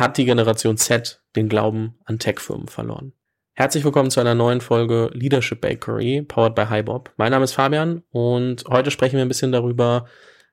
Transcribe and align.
hat 0.00 0.16
die 0.16 0.24
Generation 0.24 0.78
Z 0.78 1.22
den 1.36 1.50
Glauben 1.50 1.98
an 2.06 2.18
Tech-Firmen 2.18 2.68
verloren. 2.68 3.12
Herzlich 3.52 3.84
willkommen 3.84 4.10
zu 4.10 4.20
einer 4.20 4.34
neuen 4.34 4.62
Folge 4.62 5.10
Leadership 5.12 5.60
Bakery, 5.60 6.22
powered 6.22 6.54
by 6.54 6.64
HiBob. 6.66 7.12
Mein 7.18 7.30
Name 7.30 7.44
ist 7.44 7.52
Fabian 7.52 8.02
und 8.10 8.64
heute 8.66 8.90
sprechen 8.90 9.16
wir 9.16 9.22
ein 9.22 9.28
bisschen 9.28 9.52
darüber, 9.52 10.06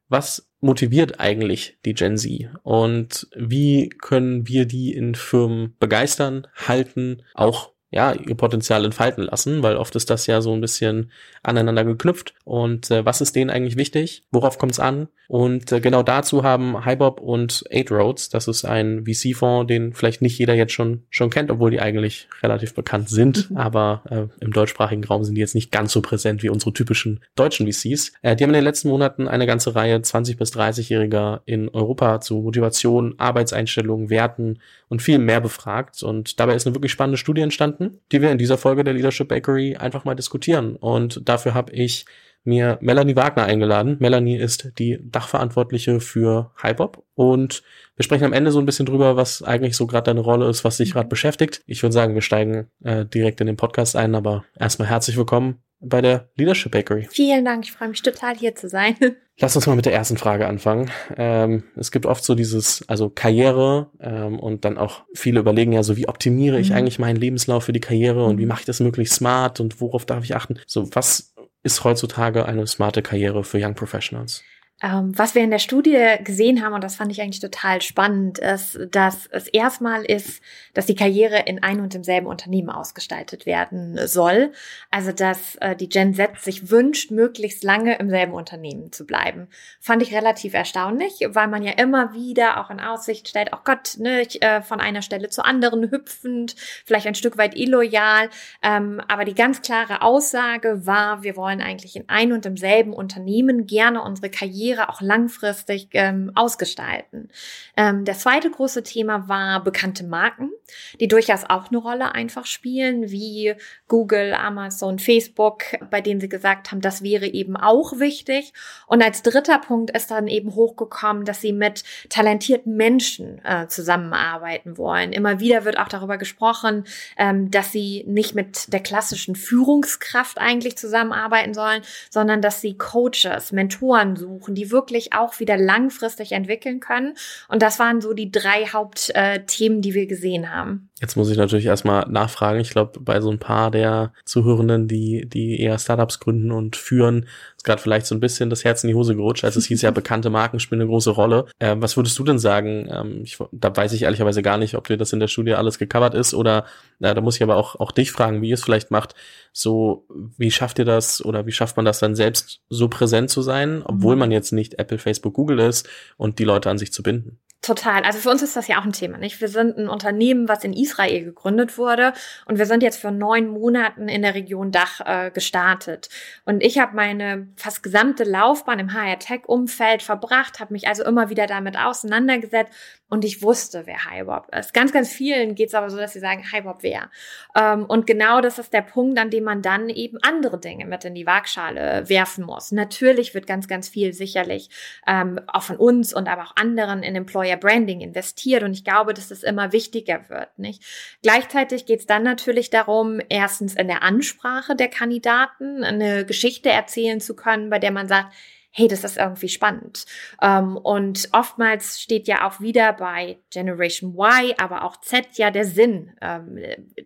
was 0.10 0.52
motiviert 0.60 1.21
eigentlich 1.21 1.79
die 1.86 1.94
Gen 1.94 2.18
Z 2.18 2.49
und 2.63 3.28
wie 3.38 3.88
können 3.88 4.49
wir 4.49 4.65
die 4.65 4.94
in 4.94 5.15
Firmen 5.15 5.77
begeistern, 5.79 6.45
halten, 6.55 7.23
auch 7.34 7.71
ja, 7.89 8.13
ihr 8.13 8.35
Potenzial 8.35 8.83
entfalten 8.83 9.23
lassen, 9.23 9.63
weil 9.63 9.77
oft 9.77 9.95
ist 9.95 10.09
das 10.09 10.27
ja 10.27 10.41
so 10.41 10.54
ein 10.54 10.61
bisschen 10.61 11.11
aneinander 11.41 11.86
geknüpft. 11.86 12.33
Und 12.43 12.91
äh, 12.91 13.05
was 13.05 13.21
ist 13.21 13.36
denen 13.36 13.49
eigentlich 13.49 13.77
wichtig? 13.77 14.23
Worauf 14.31 14.57
kommt 14.57 14.73
es 14.73 14.79
an? 14.79 15.07
Und 15.27 15.71
äh, 15.71 15.81
genau 15.81 16.04
dazu 16.04 16.43
haben 16.43 16.86
HiBob 16.86 17.19
und 17.19 17.63
Eight 17.69 17.91
Roads, 17.91 18.29
das 18.29 18.47
ist 18.47 18.63
ein 18.63 19.05
VC-Fonds, 19.05 19.68
den 19.68 19.93
vielleicht 19.93 20.21
nicht 20.21 20.37
jeder 20.37 20.54
jetzt 20.54 20.71
schon 20.71 21.04
schon 21.09 21.29
kennt, 21.29 21.51
obwohl 21.51 21.71
die 21.71 21.81
eigentlich 21.81 22.29
relativ 22.42 22.73
bekannt 22.73 23.09
sind, 23.09 23.51
mhm. 23.51 23.57
aber 23.57 24.04
äh, 24.09 24.43
im 24.43 24.51
deutschsprachigen 24.51 25.04
Raum 25.04 25.25
sind 25.25 25.36
die 25.36 25.42
jetzt 25.42 25.56
nicht 25.56 25.71
ganz 25.71 25.92
so 25.92 26.01
präsent 26.01 26.43
wie 26.43 26.50
unsere 26.50 26.71
typischen 26.71 27.19
deutschen 27.36 27.71
VCs. 27.71 28.14
Äh, 28.21 28.36
die 28.36 28.43
haben 28.43 28.51
in 28.51 28.56
den 28.56 28.64
letzten 28.64 28.87
Monaten 28.87 29.28
eine 29.28 29.45
ganze 29.45 29.75
Reihe 29.75 30.01
20 30.01 30.37
bis 30.37 30.54
30-Jähriger 30.54 31.42
in 31.45 31.67
Europa 31.69 32.22
zu 32.22 32.36
Motivation, 32.36 33.16
Arbeitseinstellungen, 33.17 34.09
Werten 34.09 34.59
und 34.88 35.02
viel 35.02 35.19
mehr 35.19 35.42
befragt. 35.42 36.03
Und 36.03 36.39
dabei 36.39 36.56
ist 36.56 36.66
eine 36.66 36.75
wirklich 36.75 36.92
spannende 36.92 37.17
Studie 37.17 37.42
entstanden, 37.42 37.77
die 38.11 38.22
wir 38.22 38.31
in 38.31 38.38
dieser 38.38 38.58
Folge 38.58 38.83
der 38.83 38.94
Leadership 38.94 39.27
Bakery 39.27 39.75
einfach 39.75 40.05
mal 40.05 40.16
diskutieren. 40.16 40.75
Und 40.75 41.27
dafür 41.27 41.53
habe 41.53 41.72
ich 41.73 42.05
mir 42.47 42.77
Melanie 42.81 43.16
Wagner 43.16 43.44
eingeladen. 43.44 43.97
Melanie 44.00 44.38
ist 44.38 44.72
die 44.80 45.00
Dachverantwortliche 45.02 46.00
für 46.00 46.52
HiPop 46.61 47.03
und 47.13 47.61
wir 47.97 48.03
sprechen 48.03 48.23
am 48.23 48.33
Ende 48.33 48.52
so 48.52 48.59
ein 48.59 48.66
bisschen 48.66 48.86
drüber, 48.86 49.17
was 49.17 49.44
eigentlich 49.44 49.75
so 49.75 49.86
gerade 49.86 50.05
deine 50.05 50.22
Rolle 50.22 50.47
ist, 50.50 50.63
was 50.63 50.77
dich 50.77 50.94
gerade 50.94 51.09
beschäftigt. 51.09 51.61
Ich 51.66 51.83
würde 51.83 51.94
sagen, 51.94 52.13
wir 52.13 52.22
steigen 52.22 52.69
äh, 52.83 53.06
direkt 53.06 53.42
in 53.42 53.47
den 53.47 53.58
Podcast 53.58 53.97
ein, 53.97 54.16
aber 54.16 54.45
erstmal 54.58 54.88
herzlich 54.88 55.17
willkommen 55.17 55.62
bei 55.81 56.02
der 56.02 56.30
Leadership 56.38 56.72
Bakery. 56.72 57.08
Vielen 57.12 57.44
Dank, 57.44 57.66
ich 57.66 57.73
freue 57.73 57.89
mich 57.89 58.02
total 58.02 58.36
hier 58.36 58.56
zu 58.56 58.69
sein. 58.69 58.95
Lass 59.40 59.56
uns 59.56 59.68
mal 59.68 59.76
mit 59.76 59.86
der 59.86 59.94
ersten 59.94 60.18
Frage 60.18 60.48
anfangen. 60.48 60.90
Ähm, 61.16 61.64
es 61.76 61.92
gibt 61.92 62.08
oft 62.08 62.24
so 62.24 62.34
dieses, 62.34 62.84
also 62.88 63.10
Karriere 63.10 63.92
ähm, 64.00 64.40
und 64.40 64.66
dann 64.66 64.80
auch 64.80 65.04
viele 65.14 65.40
überlegen 65.40 65.74
ja 65.74 65.84
so, 65.84 65.96
wie 65.96 66.08
optimiere 66.08 66.60
ich 66.60 66.72
mhm. 66.72 66.78
eigentlich 66.78 66.98
meinen 66.98 67.18
Lebenslauf 67.18 67.66
für 67.66 67.74
die 67.74 67.80
Karriere 67.80 68.26
und 68.26 68.40
wie 68.40 68.44
mhm. 68.44 68.48
mache 68.50 68.62
ich 68.62 68.66
das 68.66 68.80
möglichst 68.80 69.14
smart 69.14 69.60
und 69.60 69.80
worauf 69.80 70.06
darf 70.06 70.24
ich 70.24 70.36
achten? 70.36 70.58
So, 70.66 70.90
was 70.96 71.36
ist 71.62 71.84
heutzutage 71.84 72.46
eine 72.46 72.66
smarte 72.66 73.04
Karriere 73.04 73.44
für 73.44 73.60
Young 73.64 73.76
Professionals? 73.76 74.44
Ähm, 74.83 75.17
was 75.17 75.33
wir 75.33 75.44
in 75.44 75.50
der 75.50 75.58
Studie 75.58 75.97
gesehen 76.23 76.64
haben, 76.64 76.73
und 76.73 76.83
das 76.83 76.95
fand 76.95 77.11
ich 77.11 77.20
eigentlich 77.20 77.39
total 77.39 77.81
spannend, 77.81 78.38
ist, 78.38 78.78
dass 78.92 79.25
es 79.31 79.47
erstmal 79.47 80.06
ist, 80.06 80.39
dass 80.75 80.86
die 80.86 80.94
Karriere 80.94 81.45
in 81.47 81.64
ein 81.64 81.81
und 81.81 81.95
demselben 81.95 82.28
Unternehmen 82.28 82.69
ausgestaltet 82.69 83.47
werden 83.47 83.97
soll. 84.08 84.52
Also, 84.92 85.11
dass 85.11 85.56
äh, 85.56 85.75
die 85.75 85.89
Gen 85.89 86.14
Z 86.14 86.39
sich 86.42 86.69
wünscht, 86.69 87.09
möglichst 87.09 87.64
lange 87.64 87.97
im 87.97 88.11
selben 88.11 88.34
Unternehmen 88.34 88.92
zu 88.92 89.08
bleiben. 89.08 89.47
Fand 89.80 90.03
ich 90.03 90.14
relativ 90.14 90.53
erstaunlich, 90.53 91.28
weil 91.28 91.47
man 91.47 91.64
ja 91.64 91.72
immer 91.72 92.14
wieder 92.14 92.64
auch 92.64 92.69
in 92.69 92.80
Aussicht 92.80 93.28
stellt, 93.28 93.50
oh 93.53 93.59
Gott, 93.64 93.95
ne, 93.97 94.22
ich, 94.22 94.44
äh, 94.44 94.62
von 94.62 94.80
einer 94.80 95.02
Stelle 95.02 95.30
zur 95.30 95.47
anderen 95.47 95.89
hüpfend, 95.89 96.56
vielleicht 96.86 97.08
ein 97.08 97.16
Stück 97.16 97.39
weit 97.39 97.58
illoyal. 97.58 98.30
Ähm, 98.62 99.02
aber 99.08 99.25
die 99.25 99.34
ganz 99.34 99.64
klare 99.64 100.03
Aussage 100.03 100.86
war, 100.86 101.23
wir 101.23 101.36
wollen 101.36 101.62
eigentlich 101.62 101.95
in 101.95 102.08
ein 102.09 102.31
und 102.31 102.45
demselben 102.45 102.94
Unternehmen 102.94 103.66
gerne 103.66 104.03
unsere 104.03 104.30
Karriere 104.30 104.67
Karriere 104.68 104.90
auch 104.90 105.02
langfristig 105.02 105.90
ähm, 105.94 106.32
ausgestalten. 106.36 107.30
Ähm, 107.76 108.04
der 108.06 108.16
zweite 108.16 108.50
große 108.50 108.84
Thema 108.84 109.28
war 109.30 109.64
bekannte 109.64 110.04
Marken, 110.04 110.52
die 111.00 111.08
durchaus 111.08 111.44
auch 111.48 111.70
eine 111.70 111.78
Rolle 111.78 112.14
einfach 112.14 112.46
spielen, 112.46 113.09
wie 113.09 113.56
Google, 113.88 114.34
Amazon, 114.34 115.00
Facebook, 115.00 115.64
bei 115.90 116.02
denen 116.02 116.20
sie 116.20 116.30
gesagt 116.30 116.72
haben, 116.72 116.82
das 116.82 117.02
wäre 117.02 117.28
eben 117.28 117.56
auch 117.56 118.00
wichtig. 118.00 118.52
Und 118.88 119.02
als 119.02 119.22
dritter 119.22 119.59
Punkt 119.59 119.96
ist 119.96 120.12
dann 120.12 120.28
eben 120.28 120.56
hochgekommen, 120.56 121.24
dass 121.24 121.41
sie 121.41 121.53
mit 121.53 121.84
talentierten 122.09 122.75
Menschen 122.75 123.44
äh, 123.46 123.68
zusammenarbeiten 123.68 124.78
wollen. 124.78 125.14
Immer 125.14 125.40
wieder 125.40 125.64
wird 125.64 125.80
auch 125.80 125.88
darüber 125.88 126.18
gesprochen, 126.18 126.84
ähm, 127.18 127.52
dass 127.52 127.72
sie 127.72 128.03
nicht 128.08 128.36
mit 128.36 128.74
der 128.74 128.81
klassischen 128.81 129.36
Führungskraft 129.36 130.38
eigentlich 130.38 130.78
zusammenarbeiten 130.78 131.53
sollen, 131.53 131.81
sondern 132.09 132.41
dass 132.41 132.59
sie 132.59 132.78
Coaches, 132.78 133.52
Mentoren 133.52 134.18
suchen, 134.18 134.56
die 134.57 134.72
wirklich 134.72 135.13
auch 135.13 135.40
wieder 135.40 135.56
langfristig 135.56 136.31
entwickeln 136.31 136.79
können. 136.79 137.16
Und 137.47 137.62
das 137.62 137.79
waren 137.79 138.01
so 138.01 138.13
die 138.13 138.31
drei 138.31 138.66
Hauptthemen, 138.66 139.81
die 139.81 139.94
wir 139.94 140.07
gesehen 140.07 140.51
haben. 140.51 140.90
Jetzt 141.00 141.16
muss 141.16 141.30
ich 141.30 141.38
natürlich 141.38 141.68
erstmal 141.68 142.09
nachfragen. 142.09 142.59
Ich 142.59 142.72
glaube, 142.72 143.00
bei 143.00 143.22
so 143.22 143.30
ein 143.30 143.38
paar 143.38 143.69
der 143.69 144.13
Zuhörenden, 144.25 144.88
die, 144.88 145.30
die 145.30 145.59
eher 145.62 145.78
Startups 145.78 146.19
gründen 146.19 146.52
und 146.52 146.75
führen, 146.75 147.28
ist 147.56 147.63
gerade 147.63 147.80
vielleicht 147.80 148.08
so 148.08 148.16
ein 148.16 148.19
bisschen 148.19 148.50
das 148.50 148.63
Herz 148.63 148.84
in 148.84 148.88
die 148.88 148.96
Hose 148.96 149.16
gerutscht. 149.16 149.44
Also 149.44 149.59
es 149.59 149.68
hieß 149.68 149.84
ja, 149.84 149.91
bekannte 149.97 150.31
Marken 150.31 150.59
spielen 150.59 150.81
eine 150.81 150.90
große 150.90 151.12
Rolle. 151.12 151.46
Äh, 151.59 151.75
was 151.78 151.97
würdest 151.97 152.18
du 152.18 152.24
denn 152.24 152.40
sagen? 152.40 152.90
Ähm, 152.91 153.22
ich, 153.24 153.38
da 153.52 153.75
weiß 153.75 153.94
ich 153.94 154.03
ehrlicherweise 154.03 154.41
gar 154.41 154.58
nicht, 154.58 154.74
ob 154.74 154.88
dir 154.88 154.97
das 154.97 155.13
in 155.13 155.19
der 155.19 155.28
Studie 155.28 155.53
alles 155.53 155.78
gecovert 155.78 156.16
ist 156.16 156.34
oder 156.34 156.66
äh, 157.00 157.14
da 157.14 157.22
muss 157.22 157.35
ich 157.35 157.44
aber 157.44 157.58
auch, 157.58 157.75
auch 157.75 157.91
dich 157.91 158.12
fragen, 158.12 158.41
wie 158.41 158.50
ihr 158.50 158.56
es 158.56 158.64
vielleicht 158.64 158.90
macht. 158.90 159.14
So, 159.53 160.08
wie 160.38 160.52
schafft 160.52 160.79
ihr 160.79 160.85
das 160.85 161.24
oder 161.24 161.46
wie 161.46 161.52
schafft 161.52 161.78
man 161.78 161.85
das 161.85 162.00
dann 162.00 162.16
selbst 162.16 162.62
so 162.69 162.88
präsent 162.88 163.29
zu 163.29 163.44
sein, 163.44 163.84
obwohl 163.85 164.16
mhm. 164.16 164.19
man 164.19 164.31
jetzt 164.31 164.52
nicht 164.52 164.79
Apple, 164.79 164.97
Facebook, 164.97 165.35
Google 165.35 165.59
ist 165.59 165.88
und 166.18 166.40
die 166.40 166.44
Leute 166.44 166.72
an 166.72 166.79
sich 166.79 166.91
zu 166.91 167.03
binden? 167.03 167.38
Total. 167.63 168.03
Also 168.03 168.19
für 168.19 168.29
uns 168.29 168.44
ist 168.44 168.56
das 168.56 168.68
ja 168.68 168.79
auch 168.79 168.85
ein 168.85 168.94
Thema, 168.94 169.18
nicht? 169.18 169.41
Wir 169.41 169.47
sind 169.47 169.78
ein 169.78 169.90
Unternehmen, 169.90 170.47
was 170.47 170.63
in 170.63 170.73
Israel 170.73 171.23
gegründet 171.23 171.78
wurde 171.78 172.13
und 172.45 172.59
wir 172.59 172.68
sind 172.68 172.84
jetzt 172.84 173.00
für 173.01 173.12
neun 173.12 173.47
Monaten 173.47 174.07
in 174.07 174.22
der 174.22 174.35
Region 174.35 174.72
Dach 174.72 175.01
äh, 175.03 175.31
gestartet. 175.31 176.07
Und 176.46 176.63
ich 176.63 176.78
habe 176.78 176.96
meine 176.96 177.47
fast 177.56 177.81
gesamte 177.81 178.23
Laufbahn 178.25 178.78
im 178.79 178.94
HR-Tech-Umfeld 178.94 180.03
verbracht, 180.03 180.59
habe 180.59 180.73
mich 180.73 180.88
also 180.88 181.03
immer 181.03 181.29
wieder 181.29 181.47
damit 181.47 181.78
auseinandergesetzt 181.78 182.72
und 183.09 183.23
ich 183.23 183.41
wusste, 183.41 183.84
wer 183.85 184.09
HiBob 184.09 184.53
ist. 184.53 184.73
Ganz, 184.73 184.91
ganz 184.91 185.12
vielen 185.12 185.56
geht 185.56 185.69
es 185.69 185.75
aber 185.75 185.90
so, 185.90 185.97
dass 185.97 186.13
sie 186.13 186.19
sagen, 186.19 186.44
HiBob 186.51 186.79
wer? 186.81 187.09
Ähm, 187.56 187.85
und 187.85 188.06
genau 188.06 188.41
das 188.41 188.59
ist 188.59 188.73
der 188.73 188.81
Punkt, 188.81 189.18
an 189.18 189.29
dem 189.29 189.45
man 189.45 189.62
dann 189.62 189.90
eben 189.90 190.18
andere 190.22 190.59
Dinge 190.59 190.85
mit 190.85 191.06
in 191.06 191.16
die 191.16 191.25
Waagschale 191.25 192.09
werfen 192.09 192.46
muss. 192.46 192.72
Natürlich 192.72 193.34
wird 193.34 193.47
ganz, 193.47 193.67
ganz 193.67 193.88
viel 193.88 194.13
sicherlich 194.13 194.69
ähm, 195.07 195.40
auch 195.47 195.63
von 195.63 195.78
uns 195.78 196.13
und 196.13 196.28
aber 196.28 196.44
auch 196.44 196.56
anderen 196.57 197.01
in 197.03 197.16
Employer 197.16 197.56
Branding 197.56 198.01
investiert 198.01 198.63
und 198.63 198.73
ich 198.73 198.84
glaube, 198.84 199.13
dass 199.13 199.29
das 199.29 199.44
immer 199.44 199.72
wichtiger 199.72 200.29
wird. 200.29 200.59
Nicht? 200.59 200.84
Gleichzeitig 201.22 201.85
geht 201.85 202.01
es 202.01 202.06
dann 202.06 202.23
natürlich 202.23 202.69
darum, 202.69 203.22
erstens 203.29 203.75
in 203.75 203.88
der 203.88 204.03
Ansprache 204.03 204.75
der 204.75 204.90
Kandidaten 204.90 205.84
eine 205.84 206.25
Geschichte 206.25 206.69
erzählen 206.69 207.22
zu 207.22 207.35
können, 207.35 207.69
bei 207.69 207.79
der 207.79 207.91
man 207.91 208.07
sagt, 208.07 208.34
hey, 208.72 208.88
das 208.88 209.03
ist 209.03 209.17
irgendwie 209.17 209.50
spannend. 209.50 210.05
Ähm, 210.41 210.78
und 210.78 211.29
oftmals 211.31 212.00
steht 212.00 212.28
ja 212.28 212.47
auch 212.47 212.59
wieder 212.59 212.94
bei 212.94 213.39
Generation 213.51 214.16
Y, 214.16 214.53
aber 214.59 214.83
auch 214.83 214.97
Z 215.01 215.25
ja 215.38 215.50
der 215.50 215.66
Sinn 215.66 216.13
ähm, 216.22 216.59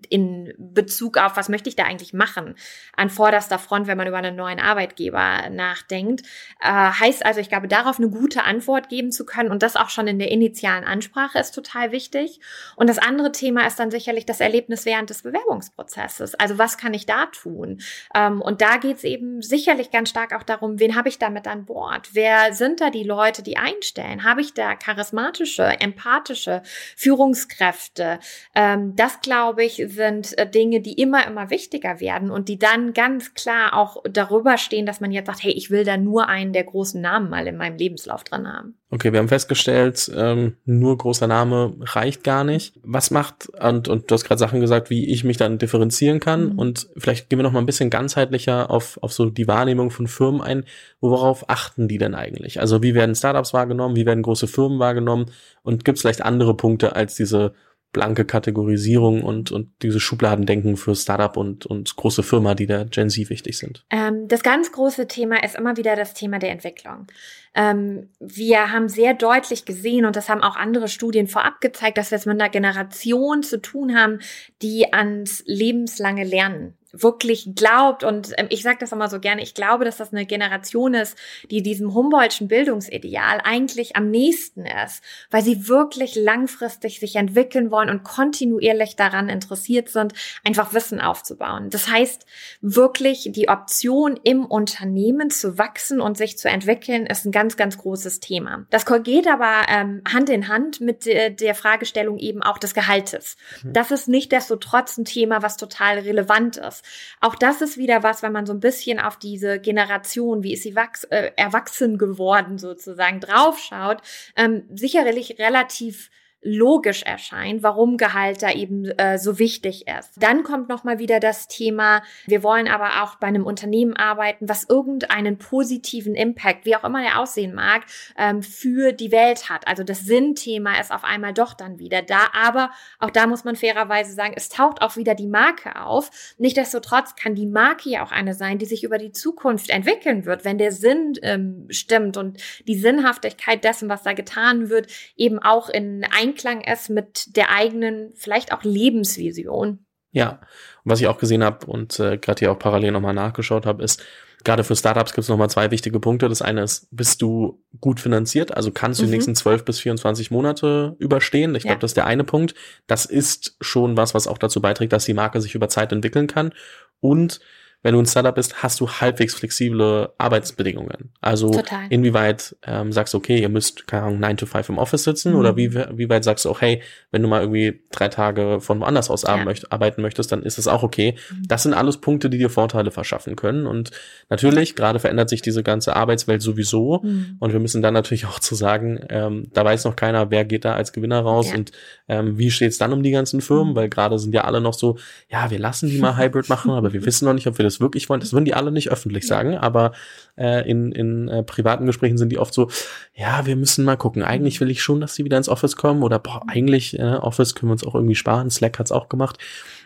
in 0.09 0.53
Bezug 0.57 1.17
auf, 1.17 1.37
was 1.37 1.49
möchte 1.49 1.69
ich 1.69 1.75
da 1.75 1.83
eigentlich 1.83 2.13
machen, 2.13 2.55
an 2.95 3.09
vorderster 3.09 3.57
Front, 3.57 3.87
wenn 3.87 3.97
man 3.97 4.07
über 4.07 4.17
einen 4.17 4.35
neuen 4.35 4.59
Arbeitgeber 4.59 5.49
nachdenkt. 5.49 6.23
Äh, 6.59 6.71
heißt 6.71 7.25
also, 7.25 7.39
ich 7.39 7.49
glaube, 7.49 7.67
darauf 7.67 7.99
eine 7.99 8.09
gute 8.09 8.43
Antwort 8.43 8.89
geben 8.89 9.11
zu 9.11 9.25
können 9.25 9.51
und 9.51 9.63
das 9.63 9.75
auch 9.75 9.89
schon 9.89 10.07
in 10.07 10.19
der 10.19 10.31
initialen 10.31 10.83
Ansprache 10.83 11.39
ist 11.39 11.51
total 11.51 11.91
wichtig. 11.91 12.41
Und 12.75 12.89
das 12.89 12.97
andere 12.97 13.31
Thema 13.31 13.65
ist 13.65 13.79
dann 13.79 13.91
sicherlich 13.91 14.25
das 14.25 14.41
Erlebnis 14.41 14.85
während 14.85 15.09
des 15.09 15.21
Bewerbungsprozesses. 15.21 16.35
Also 16.35 16.57
was 16.57 16.77
kann 16.77 16.93
ich 16.93 17.05
da 17.05 17.27
tun? 17.27 17.81
Ähm, 18.13 18.41
und 18.41 18.61
da 18.61 18.77
geht 18.77 18.97
es 18.97 19.03
eben 19.03 19.41
sicherlich 19.41 19.91
ganz 19.91 20.09
stark 20.09 20.33
auch 20.33 20.43
darum, 20.43 20.79
wen 20.79 20.95
habe 20.95 21.07
ich 21.07 21.17
damit 21.17 21.47
an 21.51 21.65
Bord? 21.65 22.09
Wer 22.13 22.53
sind 22.53 22.81
da 22.81 22.89
die 22.89 23.03
Leute, 23.03 23.43
die 23.43 23.57
einstellen? 23.57 24.23
Habe 24.23 24.41
ich 24.41 24.53
da 24.53 24.75
charismatische, 24.75 25.63
empathische 25.63 26.63
Führungskräfte? 26.95 28.19
Ähm, 28.55 28.95
das, 28.95 29.21
glaube 29.21 29.63
ich, 29.63 29.83
sind 29.87 30.37
äh, 30.37 30.49
Dinge, 30.49 30.81
die 30.81 30.93
immer, 30.93 31.27
immer 31.27 31.49
wichtiger 31.49 31.99
werden 31.99 32.31
und 32.31 32.49
die 32.49 32.57
dann 32.57 32.93
ganz 32.93 33.33
klar 33.35 33.75
auch 33.75 34.01
darüber 34.09 34.57
stehen, 34.57 34.85
dass 34.85 35.01
man 35.01 35.11
jetzt 35.11 35.27
sagt, 35.27 35.43
hey, 35.43 35.51
ich 35.51 35.69
will 35.69 35.83
da 35.83 35.97
nur 35.97 36.27
einen 36.27 36.53
der 36.53 36.63
großen 36.63 36.99
Namen 36.99 37.29
mal 37.29 37.45
in 37.47 37.57
meinem 37.57 37.77
Lebenslauf 37.77 38.23
drin 38.23 38.47
haben. 38.47 38.80
Okay, 38.93 39.13
wir 39.13 39.19
haben 39.19 39.29
festgestellt, 39.29 40.11
ähm, 40.13 40.57
nur 40.65 40.97
großer 40.97 41.25
Name 41.25 41.73
reicht 41.79 42.25
gar 42.25 42.43
nicht. 42.43 42.73
Was 42.83 43.09
macht, 43.09 43.47
und, 43.47 43.87
und 43.87 44.11
du 44.11 44.13
hast 44.13 44.25
gerade 44.25 44.37
Sachen 44.37 44.59
gesagt, 44.59 44.89
wie 44.89 45.09
ich 45.09 45.23
mich 45.23 45.37
dann 45.37 45.57
differenzieren 45.57 46.19
kann 46.19 46.49
mhm. 46.49 46.59
und 46.59 46.89
vielleicht 46.97 47.29
gehen 47.29 47.39
wir 47.39 47.43
noch 47.43 47.53
mal 47.53 47.59
ein 47.59 47.65
bisschen 47.65 47.89
ganzheitlicher 47.89 48.69
auf, 48.69 48.99
auf 49.01 49.13
so 49.13 49.29
die 49.29 49.47
Wahrnehmung 49.47 49.91
von 49.91 50.07
Firmen 50.07 50.41
ein. 50.41 50.65
Worauf 50.99 51.49
achten 51.49 51.87
die 51.87 51.99
denn 51.99 52.15
eigentlich? 52.15 52.59
Also 52.59 52.83
wie 52.83 52.93
werden 52.93 53.15
Startups 53.15 53.53
wahrgenommen, 53.53 53.95
wie 53.95 54.05
werden 54.05 54.23
große 54.23 54.47
Firmen 54.47 54.79
wahrgenommen 54.79 55.31
und 55.63 55.85
gibt 55.85 55.97
es 55.97 56.01
vielleicht 56.01 56.23
andere 56.25 56.57
Punkte 56.57 56.93
als 56.93 57.15
diese 57.15 57.53
blanke 57.93 58.25
Kategorisierung 58.25 59.21
und, 59.23 59.51
und 59.51 59.69
diese 59.81 59.99
Schubladendenken 59.99 60.77
für 60.77 60.95
Startup 60.95 61.35
und, 61.35 61.65
und 61.65 61.95
große 61.95 62.23
Firma, 62.23 62.55
die 62.55 62.65
der 62.65 62.85
Gen 62.85 63.09
Z 63.09 63.29
wichtig 63.29 63.57
sind? 63.57 63.85
Ähm, 63.89 64.27
das 64.27 64.43
ganz 64.43 64.71
große 64.71 65.07
Thema 65.07 65.43
ist 65.43 65.55
immer 65.55 65.77
wieder 65.77 65.95
das 65.95 66.13
Thema 66.13 66.39
der 66.39 66.51
Entwicklung. 66.51 67.07
Ähm, 67.53 68.09
wir 68.19 68.71
haben 68.71 68.87
sehr 68.87 69.13
deutlich 69.13 69.65
gesehen, 69.65 70.05
und 70.05 70.15
das 70.15 70.29
haben 70.29 70.41
auch 70.41 70.55
andere 70.55 70.87
Studien 70.87 71.27
vorab 71.27 71.61
gezeigt, 71.61 71.97
dass 71.97 72.11
wir 72.11 72.17
es 72.17 72.25
mit 72.25 72.39
einer 72.39 72.49
Generation 72.49 73.43
zu 73.43 73.61
tun 73.61 73.97
haben, 73.97 74.19
die 74.61 74.93
ans 74.93 75.43
lebenslange 75.45 76.23
Lernen 76.23 76.77
wirklich 76.91 77.49
glaubt 77.55 78.03
und 78.03 78.33
ähm, 78.37 78.47
ich 78.49 78.63
sage 78.63 78.77
das 78.79 78.91
immer 78.91 79.09
so 79.09 79.19
gerne, 79.19 79.41
ich 79.41 79.53
glaube, 79.53 79.85
dass 79.85 79.97
das 79.97 80.11
eine 80.11 80.25
Generation 80.25 80.93
ist, 80.93 81.17
die 81.49 81.63
diesem 81.63 81.93
Humboldtschen 81.93 82.47
Bildungsideal 82.47 83.41
eigentlich 83.43 83.95
am 83.95 84.09
nächsten 84.09 84.65
ist, 84.65 85.03
weil 85.29 85.43
sie 85.43 85.67
wirklich 85.67 86.15
langfristig 86.15 86.99
sich 86.99 87.15
entwickeln 87.15 87.71
wollen 87.71 87.89
und 87.89 88.03
kontinuierlich 88.03 88.95
daran 88.95 89.29
interessiert 89.29 89.89
sind, 89.89 90.13
einfach 90.43 90.73
Wissen 90.73 90.99
aufzubauen. 90.99 91.69
Das 91.69 91.89
heißt, 91.89 92.25
wirklich 92.61 93.29
die 93.31 93.47
Option 93.47 94.19
im 94.23 94.45
Unternehmen 94.45 95.29
zu 95.29 95.57
wachsen 95.57 96.01
und 96.01 96.17
sich 96.17 96.37
zu 96.37 96.49
entwickeln, 96.49 97.05
ist 97.05 97.25
ein 97.25 97.31
ganz, 97.41 97.57
ganz 97.57 97.79
großes 97.79 98.19
Thema. 98.19 98.67
Das 98.69 98.85
geht 99.03 99.27
aber 99.27 99.65
ähm, 99.67 100.03
Hand 100.07 100.29
in 100.29 100.47
Hand 100.47 100.79
mit 100.79 101.07
de 101.07 101.31
der 101.31 101.55
Fragestellung 101.55 102.19
eben 102.19 102.43
auch 102.43 102.59
des 102.59 102.75
Gehaltes. 102.75 103.35
Mhm. 103.63 103.73
Das 103.73 103.89
ist 103.89 104.07
nicht 104.07 104.31
desto 104.31 104.57
trotz 104.57 104.95
ein 104.99 105.05
Thema, 105.05 105.41
was 105.41 105.57
total 105.57 105.97
relevant 105.97 106.57
ist. 106.57 106.85
Auch 107.19 107.33
das 107.33 107.63
ist 107.63 107.77
wieder 107.79 108.03
was, 108.03 108.21
wenn 108.21 108.31
man 108.31 108.45
so 108.45 108.53
ein 108.53 108.59
bisschen 108.59 108.99
auf 108.99 109.17
diese 109.17 109.59
Generation, 109.59 110.43
wie 110.43 110.53
ist 110.53 110.61
sie 110.61 110.75
wachs 110.75 111.03
äh, 111.05 111.31
erwachsen 111.35 111.97
geworden 111.97 112.59
sozusagen, 112.59 113.19
draufschaut, 113.19 114.03
ähm, 114.35 114.65
sicherlich 114.71 115.39
relativ 115.39 116.11
logisch 116.43 117.03
erscheint, 117.03 117.61
warum 117.61 117.97
Gehalt 117.97 118.41
da 118.41 118.51
eben 118.51 118.85
äh, 118.85 119.19
so 119.19 119.37
wichtig 119.37 119.85
ist. 119.87 120.11
Dann 120.17 120.43
kommt 120.43 120.69
noch 120.69 120.83
mal 120.83 120.97
wieder 120.97 121.19
das 121.19 121.47
Thema, 121.47 122.01
wir 122.25 122.41
wollen 122.41 122.67
aber 122.67 123.03
auch 123.03 123.15
bei 123.15 123.27
einem 123.27 123.45
Unternehmen 123.45 123.95
arbeiten, 123.95 124.49
was 124.49 124.67
irgendeinen 124.67 125.37
positiven 125.37 126.15
Impact, 126.15 126.65
wie 126.65 126.75
auch 126.75 126.83
immer 126.83 127.01
der 127.01 127.19
aussehen 127.19 127.53
mag, 127.53 127.83
ähm, 128.17 128.41
für 128.41 128.91
die 128.91 129.11
Welt 129.11 129.49
hat. 129.49 129.67
Also 129.67 129.83
das 129.83 129.99
Sinnthema 130.01 130.79
ist 130.79 130.91
auf 130.91 131.03
einmal 131.03 131.33
doch 131.33 131.53
dann 131.53 131.77
wieder 131.77 132.01
da, 132.01 132.29
aber 132.33 132.71
auch 132.99 133.11
da 133.11 133.27
muss 133.27 133.43
man 133.43 133.55
fairerweise 133.55 134.13
sagen, 134.13 134.33
es 134.35 134.49
taucht 134.49 134.81
auch 134.81 134.95
wieder 134.95 135.13
die 135.13 135.27
Marke 135.27 135.79
auf. 135.79 136.09
Nichtsdestotrotz 136.39 137.15
kann 137.15 137.35
die 137.35 137.45
Marke 137.45 137.89
ja 137.89 138.03
auch 138.03 138.11
eine 138.11 138.33
sein, 138.33 138.57
die 138.57 138.65
sich 138.65 138.83
über 138.83 138.97
die 138.97 139.11
Zukunft 139.11 139.69
entwickeln 139.69 140.25
wird, 140.25 140.43
wenn 140.43 140.57
der 140.57 140.71
Sinn 140.71 141.13
ähm, 141.21 141.67
stimmt 141.69 142.17
und 142.17 142.41
die 142.67 142.75
Sinnhaftigkeit 142.75 143.63
dessen, 143.63 143.89
was 143.89 144.01
da 144.01 144.13
getan 144.13 144.69
wird, 144.69 144.87
eben 145.15 145.37
auch 145.37 145.69
in 145.69 146.03
ein 146.11 146.30
Einklang 146.31 146.61
ist 146.61 146.89
mit 146.89 147.35
der 147.35 147.51
eigenen, 147.51 148.13
vielleicht 148.15 148.53
auch 148.53 148.63
Lebensvision. 148.63 149.85
Ja, 150.13 150.41
und 150.83 150.91
was 150.91 150.99
ich 151.01 151.07
auch 151.07 151.17
gesehen 151.17 151.43
habe 151.43 151.65
und 151.67 151.99
äh, 151.99 152.17
gerade 152.17 152.39
hier 152.39 152.51
auch 152.51 152.59
parallel 152.59 152.91
nochmal 152.91 153.13
nachgeschaut 153.13 153.65
habe, 153.65 153.83
ist, 153.83 154.03
gerade 154.43 154.63
für 154.63 154.75
Startups 154.75 155.13
gibt 155.13 155.23
es 155.23 155.29
nochmal 155.29 155.49
zwei 155.49 155.71
wichtige 155.71 155.99
Punkte. 155.99 156.27
Das 156.27 156.41
eine 156.41 156.63
ist, 156.63 156.87
bist 156.91 157.21
du 157.21 157.63
gut 157.79 157.99
finanziert? 157.99 158.55
Also 158.55 158.71
kannst 158.71 158.99
du 158.99 159.03
mhm. 159.03 159.07
die 159.07 159.13
nächsten 159.13 159.35
12 159.35 159.65
bis 159.65 159.79
24 159.79 160.31
Monate 160.31 160.95
überstehen? 160.99 161.55
Ich 161.55 161.63
ja. 161.63 161.69
glaube, 161.69 161.81
das 161.81 161.91
ist 161.91 161.97
der 161.97 162.07
eine 162.07 162.23
Punkt. 162.23 162.55
Das 162.87 163.05
ist 163.05 163.55
schon 163.61 163.97
was, 163.97 164.13
was 164.13 164.27
auch 164.27 164.37
dazu 164.37 164.61
beiträgt, 164.61 164.93
dass 164.93 165.05
die 165.05 165.13
Marke 165.13 165.41
sich 165.41 165.55
über 165.55 165.69
Zeit 165.69 165.91
entwickeln 165.91 166.27
kann. 166.27 166.53
Und 166.99 167.39
wenn 167.83 167.93
du 167.93 167.99
ein 167.99 168.05
Startup 168.05 168.35
bist, 168.35 168.61
hast 168.61 168.79
du 168.79 168.89
halbwegs 168.89 169.33
flexible 169.33 170.09
Arbeitsbedingungen. 170.17 171.11
Also 171.19 171.49
Total. 171.49 171.85
inwieweit 171.89 172.55
ähm, 172.65 172.91
sagst 172.91 173.13
du, 173.13 173.17
okay, 173.17 173.39
ihr 173.39 173.49
müsst, 173.49 173.87
keine 173.87 174.03
Ahnung, 174.03 174.19
9 174.19 174.37
to 174.37 174.45
5 174.45 174.69
im 174.69 174.77
Office 174.77 175.03
sitzen 175.03 175.33
mhm. 175.33 175.39
oder 175.39 175.57
wie, 175.57 175.73
wie 175.73 176.09
weit 176.09 176.23
sagst 176.23 176.45
du 176.45 176.49
auch, 176.49 176.61
hey, 176.61 176.81
wenn 177.09 177.23
du 177.23 177.27
mal 177.27 177.41
irgendwie 177.41 177.81
drei 177.91 178.07
Tage 178.07 178.59
von 178.61 178.79
woanders 178.79 179.09
aus 179.09 179.23
ja. 179.23 179.43
arbeiten 179.69 180.01
möchtest, 180.01 180.31
dann 180.31 180.43
ist 180.43 180.59
es 180.59 180.67
auch 180.67 180.83
okay. 180.83 181.15
Mhm. 181.31 181.47
Das 181.47 181.63
sind 181.63 181.73
alles 181.73 181.97
Punkte, 181.97 182.29
die 182.29 182.37
dir 182.37 182.49
Vorteile 182.49 182.91
verschaffen 182.91 183.35
können. 183.35 183.65
Und 183.65 183.91
natürlich, 184.29 184.75
gerade 184.75 184.99
verändert 184.99 185.29
sich 185.29 185.41
diese 185.41 185.63
ganze 185.63 185.95
Arbeitswelt 185.95 186.41
sowieso. 186.41 187.01
Mhm. 187.03 187.37
Und 187.39 187.53
wir 187.53 187.59
müssen 187.59 187.81
dann 187.81 187.93
natürlich 187.93 188.27
auch 188.27 188.39
zu 188.39 188.53
sagen, 188.53 188.99
ähm, 189.09 189.47
da 189.53 189.65
weiß 189.65 189.85
noch 189.85 189.95
keiner, 189.95 190.29
wer 190.29 190.45
geht 190.45 190.65
da 190.65 190.75
als 190.75 190.93
Gewinner 190.93 191.21
raus 191.21 191.49
ja. 191.49 191.57
und 191.57 191.71
ähm, 192.07 192.37
wie 192.37 192.51
steht 192.51 192.71
es 192.71 192.77
dann 192.77 192.93
um 192.93 193.01
die 193.03 193.11
ganzen 193.11 193.41
Firmen, 193.41 193.73
mhm. 193.73 193.75
weil 193.75 193.89
gerade 193.89 194.19
sind 194.19 194.35
ja 194.35 194.43
alle 194.43 194.61
noch 194.61 194.73
so, 194.73 194.97
ja, 195.29 195.49
wir 195.49 195.59
lassen 195.59 195.89
die 195.89 195.97
mal 195.97 196.17
Hybrid 196.17 196.49
machen, 196.49 196.71
aber 196.71 196.93
wir 196.93 197.05
wissen 197.05 197.25
noch 197.25 197.33
nicht, 197.33 197.47
ob 197.47 197.57
wir 197.57 197.63
das 197.63 197.70
das 197.71 197.81
wirklich 197.81 198.09
wollen. 198.09 198.19
Das 198.19 198.33
würden 198.33 198.45
die 198.45 198.53
alle 198.53 198.71
nicht 198.71 198.91
öffentlich 198.91 199.27
sagen, 199.27 199.57
aber 199.57 199.93
äh, 200.37 200.69
in, 200.69 200.91
in 200.91 201.27
äh, 201.27 201.43
privaten 201.43 201.85
Gesprächen 201.85 202.17
sind 202.17 202.29
die 202.29 202.37
oft 202.37 202.53
so, 202.53 202.69
ja, 203.13 203.45
wir 203.45 203.55
müssen 203.55 203.85
mal 203.85 203.97
gucken. 203.97 204.23
Eigentlich 204.23 204.59
will 204.61 204.69
ich 204.69 204.81
schon, 204.81 205.01
dass 205.01 205.15
sie 205.15 205.25
wieder 205.25 205.37
ins 205.37 205.49
Office 205.49 205.75
kommen 205.75 206.03
oder 206.03 206.19
boah, 206.19 206.41
eigentlich 206.47 206.97
äh, 206.99 207.03
Office 207.03 207.55
können 207.55 207.69
wir 207.69 207.73
uns 207.73 207.85
auch 207.85 207.95
irgendwie 207.95 208.15
sparen. 208.15 208.49
Slack 208.49 208.79
hat's 208.79 208.91
auch 208.91 209.09
gemacht. 209.09 209.37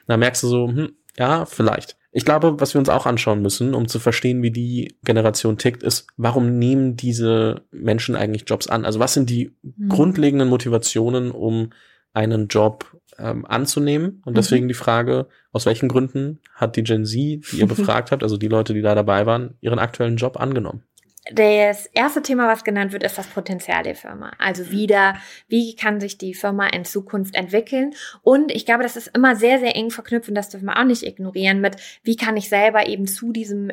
Da 0.08 0.18
merkst 0.18 0.44
du 0.44 0.48
so, 0.48 0.68
hm, 0.68 0.94
ja, 1.18 1.46
vielleicht. 1.46 1.98
Ich 2.12 2.24
glaube, 2.24 2.60
was 2.62 2.74
wir 2.74 2.80
uns 2.80 2.90
auch 2.90 3.06
anschauen 3.06 3.42
müssen, 3.42 3.74
um 3.74 3.88
zu 3.88 4.00
verstehen, 4.00 4.42
wie 4.42 4.52
die 4.52 4.98
Generation 5.04 5.58
tickt, 5.58 5.84
ist, 5.84 6.08
warum 6.16 6.58
nehmen 6.58 6.96
diese 6.96 7.64
Menschen 7.72 8.16
eigentlich 8.16 8.46
Jobs 8.48 8.68
an? 8.68 8.86
Also 8.86 9.00
was 9.00 9.14
sind 9.14 9.30
die 9.30 9.52
mhm. 9.62 9.90
grundlegenden 9.90 10.48
Motivationen, 10.48 11.32
um 11.32 11.72
einen 12.14 12.48
Job 12.48 12.95
ähm, 13.20 13.46
anzunehmen. 13.46 14.22
Und 14.26 14.34
mhm. 14.34 14.36
deswegen 14.36 14.66
mhm. 14.66 14.70
die 14.70 14.76
Frage, 14.76 15.28
aus 15.52 15.66
welchen 15.66 15.90
Gründen 15.90 16.40
hat 16.54 16.76
die 16.76 16.84
Gen 16.84 17.06
Z, 17.06 17.14
die 17.16 17.58
ihr 17.60 17.68
befragt 17.68 18.12
habt, 18.12 18.24
also 18.24 18.38
die 18.38 18.48
Leute, 18.48 18.74
die 18.74 18.82
da 18.82 18.96
dabei 18.96 19.26
waren, 19.26 19.56
ihren 19.62 19.80
aktuellen 19.80 20.18
Job 20.18 20.40
angenommen? 20.40 20.84
Das 21.32 21.88
erste 21.88 22.22
Thema, 22.22 22.48
was 22.48 22.64
genannt 22.64 22.92
wird, 22.92 23.02
ist 23.02 23.18
das 23.18 23.26
Potenzial 23.26 23.82
der 23.82 23.96
Firma. 23.96 24.32
Also 24.38 24.70
wieder, 24.70 25.16
wie 25.48 25.76
kann 25.76 26.00
sich 26.00 26.20
die 26.20 26.36
Firma 26.36 26.68
in 26.68 26.86
Zukunft 26.86 27.34
entwickeln? 27.34 27.96
Und 28.22 28.52
ich 28.52 28.68
glaube, 28.68 28.84
das 28.84 28.96
ist 28.96 29.10
immer 29.16 29.36
sehr, 29.36 29.60
sehr 29.60 29.76
eng 29.76 29.90
verknüpft 29.90 30.30
und 30.30 30.36
das 30.36 30.50
dürfen 30.50 30.66
wir 30.66 30.78
auch 30.78 30.86
nicht 30.86 31.02
ignorieren 31.02 31.62
mit, 31.62 31.78
wie 32.04 32.16
kann 32.16 32.38
ich 32.38 32.48
selber 32.48 32.88
eben 32.88 33.08
zu 33.08 33.32
diesem 33.32 33.72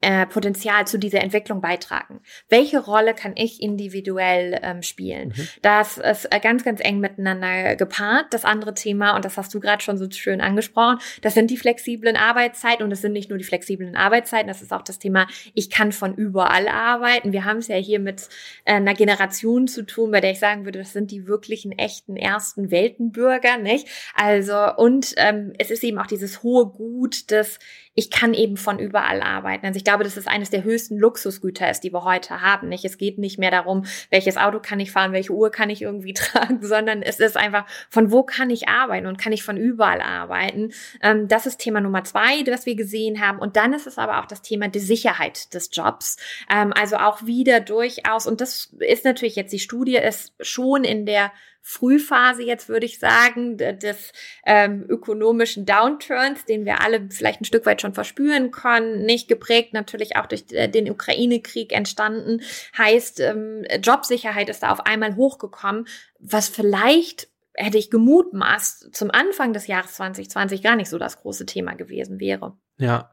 äh, 0.00 0.26
Potenzial 0.26 0.86
zu 0.86 0.98
dieser 0.98 1.20
Entwicklung 1.20 1.60
beitragen? 1.60 2.20
Welche 2.48 2.78
Rolle 2.78 3.14
kann 3.14 3.32
ich 3.36 3.62
individuell 3.62 4.58
ähm, 4.62 4.82
spielen? 4.82 5.28
Mhm. 5.28 5.48
Das 5.62 5.98
ist 5.98 6.26
äh, 6.32 6.40
ganz, 6.40 6.64
ganz 6.64 6.80
eng 6.82 7.00
miteinander 7.00 7.76
gepaart. 7.76 8.26
Das 8.30 8.44
andere 8.44 8.74
Thema, 8.74 9.16
und 9.16 9.24
das 9.24 9.36
hast 9.36 9.54
du 9.54 9.60
gerade 9.60 9.82
schon 9.82 9.98
so 9.98 10.08
schön 10.10 10.40
angesprochen, 10.40 10.98
das 11.22 11.34
sind 11.34 11.50
die 11.50 11.56
flexiblen 11.56 12.16
Arbeitszeiten 12.16 12.84
und 12.84 12.92
es 12.92 13.00
sind 13.00 13.12
nicht 13.12 13.30
nur 13.30 13.38
die 13.38 13.44
flexiblen 13.44 13.96
Arbeitszeiten, 13.96 14.48
das 14.48 14.62
ist 14.62 14.72
auch 14.72 14.82
das 14.82 14.98
Thema, 14.98 15.26
ich 15.54 15.70
kann 15.70 15.92
von 15.92 16.14
überall 16.14 16.68
arbeiten. 16.68 17.32
Wir 17.32 17.44
haben 17.44 17.58
es 17.58 17.68
ja 17.68 17.76
hier 17.76 17.98
mit 17.98 18.28
äh, 18.64 18.74
einer 18.74 18.94
Generation 18.94 19.68
zu 19.68 19.84
tun, 19.84 20.10
bei 20.10 20.20
der 20.20 20.32
ich 20.32 20.38
sagen 20.38 20.64
würde, 20.64 20.78
das 20.78 20.92
sind 20.92 21.10
die 21.10 21.26
wirklichen, 21.26 21.72
echten 21.72 22.16
ersten 22.16 22.70
Weltenbürger, 22.70 23.58
nicht? 23.58 23.88
Also, 24.14 24.74
und 24.76 25.14
ähm, 25.16 25.52
es 25.58 25.70
ist 25.70 25.84
eben 25.84 25.98
auch 25.98 26.06
dieses 26.06 26.42
hohe 26.42 26.66
Gut 26.66 27.30
des 27.30 27.58
ich 27.98 28.10
kann 28.10 28.34
eben 28.34 28.58
von 28.58 28.78
überall 28.78 29.22
arbeiten. 29.22 29.64
Also 29.64 29.78
ich 29.78 29.84
glaube, 29.84 30.04
dass 30.04 30.18
es 30.18 30.26
eines 30.26 30.50
der 30.50 30.64
höchsten 30.64 30.98
Luxusgüter 30.98 31.70
ist, 31.70 31.80
die 31.80 31.94
wir 31.94 32.04
heute 32.04 32.42
haben. 32.42 32.68
Nicht? 32.68 32.84
Es 32.84 32.98
geht 32.98 33.16
nicht 33.16 33.38
mehr 33.38 33.50
darum, 33.50 33.86
welches 34.10 34.36
Auto 34.36 34.60
kann 34.60 34.78
ich 34.78 34.92
fahren, 34.92 35.12
welche 35.12 35.32
Uhr 35.32 35.50
kann 35.50 35.70
ich 35.70 35.80
irgendwie 35.80 36.12
tragen, 36.14 36.60
sondern 36.60 37.00
es 37.02 37.18
ist 37.18 37.38
einfach, 37.38 37.64
von 37.88 38.12
wo 38.12 38.22
kann 38.22 38.50
ich 38.50 38.68
arbeiten 38.68 39.06
und 39.06 39.16
kann 39.16 39.32
ich 39.32 39.42
von 39.42 39.56
überall 39.56 40.02
arbeiten. 40.02 40.72
Ähm, 41.02 41.26
das 41.26 41.46
ist 41.46 41.56
Thema 41.56 41.80
Nummer 41.80 42.04
zwei, 42.04 42.42
das 42.42 42.66
wir 42.66 42.76
gesehen 42.76 43.20
haben. 43.26 43.38
Und 43.38 43.56
dann 43.56 43.72
ist 43.72 43.86
es 43.86 43.96
aber 43.96 44.20
auch 44.20 44.26
das 44.26 44.42
Thema 44.42 44.68
der 44.68 44.82
Sicherheit 44.82 45.54
des 45.54 45.70
Jobs. 45.72 46.18
Ähm, 46.52 46.74
also 46.74 46.96
auch 46.96 47.24
wieder 47.24 47.60
durchaus, 47.60 48.26
und 48.26 48.42
das 48.42 48.74
ist 48.78 49.06
natürlich 49.06 49.36
jetzt, 49.36 49.54
die 49.54 49.58
Studie 49.58 49.96
ist 49.96 50.34
schon 50.40 50.84
in 50.84 51.06
der 51.06 51.32
Frühphase 51.68 52.44
jetzt, 52.44 52.68
würde 52.68 52.86
ich 52.86 53.00
sagen, 53.00 53.58
des 53.58 54.12
ähm, 54.46 54.84
ökonomischen 54.88 55.66
Downturns, 55.66 56.44
den 56.44 56.64
wir 56.64 56.80
alle 56.80 57.08
vielleicht 57.10 57.40
ein 57.40 57.44
Stück 57.44 57.66
weit 57.66 57.80
schon 57.80 57.92
verspüren 57.92 58.52
können, 58.52 59.04
nicht 59.04 59.26
geprägt 59.26 59.72
natürlich 59.72 60.14
auch 60.14 60.26
durch 60.26 60.44
äh, 60.52 60.68
den 60.68 60.88
Ukraine-Krieg 60.88 61.72
entstanden, 61.72 62.40
heißt, 62.78 63.18
ähm, 63.18 63.64
Jobsicherheit 63.82 64.48
ist 64.48 64.62
da 64.62 64.70
auf 64.70 64.86
einmal 64.86 65.16
hochgekommen, 65.16 65.88
was 66.20 66.48
vielleicht 66.48 67.28
hätte 67.54 67.78
ich 67.78 67.90
gemutmaßt, 67.90 68.94
zum 68.94 69.10
Anfang 69.10 69.52
des 69.52 69.66
Jahres 69.66 69.94
2020 69.94 70.62
gar 70.62 70.76
nicht 70.76 70.88
so 70.88 70.98
das 70.98 71.20
große 71.20 71.46
Thema 71.46 71.74
gewesen 71.74 72.20
wäre. 72.20 72.56
Ja, 72.78 73.12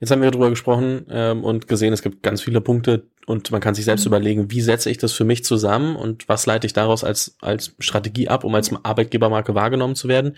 Jetzt 0.00 0.10
haben 0.10 0.22
wir 0.22 0.30
darüber 0.30 0.48
gesprochen 0.48 1.04
ähm, 1.10 1.44
und 1.44 1.68
gesehen, 1.68 1.92
es 1.92 2.00
gibt 2.00 2.22
ganz 2.22 2.40
viele 2.40 2.62
Punkte 2.62 3.09
und 3.26 3.50
man 3.50 3.60
kann 3.60 3.74
sich 3.74 3.84
selbst 3.84 4.04
mhm. 4.04 4.08
überlegen, 4.08 4.50
wie 4.50 4.60
setze 4.60 4.90
ich 4.90 4.98
das 4.98 5.12
für 5.12 5.24
mich 5.24 5.44
zusammen 5.44 5.96
und 5.96 6.28
was 6.28 6.46
leite 6.46 6.66
ich 6.66 6.72
daraus 6.72 7.04
als, 7.04 7.36
als 7.40 7.74
Strategie 7.78 8.28
ab, 8.28 8.44
um 8.44 8.54
als 8.54 8.72
Arbeitgebermarke 8.82 9.54
wahrgenommen 9.54 9.94
zu 9.94 10.08
werden 10.08 10.36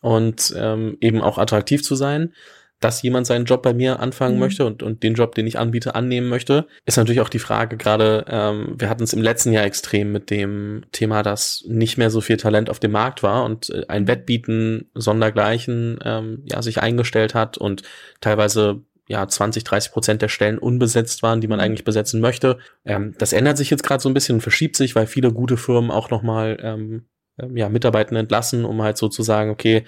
und 0.00 0.54
ähm, 0.56 0.98
eben 1.00 1.20
auch 1.20 1.38
attraktiv 1.38 1.82
zu 1.82 1.94
sein. 1.94 2.32
Dass 2.80 3.00
jemand 3.00 3.26
seinen 3.26 3.46
Job 3.46 3.62
bei 3.62 3.72
mir 3.72 4.00
anfangen 4.00 4.34
mhm. 4.34 4.40
möchte 4.40 4.66
und, 4.66 4.82
und 4.82 5.02
den 5.02 5.14
Job, 5.14 5.34
den 5.34 5.46
ich 5.46 5.58
anbiete, 5.58 5.94
annehmen 5.94 6.28
möchte, 6.28 6.66
ist 6.84 6.98
natürlich 6.98 7.20
auch 7.20 7.30
die 7.30 7.38
Frage, 7.38 7.78
gerade 7.78 8.26
ähm, 8.28 8.74
wir 8.76 8.90
hatten 8.90 9.04
es 9.04 9.14
im 9.14 9.22
letzten 9.22 9.52
Jahr 9.52 9.64
extrem 9.64 10.12
mit 10.12 10.28
dem 10.28 10.82
Thema, 10.92 11.22
dass 11.22 11.64
nicht 11.66 11.96
mehr 11.96 12.10
so 12.10 12.20
viel 12.20 12.36
Talent 12.36 12.68
auf 12.68 12.80
dem 12.80 12.90
Markt 12.90 13.22
war 13.22 13.44
und 13.44 13.70
äh, 13.70 13.86
ein 13.88 14.08
Wettbieten 14.08 14.90
sondergleichen 14.94 15.98
ähm, 16.04 16.42
ja 16.44 16.60
sich 16.60 16.82
eingestellt 16.82 17.34
hat 17.34 17.56
und 17.56 17.82
teilweise 18.20 18.82
ja 19.08 19.26
20, 19.26 19.64
30 19.64 19.92
Prozent 19.92 20.22
der 20.22 20.28
Stellen 20.28 20.58
unbesetzt 20.58 21.22
waren, 21.22 21.40
die 21.40 21.48
man 21.48 21.58
mhm. 21.58 21.64
eigentlich 21.64 21.84
besetzen 21.84 22.20
möchte. 22.20 22.58
Ähm, 22.84 23.14
das 23.18 23.32
ändert 23.32 23.58
sich 23.58 23.70
jetzt 23.70 23.82
gerade 23.82 24.02
so 24.02 24.08
ein 24.08 24.14
bisschen, 24.14 24.40
verschiebt 24.40 24.76
sich, 24.76 24.94
weil 24.94 25.06
viele 25.06 25.32
gute 25.32 25.56
Firmen 25.56 25.90
auch 25.90 26.10
nochmal 26.10 26.58
ähm, 26.62 27.06
ähm, 27.38 27.56
ja, 27.56 27.68
Mitarbeitenden 27.68 28.24
entlassen, 28.24 28.64
um 28.64 28.82
halt 28.82 28.96
so 28.96 29.08
zu 29.08 29.22
sagen, 29.22 29.50
okay, 29.50 29.84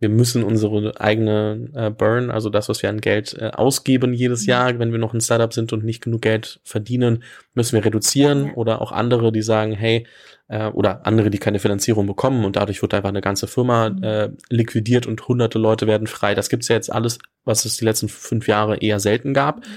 wir 0.00 0.08
müssen 0.08 0.44
unsere 0.44 1.00
eigene 1.00 1.70
äh, 1.74 1.90
Burn, 1.90 2.30
also 2.30 2.50
das, 2.50 2.68
was 2.68 2.82
wir 2.82 2.88
an 2.88 3.00
Geld 3.00 3.36
äh, 3.38 3.50
ausgeben 3.52 4.14
jedes 4.14 4.42
mhm. 4.42 4.48
Jahr, 4.48 4.78
wenn 4.78 4.92
wir 4.92 4.98
noch 4.98 5.12
ein 5.12 5.20
Startup 5.20 5.52
sind 5.52 5.72
und 5.72 5.84
nicht 5.84 6.02
genug 6.02 6.22
Geld 6.22 6.60
verdienen, 6.62 7.24
müssen 7.54 7.74
wir 7.74 7.84
reduzieren. 7.84 8.52
Oder 8.54 8.80
auch 8.80 8.92
andere, 8.92 9.32
die 9.32 9.42
sagen, 9.42 9.72
hey, 9.72 10.06
äh, 10.46 10.68
oder 10.68 11.04
andere, 11.04 11.30
die 11.30 11.38
keine 11.38 11.58
Finanzierung 11.58 12.06
bekommen 12.06 12.44
und 12.44 12.54
dadurch 12.54 12.80
wird 12.80 12.94
einfach 12.94 13.08
eine 13.08 13.20
ganze 13.20 13.48
Firma 13.48 13.90
mhm. 13.90 14.02
äh, 14.04 14.30
liquidiert 14.50 15.06
und 15.06 15.26
hunderte 15.26 15.58
Leute 15.58 15.88
werden 15.88 16.06
frei. 16.06 16.34
Das 16.34 16.48
gibt's 16.48 16.68
ja 16.68 16.76
jetzt 16.76 16.92
alles, 16.92 17.18
was 17.44 17.64
es 17.64 17.76
die 17.76 17.84
letzten 17.84 18.08
fünf 18.08 18.46
Jahre 18.46 18.76
eher 18.76 19.00
selten 19.00 19.34
gab. 19.34 19.58
Mhm. 19.58 19.72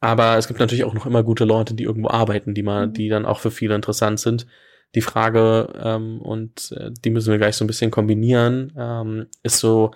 Aber 0.00 0.36
es 0.38 0.48
gibt 0.48 0.60
natürlich 0.60 0.84
auch 0.84 0.94
noch 0.94 1.06
immer 1.06 1.22
gute 1.22 1.44
Leute, 1.44 1.74
die 1.74 1.84
irgendwo 1.84 2.08
arbeiten, 2.08 2.54
die 2.54 2.62
mal, 2.62 2.88
die 2.88 3.08
dann 3.08 3.26
auch 3.26 3.40
für 3.40 3.50
viele 3.50 3.74
interessant 3.74 4.20
sind 4.20 4.46
die 4.94 5.00
Frage, 5.00 5.68
ähm, 5.82 6.20
und 6.20 6.72
äh, 6.72 6.90
die 7.04 7.10
müssen 7.10 7.30
wir 7.30 7.38
gleich 7.38 7.56
so 7.56 7.64
ein 7.64 7.68
bisschen 7.68 7.90
kombinieren, 7.90 8.72
ähm, 8.76 9.26
ist 9.42 9.58
so, 9.58 9.92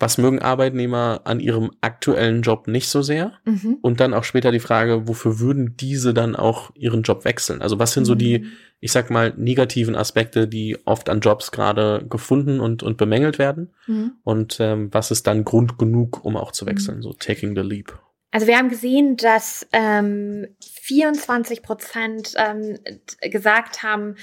was 0.00 0.16
mögen 0.16 0.38
Arbeitnehmer 0.38 1.22
an 1.24 1.40
ihrem 1.40 1.72
aktuellen 1.80 2.42
Job 2.42 2.68
nicht 2.68 2.88
so 2.88 3.02
sehr? 3.02 3.32
Mhm. 3.44 3.78
Und 3.82 3.98
dann 3.98 4.14
auch 4.14 4.22
später 4.22 4.52
die 4.52 4.60
Frage, 4.60 5.08
wofür 5.08 5.40
würden 5.40 5.76
diese 5.76 6.14
dann 6.14 6.36
auch 6.36 6.70
ihren 6.76 7.02
Job 7.02 7.24
wechseln? 7.24 7.62
Also 7.62 7.80
was 7.80 7.94
sind 7.94 8.04
so 8.04 8.14
die, 8.14 8.40
mhm. 8.40 8.46
ich 8.78 8.92
sag 8.92 9.10
mal, 9.10 9.34
negativen 9.36 9.96
Aspekte, 9.96 10.46
die 10.46 10.78
oft 10.84 11.08
an 11.08 11.20
Jobs 11.20 11.50
gerade 11.50 12.06
gefunden 12.08 12.60
und, 12.60 12.84
und 12.84 12.96
bemängelt 12.96 13.40
werden? 13.40 13.70
Mhm. 13.88 14.12
Und 14.22 14.58
ähm, 14.60 14.88
was 14.92 15.10
ist 15.10 15.26
dann 15.26 15.44
Grund 15.44 15.78
genug, 15.78 16.24
um 16.24 16.36
auch 16.36 16.52
zu 16.52 16.66
wechseln? 16.66 16.98
Mhm. 16.98 17.02
So 17.02 17.12
taking 17.12 17.56
the 17.56 17.62
leap. 17.62 17.98
Also 18.30 18.46
wir 18.46 18.58
haben 18.58 18.68
gesehen, 18.68 19.16
dass 19.16 19.66
ähm, 19.72 20.48
24 20.60 21.62
Prozent 21.62 22.34
ähm, 22.36 22.78
gesagt 23.22 23.82
haben, 23.82 24.16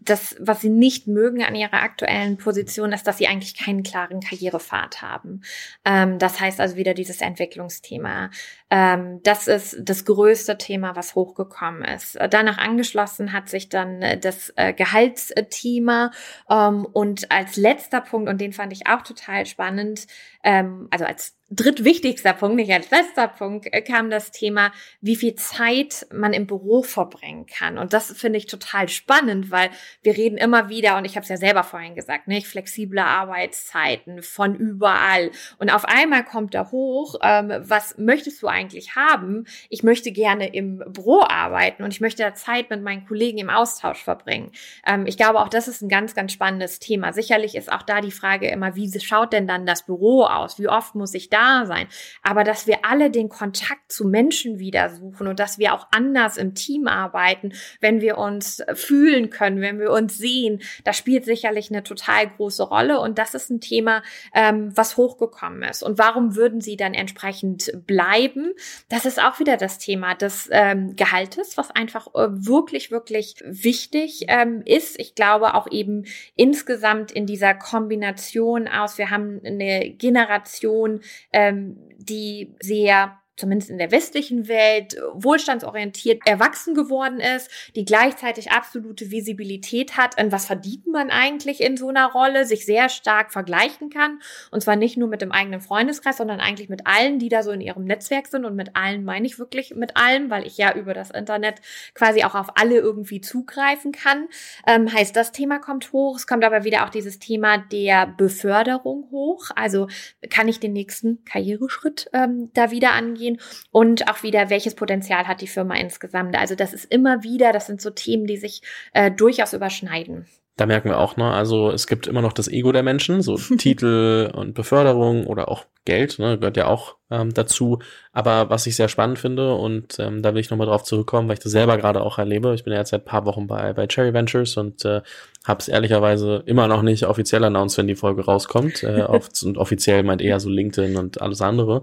dass 0.00 0.36
was 0.40 0.60
sie 0.60 0.70
nicht 0.70 1.06
mögen 1.06 1.44
an 1.44 1.54
ihrer 1.54 1.82
aktuellen 1.82 2.36
Position 2.36 2.92
ist, 2.92 3.06
dass 3.06 3.18
sie 3.18 3.28
eigentlich 3.28 3.56
keinen 3.56 3.84
klaren 3.84 4.20
Karrierepfad 4.20 5.02
haben. 5.02 5.42
Ähm, 5.84 6.18
das 6.18 6.40
heißt 6.40 6.60
also 6.60 6.74
wieder 6.74 6.94
dieses 6.94 7.20
Entwicklungsthema. 7.20 8.30
Ähm, 8.70 9.20
das 9.22 9.46
ist 9.46 9.76
das 9.80 10.04
größte 10.04 10.58
Thema, 10.58 10.96
was 10.96 11.14
hochgekommen 11.14 11.84
ist. 11.84 12.18
Danach 12.30 12.58
angeschlossen 12.58 13.32
hat 13.32 13.48
sich 13.48 13.68
dann 13.68 14.02
äh, 14.02 14.18
das 14.18 14.52
äh, 14.56 14.72
Gehaltsthema 14.72 16.10
ähm, 16.50 16.86
und 16.92 17.30
als 17.30 17.56
letzter 17.56 18.00
Punkt, 18.00 18.28
und 18.28 18.40
den 18.40 18.52
fand 18.52 18.72
ich 18.72 18.88
auch 18.88 19.02
total 19.02 19.46
spannend, 19.46 20.08
ähm, 20.42 20.88
also 20.90 21.04
als 21.04 21.36
drittwichtigster 21.50 22.32
Punkt, 22.32 22.56
nicht 22.56 22.72
als 22.72 22.90
letzter 22.90 23.28
Punkt, 23.28 23.66
äh, 23.70 23.82
kam 23.82 24.10
das 24.10 24.30
Thema, 24.30 24.72
wie 25.00 25.16
viel 25.16 25.34
Zeit 25.34 26.06
man 26.12 26.32
im 26.32 26.46
Büro 26.46 26.82
verbringen 26.82 27.46
kann. 27.46 27.76
Und 27.78 27.92
das 27.92 28.12
finde 28.12 28.38
ich 28.38 28.46
total 28.46 28.88
spannend, 28.88 29.50
weil 29.50 29.70
wir 30.02 30.16
reden 30.16 30.38
immer 30.38 30.68
wieder, 30.68 30.96
und 30.96 31.04
ich 31.04 31.16
habe 31.16 31.24
es 31.24 31.28
ja 31.28 31.36
selber 31.36 31.62
vorhin 31.62 31.94
gesagt, 31.94 32.28
nicht 32.28 32.46
flexible 32.46 32.98
Arbeitszeiten 32.98 34.22
von 34.22 34.56
überall. 34.56 35.30
Und 35.58 35.70
auf 35.70 35.84
einmal 35.84 36.24
kommt 36.24 36.54
da 36.54 36.70
hoch, 36.70 37.16
ähm, 37.22 37.52
was 37.58 37.98
möchtest 37.98 38.42
du 38.42 38.46
eigentlich 38.46 38.96
haben? 38.96 39.46
Ich 39.68 39.82
möchte 39.82 40.12
gerne 40.12 40.54
im 40.54 40.78
Büro 40.86 41.22
arbeiten 41.28 41.84
und 41.84 41.92
ich 41.92 42.00
möchte 42.00 42.22
da 42.22 42.34
Zeit 42.34 42.70
mit 42.70 42.82
meinen 42.82 43.06
Kollegen 43.06 43.38
im 43.38 43.50
Austausch 43.50 44.02
verbringen. 44.02 44.50
Ähm, 44.86 45.06
ich 45.06 45.18
glaube, 45.18 45.40
auch 45.40 45.48
das 45.48 45.68
ist 45.68 45.82
ein 45.82 45.88
ganz, 45.90 46.14
ganz 46.14 46.32
spannendes 46.32 46.78
Thema. 46.78 47.12
Sicherlich 47.12 47.54
ist 47.54 47.70
auch 47.70 47.82
da 47.82 48.00
die 48.00 48.12
Frage 48.12 48.48
immer, 48.48 48.74
wie 48.76 48.90
schaut 48.98 49.32
denn 49.32 49.46
dann 49.46 49.66
das 49.66 49.84
Büro 49.84 50.24
aus? 50.24 50.58
Wie 50.58 50.68
oft 50.68 50.94
muss 50.94 51.12
ich 51.12 51.28
da 51.34 51.66
sein? 51.66 51.88
Aber 52.22 52.44
dass 52.44 52.66
wir 52.66 52.84
alle 52.84 53.10
den 53.10 53.28
Kontakt 53.28 53.90
zu 53.92 54.06
Menschen 54.06 54.58
wieder 54.58 54.90
suchen 54.90 55.26
und 55.26 55.38
dass 55.38 55.58
wir 55.58 55.74
auch 55.74 55.88
anders 55.90 56.36
im 56.36 56.54
Team 56.54 56.86
arbeiten, 56.86 57.52
wenn 57.80 58.00
wir 58.00 58.18
uns 58.18 58.62
fühlen 58.74 59.30
können, 59.30 59.60
wenn 59.60 59.78
wir 59.78 59.90
uns 59.90 60.16
sehen, 60.16 60.62
das 60.84 60.96
spielt 60.96 61.24
sicherlich 61.24 61.70
eine 61.70 61.82
total 61.82 62.28
große 62.28 62.62
Rolle. 62.62 63.00
Und 63.00 63.18
das 63.18 63.34
ist 63.34 63.50
ein 63.50 63.60
Thema, 63.60 64.02
ähm, 64.34 64.72
was 64.74 64.96
hochgekommen 64.96 65.62
ist. 65.62 65.82
Und 65.82 65.98
warum 65.98 66.36
würden 66.36 66.60
sie 66.60 66.76
dann 66.76 66.94
entsprechend 66.94 67.72
bleiben? 67.86 68.52
Das 68.88 69.06
ist 69.06 69.22
auch 69.22 69.40
wieder 69.40 69.56
das 69.56 69.78
Thema 69.78 70.14
des 70.14 70.48
ähm, 70.52 70.96
Gehaltes, 70.96 71.56
was 71.56 71.70
einfach 71.70 72.08
äh, 72.14 72.28
wirklich, 72.30 72.90
wirklich 72.90 73.36
wichtig 73.44 74.26
ähm, 74.28 74.62
ist. 74.64 74.98
Ich 74.98 75.14
glaube 75.14 75.54
auch 75.54 75.70
eben 75.70 76.04
insgesamt 76.36 77.12
in 77.12 77.26
dieser 77.26 77.54
Kombination 77.54 78.68
aus, 78.68 78.98
wir 78.98 79.10
haben 79.10 79.40
eine 79.44 79.90
Generation, 79.90 81.00
ähm, 81.34 81.76
die 81.98 82.54
sehr 82.60 83.20
zumindest 83.36 83.70
in 83.70 83.78
der 83.78 83.90
westlichen 83.90 84.48
Welt, 84.48 84.96
wohlstandsorientiert 85.12 86.22
erwachsen 86.26 86.74
geworden 86.74 87.20
ist, 87.20 87.50
die 87.74 87.84
gleichzeitig 87.84 88.52
absolute 88.52 89.10
Visibilität 89.10 89.96
hat, 89.96 90.20
in 90.20 90.30
was 90.30 90.46
verdient 90.46 90.86
man 90.86 91.10
eigentlich 91.10 91.60
in 91.60 91.76
so 91.76 91.88
einer 91.88 92.12
Rolle, 92.12 92.44
sich 92.44 92.64
sehr 92.64 92.88
stark 92.88 93.32
vergleichen 93.32 93.90
kann. 93.90 94.20
Und 94.50 94.62
zwar 94.62 94.76
nicht 94.76 94.96
nur 94.96 95.08
mit 95.08 95.22
dem 95.22 95.32
eigenen 95.32 95.60
Freundeskreis, 95.60 96.16
sondern 96.16 96.40
eigentlich 96.40 96.68
mit 96.68 96.86
allen, 96.86 97.18
die 97.18 97.28
da 97.28 97.42
so 97.42 97.50
in 97.50 97.60
ihrem 97.60 97.84
Netzwerk 97.84 98.28
sind. 98.28 98.44
Und 98.44 98.54
mit 98.54 98.76
allen 98.76 99.04
meine 99.04 99.26
ich 99.26 99.38
wirklich 99.38 99.74
mit 99.74 99.96
allen, 99.96 100.30
weil 100.30 100.46
ich 100.46 100.56
ja 100.56 100.74
über 100.74 100.94
das 100.94 101.10
Internet 101.10 101.60
quasi 101.94 102.24
auch 102.24 102.34
auf 102.34 102.56
alle 102.56 102.76
irgendwie 102.76 103.20
zugreifen 103.20 103.92
kann. 103.92 104.28
Ähm, 104.66 104.92
heißt, 104.92 105.16
das 105.16 105.32
Thema 105.32 105.58
kommt 105.58 105.92
hoch. 105.92 106.16
Es 106.16 106.26
kommt 106.26 106.44
aber 106.44 106.64
wieder 106.64 106.84
auch 106.84 106.90
dieses 106.90 107.18
Thema 107.18 107.58
der 107.58 108.06
Beförderung 108.06 109.08
hoch. 109.10 109.50
Also 109.56 109.88
kann 110.30 110.48
ich 110.48 110.60
den 110.60 110.72
nächsten 110.72 111.24
Karriereschritt 111.24 112.10
ähm, 112.12 112.50
da 112.54 112.70
wieder 112.70 112.92
angehen? 112.92 113.23
Gehen 113.24 113.40
und 113.70 114.08
auch 114.08 114.22
wieder, 114.22 114.50
welches 114.50 114.74
Potenzial 114.74 115.26
hat 115.26 115.40
die 115.40 115.46
Firma 115.46 115.74
insgesamt. 115.76 116.36
Also 116.36 116.54
das 116.54 116.72
ist 116.72 116.84
immer 116.84 117.22
wieder, 117.22 117.52
das 117.52 117.66
sind 117.66 117.80
so 117.80 117.90
Themen, 117.90 118.26
die 118.26 118.36
sich 118.36 118.62
äh, 118.92 119.10
durchaus 119.10 119.52
überschneiden. 119.52 120.26
Da 120.56 120.66
merken 120.66 120.88
wir 120.88 121.00
auch, 121.00 121.16
ne, 121.16 121.32
also 121.32 121.70
es 121.70 121.88
gibt 121.88 122.06
immer 122.06 122.22
noch 122.22 122.32
das 122.32 122.46
Ego 122.46 122.70
der 122.70 122.84
Menschen, 122.84 123.22
so 123.22 123.36
Titel 123.58 124.30
und 124.32 124.54
Beförderung 124.54 125.26
oder 125.26 125.48
auch 125.48 125.64
Geld, 125.84 126.20
ne, 126.20 126.38
gehört 126.38 126.56
ja 126.56 126.66
auch 126.66 126.94
ähm, 127.10 127.34
dazu. 127.34 127.80
Aber 128.12 128.50
was 128.50 128.68
ich 128.68 128.76
sehr 128.76 128.88
spannend 128.88 129.18
finde, 129.18 129.54
und 129.56 129.98
ähm, 129.98 130.22
da 130.22 130.32
will 130.32 130.40
ich 130.40 130.50
nochmal 130.50 130.68
drauf 130.68 130.84
zurückkommen, 130.84 131.26
weil 131.26 131.34
ich 131.34 131.42
das 131.42 131.50
selber 131.50 131.76
gerade 131.76 132.02
auch 132.02 132.18
erlebe. 132.18 132.54
Ich 132.54 132.62
bin 132.62 132.72
ja 132.72 132.78
jetzt 132.78 132.90
seit 132.90 133.04
paar 133.04 133.24
Wochen 133.26 133.48
bei, 133.48 133.72
bei 133.72 133.88
Cherry 133.88 134.14
Ventures 134.14 134.56
und 134.56 134.84
äh, 134.84 135.02
habe 135.44 135.58
es 135.58 135.66
ehrlicherweise 135.66 136.44
immer 136.46 136.68
noch 136.68 136.82
nicht 136.82 137.04
offiziell 137.06 137.42
announced, 137.42 137.76
wenn 137.76 137.88
die 137.88 137.96
Folge 137.96 138.24
rauskommt. 138.24 138.84
Äh, 138.84 139.02
auf, 139.08 139.30
und 139.42 139.58
offiziell 139.58 140.04
meint 140.04 140.22
eher 140.22 140.38
so 140.38 140.48
LinkedIn 140.48 140.96
und 140.96 141.20
alles 141.20 141.42
andere 141.42 141.82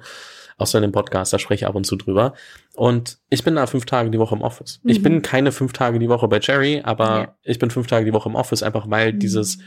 außer 0.62 0.78
in 0.78 0.84
dem 0.84 0.92
Podcast, 0.92 1.34
da 1.34 1.40
spreche 1.40 1.66
ich 1.66 1.68
ab 1.68 1.76
und 1.76 1.86
zu 1.86 1.96
drüber. 1.96 2.34
Und 2.76 3.18
ich 3.30 3.44
bin 3.44 3.56
da 3.56 3.68
fünf 3.68 3.86
Tage 3.86 4.10
die 4.12 4.20
Woche 4.20 4.36
im 4.36 4.42
Office. 4.42 4.80
Mhm. 4.84 4.90
Ich 4.90 5.02
bin 5.02 5.22
keine 5.22 5.52
fünf 5.52 5.74
Tage 5.74 6.00
die 6.00 6.10
Woche 6.10 6.28
bei 6.28 6.40
Cherry, 6.40 6.82
aber 6.84 7.06
ja. 7.06 7.36
ich 7.44 7.60
bin 7.60 7.72
fünf 7.72 7.88
Tage 7.88 8.06
die 8.06 8.14
Woche 8.14 8.30
im 8.30 8.36
Office, 8.36 8.64
einfach 8.64 8.90
weil 8.90 9.14
mhm. 9.14 9.20
dieses 9.20 9.58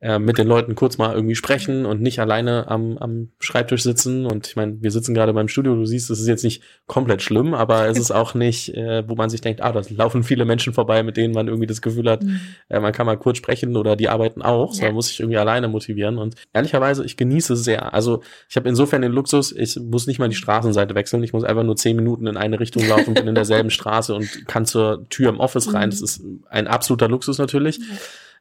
äh, 0.00 0.18
mit 0.18 0.36
den 0.36 0.46
Leuten 0.46 0.74
kurz 0.74 0.98
mal 0.98 1.14
irgendwie 1.14 1.34
sprechen 1.34 1.86
und 1.86 2.02
nicht 2.02 2.18
alleine 2.18 2.68
am, 2.68 2.98
am 2.98 3.30
Schreibtisch 3.38 3.82
sitzen. 3.82 4.26
Und 4.26 4.46
ich 4.46 4.54
meine, 4.54 4.82
wir 4.82 4.90
sitzen 4.90 5.14
gerade 5.14 5.32
beim 5.32 5.48
Studio, 5.48 5.74
du 5.74 5.86
siehst, 5.86 6.10
es 6.10 6.20
ist 6.20 6.26
jetzt 6.26 6.44
nicht 6.44 6.62
komplett 6.86 7.22
schlimm, 7.22 7.54
aber 7.54 7.88
es 7.88 7.98
ist 7.98 8.10
auch 8.10 8.34
nicht, 8.34 8.74
äh, 8.74 9.08
wo 9.08 9.14
man 9.14 9.30
sich 9.30 9.40
denkt, 9.40 9.62
ah, 9.62 9.72
da 9.72 9.80
laufen 9.88 10.22
viele 10.22 10.44
Menschen 10.44 10.74
vorbei, 10.74 11.02
mit 11.02 11.16
denen 11.16 11.32
man 11.32 11.48
irgendwie 11.48 11.66
das 11.66 11.80
Gefühl 11.80 12.10
hat, 12.10 12.22
mhm. 12.22 12.38
äh, 12.68 12.80
man 12.80 12.92
kann 12.92 13.06
mal 13.06 13.16
kurz 13.16 13.38
sprechen 13.38 13.76
oder 13.76 13.96
die 13.96 14.10
arbeiten 14.10 14.42
auch, 14.42 14.72
ja. 14.72 14.74
sondern 14.74 14.94
muss 14.94 15.08
sich 15.08 15.20
irgendwie 15.20 15.38
alleine 15.38 15.68
motivieren. 15.68 16.18
Und 16.18 16.34
ehrlicherweise, 16.52 17.02
ich 17.04 17.16
genieße 17.16 17.54
es 17.54 17.64
sehr. 17.64 17.94
Also 17.94 18.22
ich 18.50 18.56
habe 18.56 18.68
insofern 18.68 19.00
den 19.00 19.12
Luxus, 19.12 19.52
ich 19.52 19.76
muss 19.76 20.06
nicht 20.06 20.18
mal 20.18 20.28
die 20.28 20.34
Straßenseite 20.34 20.94
wechseln, 20.94 21.22
ich 21.22 21.32
muss 21.32 21.44
einfach 21.44 21.64
nur 21.64 21.76
zehn 21.76 21.96
Minuten 21.96 22.26
in 22.26 22.36
eine 22.36 22.60
Richtung 22.60 22.86
laufen, 22.86 23.14
bin 23.14 23.26
in 23.26 23.34
derselben 23.34 23.70
Straße 23.74 24.14
und 24.14 24.46
kann 24.46 24.66
zur 24.66 25.08
Tür 25.08 25.30
im 25.30 25.40
Office 25.40 25.72
rein. 25.72 25.88
Mhm. 25.88 25.92
Das 25.92 26.02
ist 26.02 26.22
ein 26.50 26.66
absoluter 26.66 27.08
Luxus 27.08 27.38
natürlich. 27.38 27.78
Ja. 27.78 27.84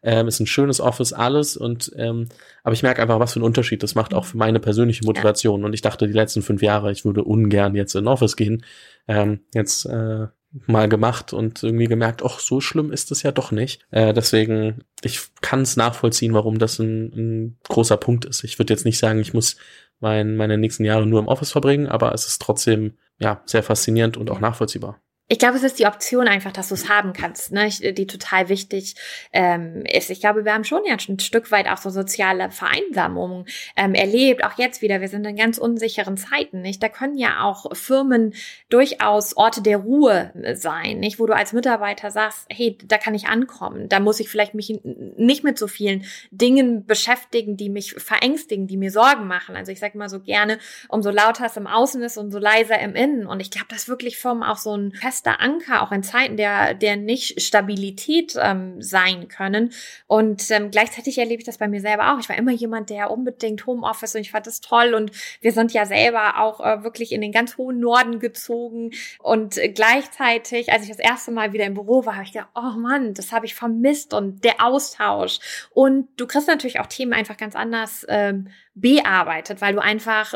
Ähm, 0.04 0.28
ist 0.28 0.40
ein 0.40 0.48
schönes 0.48 0.82
Office, 0.82 1.14
alles. 1.14 1.58
Und 1.58 1.92
ähm, 1.98 2.28
aber 2.64 2.74
ich 2.74 2.84
merke 2.84 3.02
einfach, 3.02 3.20
was 3.20 3.34
für 3.34 3.38
einen 3.38 3.46
Unterschied 3.46 3.84
das 3.84 3.96
macht, 3.96 4.14
auch 4.14 4.26
für 4.26 4.38
meine 4.38 4.60
persönliche 4.60 5.06
Motivation. 5.06 5.62
Ja. 5.62 5.66
Und 5.66 5.74
ich 5.74 5.82
dachte 5.82 6.08
die 6.08 6.14
letzten 6.14 6.42
fünf 6.42 6.62
Jahre, 6.62 6.92
ich 6.92 7.06
würde 7.06 7.24
ungern 7.24 7.76
jetzt 7.76 7.96
in 7.96 8.08
Office 8.08 8.36
gehen. 8.36 8.66
Ähm, 9.08 9.40
jetzt 9.54 9.86
äh, 9.86 10.28
mal 10.68 10.88
gemacht 10.88 11.34
und 11.34 11.64
irgendwie 11.64 11.88
gemerkt, 11.88 12.22
ach, 12.24 12.40
so 12.40 12.62
schlimm 12.62 12.92
ist 12.92 13.12
es 13.12 13.24
ja 13.24 13.32
doch 13.32 13.52
nicht. 13.52 13.86
Äh, 13.92 14.14
deswegen, 14.14 14.84
ich 15.02 15.22
kann 15.42 15.62
es 15.62 15.78
nachvollziehen, 15.78 16.34
warum 16.34 16.60
das 16.60 16.80
ein, 16.80 17.12
ein 17.16 17.58
großer 17.68 17.98
Punkt 17.98 18.26
ist. 18.26 18.44
Ich 18.44 18.60
würde 18.60 18.74
jetzt 18.74 18.86
nicht 18.86 19.00
sagen, 19.00 19.20
ich 19.20 19.34
muss 19.34 19.58
mein, 20.00 20.36
meine 20.36 20.58
nächsten 20.58 20.86
Jahre 20.86 21.06
nur 21.06 21.20
im 21.20 21.28
Office 21.28 21.52
verbringen, 21.52 21.88
aber 21.88 22.14
es 22.14 22.28
ist 22.28 22.42
trotzdem 22.42 22.94
ja 23.20 23.42
sehr 23.46 23.64
faszinierend 23.64 24.18
und 24.18 24.30
auch 24.30 24.40
nachvollziehbar. 24.40 25.02
Ich 25.30 25.40
glaube, 25.40 25.56
es 25.56 25.64
ist 25.64 25.80
die 25.80 25.86
Option 25.86 26.28
einfach, 26.28 26.52
dass 26.52 26.68
du 26.68 26.74
es 26.74 26.90
haben 26.90 27.14
kannst, 27.14 27.54
ne? 27.54 27.70
die 27.70 28.08
total 28.08 28.50
wichtig 28.50 28.96
ähm, 29.32 29.86
ist. 29.86 30.10
Ich 30.10 30.20
glaube, 30.20 30.44
wir 30.44 30.54
haben 30.54 30.66
schon 30.66 30.84
ja 30.86 30.96
ein 30.96 31.20
Stück 31.20 31.50
weit 31.50 31.70
auch 31.70 31.78
so 31.78 31.90
soziale 31.90 32.52
Vereinsamung 32.52 33.46
ähm, 33.78 33.94
erlebt. 33.94 34.44
Auch 34.44 34.58
jetzt 34.58 34.82
wieder, 34.82 35.00
wir 35.00 35.08
sind 35.08 35.26
in 35.26 35.38
ganz 35.38 35.58
unsicheren 35.58 36.18
Zeiten. 36.18 36.62
Nicht? 36.62 36.84
Da 36.84 36.90
können 36.90 37.18
ja 37.18 37.42
auch 37.44 37.74
Firmen 37.74 38.34
durchaus 38.68 39.38
Orte 39.38 39.62
der 39.62 39.78
Ruhe 39.78 40.34
sein, 40.56 41.00
nicht? 41.00 41.20
wo 41.20 41.26
du 41.26 41.34
als 41.34 41.54
Mitarbeiter 41.54 42.12
sagst, 42.12 42.46
hey, 42.50 42.78
da 42.84 42.98
kann 42.98 43.16
ich 43.16 43.28
ankommen. 43.28 43.88
Da 43.88 44.02
muss 44.02 44.20
ich 44.20 44.28
vielleicht 44.28 44.56
mich 44.56 44.78
nicht 44.84 45.46
mit 45.46 45.58
so 45.58 45.68
vielen 45.68 46.04
Dingen 46.32 46.86
beschäftigen, 46.86 47.56
die 47.56 47.70
mich 47.70 47.94
verängstigen, 47.94 48.68
die 48.68 48.78
mir 48.78 48.92
Sorgen 48.92 49.28
machen. 49.28 49.56
Also 49.56 49.72
ich 49.72 49.80
sage 49.80 49.98
mal 49.98 50.10
so 50.10 50.20
gerne, 50.20 50.60
umso 50.90 51.12
lauter 51.12 51.46
es 51.46 51.56
im 51.56 51.66
Außen 51.66 52.04
ist, 52.04 52.18
umso 52.18 52.40
leiser 52.40 52.78
im 52.80 52.94
Innen. 52.94 53.26
Und 53.26 53.40
ich 53.40 53.52
glaube, 53.52 53.68
dass 53.70 53.88
wirklich 53.88 54.18
Firmen 54.18 54.44
auch 54.44 54.58
so 54.58 54.76
ein 54.76 54.92
fester 55.14 55.40
Anker, 55.40 55.84
auch 55.84 55.92
in 55.92 56.02
Zeiten 56.02 56.38
der, 56.38 56.74
der 56.74 56.96
nicht 56.96 57.40
Stabilität 57.40 58.36
ähm, 58.42 58.82
sein 58.82 59.28
können. 59.28 59.72
Und 60.08 60.50
ähm, 60.50 60.72
gleichzeitig 60.72 61.20
erlebe 61.20 61.40
ich 61.40 61.46
das 61.46 61.60
bei 61.60 61.68
mir 61.68 61.82
selber 61.82 62.14
auch. 62.14 62.20
Ich 62.20 62.30
war 62.30 62.36
immer 62.36 62.52
jemand, 62.52 62.90
der 62.90 63.12
unbedingt 63.12 63.66
Homeoffice 63.68 64.16
und 64.16 64.22
ich 64.22 64.32
fand 64.32 64.48
das 64.48 64.60
toll. 64.60 64.96
Und 64.96 65.12
wir 65.42 65.52
sind 65.52 65.72
ja 65.72 65.86
selber 65.86 66.40
auch 66.40 66.60
äh, 66.60 66.84
wirklich 66.84 67.12
in 67.12 67.22
den 67.22 67.32
ganz 67.32 67.58
hohen 67.58 67.80
Norden 67.80 68.20
gezogen. 68.20 68.92
Und 69.20 69.60
gleichzeitig, 69.76 70.72
als 70.72 70.84
ich 70.84 70.90
das 70.90 71.00
erste 71.00 71.32
Mal 71.32 71.54
wieder 71.54 71.66
im 71.66 71.76
Büro 71.76 72.06
war, 72.06 72.16
habe 72.16 72.26
ich 72.26 72.34
gedacht, 72.34 72.50
oh 72.56 72.78
Mann, 72.78 73.14
das 73.14 73.32
habe 73.32 73.46
ich 73.46 73.54
vermisst 73.54 74.14
und 74.16 74.44
der 74.44 74.66
Austausch. 74.66 75.40
Und 75.72 76.08
du 76.18 76.26
kriegst 76.26 76.48
natürlich 76.48 76.80
auch 76.80 76.88
Themen 76.88 77.14
einfach 77.14 77.38
ganz 77.38 77.56
anders 77.56 78.04
ähm, 78.10 78.48
bearbeitet, 78.76 79.62
weil 79.62 79.74
du 79.74 79.82
einfach 79.82 80.34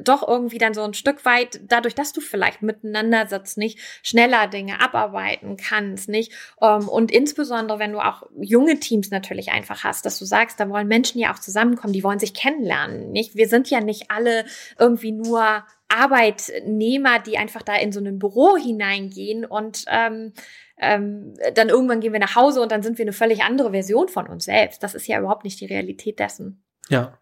doch 0.00 0.26
irgendwie 0.26 0.58
dann 0.58 0.74
so 0.74 0.82
ein 0.82 0.94
Stück 0.94 1.24
weit, 1.24 1.60
dadurch, 1.68 1.94
dass 1.94 2.12
du 2.12 2.20
vielleicht 2.20 2.62
miteinander 2.62 3.26
sitzt, 3.26 3.58
nicht 3.58 3.78
schneller 4.02 4.46
Dinge 4.48 4.80
abarbeiten 4.80 5.56
kannst, 5.56 6.08
nicht? 6.08 6.32
Ähm, 6.60 6.88
und 6.88 7.10
insbesondere, 7.10 7.78
wenn 7.78 7.92
du 7.92 8.00
auch 8.00 8.24
junge 8.40 8.80
Teams 8.80 9.10
natürlich 9.10 9.52
einfach 9.52 9.84
hast, 9.84 10.04
dass 10.06 10.18
du 10.18 10.24
sagst, 10.24 10.58
da 10.60 10.68
wollen 10.68 10.88
Menschen 10.88 11.20
ja 11.20 11.32
auch 11.32 11.38
zusammenkommen, 11.38 11.92
die 11.92 12.04
wollen 12.04 12.18
sich 12.18 12.34
kennenlernen, 12.34 13.12
nicht? 13.12 13.34
Wir 13.34 13.48
sind 13.48 13.70
ja 13.70 13.80
nicht 13.80 14.10
alle 14.10 14.44
irgendwie 14.78 15.12
nur 15.12 15.64
Arbeitnehmer, 15.88 17.18
die 17.20 17.38
einfach 17.38 17.62
da 17.62 17.76
in 17.76 17.92
so 17.92 18.00
ein 18.00 18.18
Büro 18.18 18.56
hineingehen 18.56 19.44
und 19.44 19.84
ähm, 19.88 20.32
ähm, 20.78 21.34
dann 21.54 21.68
irgendwann 21.68 22.00
gehen 22.00 22.12
wir 22.12 22.20
nach 22.20 22.34
Hause 22.34 22.60
und 22.60 22.72
dann 22.72 22.82
sind 22.82 22.98
wir 22.98 23.04
eine 23.04 23.12
völlig 23.12 23.42
andere 23.44 23.70
Version 23.70 24.08
von 24.08 24.26
uns 24.26 24.44
selbst. 24.44 24.82
Das 24.82 24.94
ist 24.94 25.06
ja 25.06 25.20
überhaupt 25.20 25.44
nicht 25.44 25.60
die 25.60 25.66
Realität 25.66 26.18
dessen. 26.18 26.64
Ja, 26.88 27.18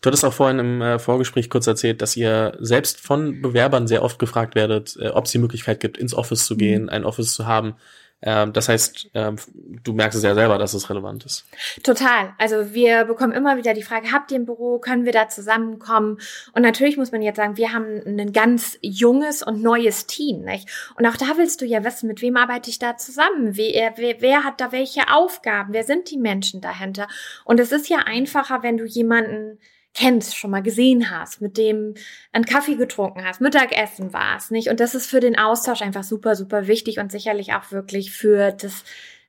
Du 0.00 0.06
hattest 0.06 0.24
auch 0.24 0.32
vorhin 0.32 0.58
im 0.58 0.80
äh, 0.80 0.98
Vorgespräch 0.98 1.50
kurz 1.50 1.66
erzählt, 1.66 2.00
dass 2.00 2.16
ihr 2.16 2.56
selbst 2.58 3.00
von 3.00 3.42
Bewerbern 3.42 3.86
sehr 3.86 4.02
oft 4.02 4.18
gefragt 4.18 4.54
werdet, 4.54 4.96
äh, 4.98 5.08
ob 5.08 5.26
es 5.26 5.32
die 5.32 5.38
Möglichkeit 5.38 5.80
gibt, 5.80 5.98
ins 5.98 6.14
Office 6.14 6.46
zu 6.46 6.56
gehen, 6.56 6.84
mhm. 6.84 6.88
ein 6.88 7.04
Office 7.04 7.34
zu 7.34 7.46
haben. 7.46 7.74
Ähm, 8.22 8.52
das 8.52 8.68
heißt, 8.68 9.10
ähm, 9.14 9.36
du 9.82 9.92
merkst 9.92 10.16
es 10.16 10.24
ja 10.24 10.34
selber, 10.34 10.58
dass 10.58 10.74
es 10.74 10.90
relevant 10.90 11.24
ist. 11.24 11.44
Total. 11.82 12.34
Also 12.38 12.74
wir 12.74 13.04
bekommen 13.04 13.32
immer 13.32 13.56
wieder 13.56 13.72
die 13.72 13.82
Frage, 13.82 14.12
habt 14.12 14.30
ihr 14.30 14.38
ein 14.38 14.46
Büro, 14.46 14.78
können 14.78 15.04
wir 15.04 15.12
da 15.12 15.28
zusammenkommen? 15.28 16.18
Und 16.52 16.62
natürlich 16.62 16.96
muss 16.96 17.12
man 17.12 17.22
jetzt 17.22 17.36
sagen, 17.36 17.56
wir 17.56 17.72
haben 17.72 18.02
ein 18.06 18.32
ganz 18.32 18.78
junges 18.82 19.42
und 19.42 19.62
neues 19.62 20.06
Team. 20.06 20.42
Nicht? 20.42 20.68
Und 20.96 21.06
auch 21.06 21.16
da 21.16 21.26
willst 21.36 21.60
du 21.60 21.66
ja 21.66 21.84
wissen, 21.84 22.08
mit 22.08 22.20
wem 22.20 22.36
arbeite 22.36 22.70
ich 22.70 22.78
da 22.78 22.96
zusammen? 22.96 23.56
Wer, 23.56 23.94
wer, 23.96 24.20
wer 24.20 24.44
hat 24.44 24.60
da 24.60 24.72
welche 24.72 25.10
Aufgaben? 25.10 25.72
Wer 25.72 25.84
sind 25.84 26.10
die 26.10 26.18
Menschen 26.18 26.60
dahinter? 26.60 27.08
Und 27.44 27.58
es 27.58 27.72
ist 27.72 27.88
ja 27.88 27.98
einfacher, 27.98 28.62
wenn 28.62 28.76
du 28.76 28.84
jemanden 28.84 29.58
kennst, 29.94 30.36
schon 30.36 30.50
mal 30.50 30.62
gesehen 30.62 31.10
hast, 31.10 31.40
mit 31.40 31.56
dem 31.56 31.94
einen 32.32 32.44
Kaffee 32.44 32.76
getrunken 32.76 33.24
hast, 33.24 33.40
Mittagessen 33.40 34.12
warst, 34.12 34.50
nicht? 34.50 34.68
Und 34.68 34.80
das 34.80 34.94
ist 34.94 35.06
für 35.06 35.20
den 35.20 35.38
Austausch 35.38 35.82
einfach 35.82 36.04
super, 36.04 36.36
super 36.36 36.66
wichtig 36.66 36.98
und 36.98 37.10
sicherlich 37.10 37.54
auch 37.54 37.72
wirklich 37.72 38.12
für 38.12 38.52
das 38.52 38.84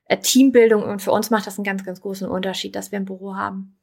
äh, 0.06 0.18
Teambildung 0.18 0.82
und 0.84 1.02
für 1.02 1.10
uns 1.10 1.30
macht 1.30 1.46
das 1.46 1.58
einen 1.58 1.64
ganz, 1.64 1.84
ganz 1.84 2.00
großen 2.00 2.28
Unterschied, 2.28 2.76
dass 2.76 2.92
wir 2.92 2.98
ein 2.98 3.04
Büro 3.04 3.34
haben. 3.34 3.76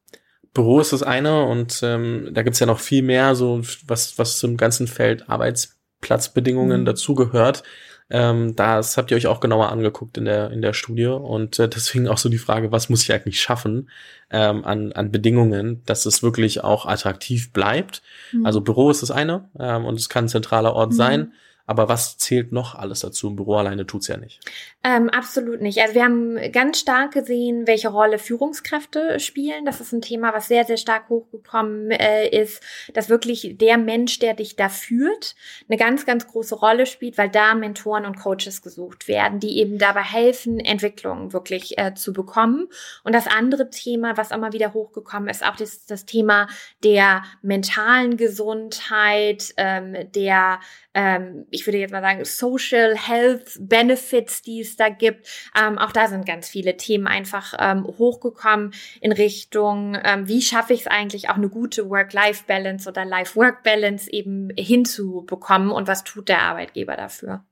Büro 0.54 0.80
ist 0.80 0.94
das 0.94 1.04
eine 1.04 1.46
und 1.46 1.82
ähm, 1.84 2.30
da 2.32 2.44
gibt's 2.44 2.60
ja 2.60 2.66
noch 2.66 2.80
viel 2.80 3.04
mehr, 3.04 3.36
so 3.36 3.62
was, 3.86 4.18
was 4.18 4.40
zum 4.40 4.58
ganzen 4.58 4.88
Feld 4.88 5.30
Arbeitsplatzbedingungen 5.30 6.82
mhm. 6.82 6.86
dazugehört. 6.86 7.64
Ähm, 8.10 8.56
das 8.56 8.98
habt 8.98 9.12
ihr 9.12 9.18
euch 9.18 9.28
auch 9.28 9.40
genauer 9.40 9.72
angeguckt 9.72 10.18
in 10.18 10.26
der, 10.26 10.52
in 10.52 10.62
der 10.62 10.74
Studie. 10.74 11.06
Und 11.06 11.60
äh, 11.60 11.70
deswegen 11.70 12.08
auch 12.08 12.18
so 12.18 12.30
die 12.30 12.38
Frage, 12.38 12.72
was 12.72 12.90
muss 12.90 13.04
ich 13.04 13.14
eigentlich 13.14 13.42
schaffen 13.42 13.90
ähm, 14.32 14.66
an, 14.66 14.92
an 14.94 15.12
Bedingungen, 15.12 15.84
dass 15.86 16.06
es 16.06 16.24
wirklich 16.24 16.64
auch 16.64 16.86
attraktiv 16.86 17.54
bleibt. 17.54 18.02
Mhm. 18.32 18.46
Also 18.46 18.62
Büro 18.62 18.90
ist 18.90 19.02
das 19.04 19.12
eine 19.12 19.50
ähm, 19.60 19.86
und 19.86 20.00
es 20.00 20.10
kann 20.10 20.26
ein 20.26 20.30
zentraler 20.30 20.74
Ort 20.74 20.92
mhm. 20.92 20.96
sein. 20.96 21.34
Aber 21.70 21.88
was 21.88 22.18
zählt 22.18 22.52
noch 22.52 22.74
alles 22.74 23.02
dazu? 23.02 23.28
Im 23.28 23.36
Büro 23.36 23.54
alleine 23.58 23.86
tut's 23.86 24.08
ja 24.08 24.18
nicht. 24.18 24.40
Ähm, 24.84 25.08
absolut 25.08 25.62
nicht. 25.62 25.78
Also 25.78 25.94
wir 25.94 26.04
haben 26.04 26.36
ganz 26.52 26.80
stark 26.80 27.12
gesehen, 27.12 27.68
welche 27.68 27.90
Rolle 27.90 28.18
Führungskräfte 28.18 29.20
spielen. 29.20 29.66
Das 29.66 29.80
ist 29.80 29.94
ein 29.94 30.02
Thema, 30.02 30.34
was 30.34 30.48
sehr, 30.48 30.66
sehr 30.66 30.78
stark 30.78 31.10
hochgekommen 31.10 31.92
äh, 31.92 32.28
ist, 32.28 32.64
dass 32.96 33.08
wirklich 33.08 33.56
der 33.60 33.78
Mensch, 33.78 34.18
der 34.18 34.34
dich 34.34 34.56
da 34.56 34.68
führt, 34.68 35.36
eine 35.68 35.78
ganz, 35.78 36.08
ganz 36.08 36.26
große 36.26 36.56
Rolle 36.56 36.88
spielt, 36.88 37.20
weil 37.20 37.30
da 37.30 37.54
Mentoren 37.54 38.08
und 38.08 38.18
Coaches 38.18 38.64
gesucht 38.64 39.08
werden, 39.08 39.40
die 39.40 39.60
eben 39.60 39.78
dabei 39.78 40.02
helfen, 40.02 40.60
Entwicklungen 40.60 41.34
wirklich 41.34 41.78
äh, 41.78 41.94
zu 41.94 42.14
bekommen. 42.14 42.68
Und 43.04 43.14
das 43.14 43.28
andere 43.28 43.70
Thema, 43.70 44.18
was 44.18 44.32
immer 44.32 44.54
wieder 44.54 44.74
hochgekommen 44.74 45.30
ist, 45.30 45.46
auch 45.46 45.56
das, 45.56 45.86
das 45.86 46.08
Thema 46.08 46.48
der 46.84 47.22
mentalen 47.44 48.18
Gesundheit, 48.18 49.54
ähm, 49.58 49.96
der 50.16 50.62
ähm, 51.00 51.46
ich 51.50 51.66
würde 51.66 51.78
jetzt 51.78 51.92
mal 51.92 52.02
sagen, 52.02 52.26
Social 52.26 52.94
Health 52.98 53.58
Benefits, 53.58 54.42
die 54.42 54.60
es 54.60 54.76
da 54.76 54.90
gibt. 54.90 55.28
Ähm, 55.58 55.78
auch 55.78 55.94
da 55.94 56.08
sind 56.08 56.26
ganz 56.26 56.50
viele 56.50 56.76
Themen 56.76 57.08
einfach 57.08 57.54
ähm, 57.58 57.86
hochgekommen 57.86 58.74
in 59.00 59.14
Richtung, 59.14 59.98
ähm, 60.04 60.28
wie 60.28 60.42
schaffe 60.42 60.74
ich 60.74 60.82
es 60.82 60.88
eigentlich 60.88 61.30
auch 61.30 61.36
eine 61.36 61.48
gute 61.48 61.90
Work-Life-Balance 61.90 62.90
oder 62.90 63.06
Life-Work-Balance 63.06 64.12
eben 64.12 64.50
hinzubekommen 64.58 65.72
und 65.72 65.88
was 65.88 66.04
tut 66.04 66.28
der 66.28 66.42
Arbeitgeber 66.42 66.98
dafür? 66.98 67.46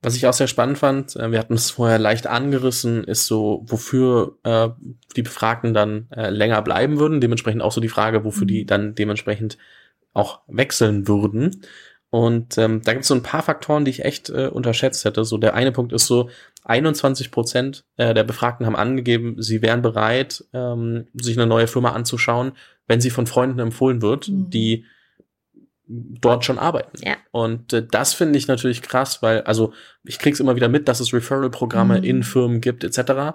Was 0.00 0.16
ich 0.16 0.26
auch 0.26 0.32
sehr 0.32 0.48
spannend 0.48 0.78
fand, 0.78 1.16
äh, 1.16 1.30
wir 1.30 1.38
hatten 1.38 1.54
es 1.54 1.70
vorher 1.70 1.98
leicht 1.98 2.26
angerissen, 2.26 3.04
ist 3.04 3.26
so, 3.26 3.62
wofür 3.66 4.38
äh, 4.44 4.70
die 5.16 5.22
Befragten 5.22 5.74
dann 5.74 6.08
äh, 6.16 6.30
länger 6.30 6.62
bleiben 6.62 6.98
würden. 6.98 7.20
Dementsprechend 7.20 7.60
auch 7.60 7.72
so 7.72 7.82
die 7.82 7.88
Frage, 7.90 8.24
wofür 8.24 8.46
die 8.46 8.62
mhm. 8.62 8.66
dann 8.66 8.94
dementsprechend 8.94 9.58
auch 10.14 10.40
wechseln 10.46 11.08
würden. 11.08 11.62
Und 12.14 12.58
ähm, 12.58 12.80
da 12.84 12.92
gibt 12.92 13.02
es 13.02 13.08
so 13.08 13.14
ein 13.16 13.24
paar 13.24 13.42
Faktoren, 13.42 13.84
die 13.84 13.90
ich 13.90 14.04
echt 14.04 14.30
äh, 14.30 14.46
unterschätzt 14.46 15.04
hätte. 15.04 15.24
So 15.24 15.36
der 15.36 15.54
eine 15.54 15.72
Punkt 15.72 15.92
ist 15.92 16.06
so, 16.06 16.30
21 16.62 17.32
Prozent 17.32 17.86
äh, 17.96 18.14
der 18.14 18.22
Befragten 18.22 18.66
haben 18.66 18.76
angegeben, 18.76 19.34
sie 19.42 19.62
wären 19.62 19.82
bereit, 19.82 20.44
ähm, 20.52 21.08
sich 21.12 21.36
eine 21.36 21.48
neue 21.48 21.66
Firma 21.66 21.90
anzuschauen, 21.90 22.52
wenn 22.86 23.00
sie 23.00 23.10
von 23.10 23.26
Freunden 23.26 23.58
empfohlen 23.58 24.00
wird, 24.00 24.28
mhm. 24.28 24.48
die 24.48 24.84
dort 25.88 26.44
schon 26.44 26.60
arbeiten. 26.60 27.04
Ja. 27.04 27.16
Und 27.32 27.72
äh, 27.72 27.84
das 27.84 28.14
finde 28.14 28.38
ich 28.38 28.46
natürlich 28.46 28.82
krass, 28.82 29.20
weil, 29.20 29.40
also 29.40 29.72
ich 30.04 30.20
krieg's 30.20 30.38
immer 30.38 30.54
wieder 30.54 30.68
mit, 30.68 30.86
dass 30.86 31.00
es 31.00 31.12
Referral-Programme 31.12 31.98
mhm. 31.98 32.04
in 32.04 32.22
Firmen 32.22 32.60
gibt, 32.60 32.84
etc 32.84 33.34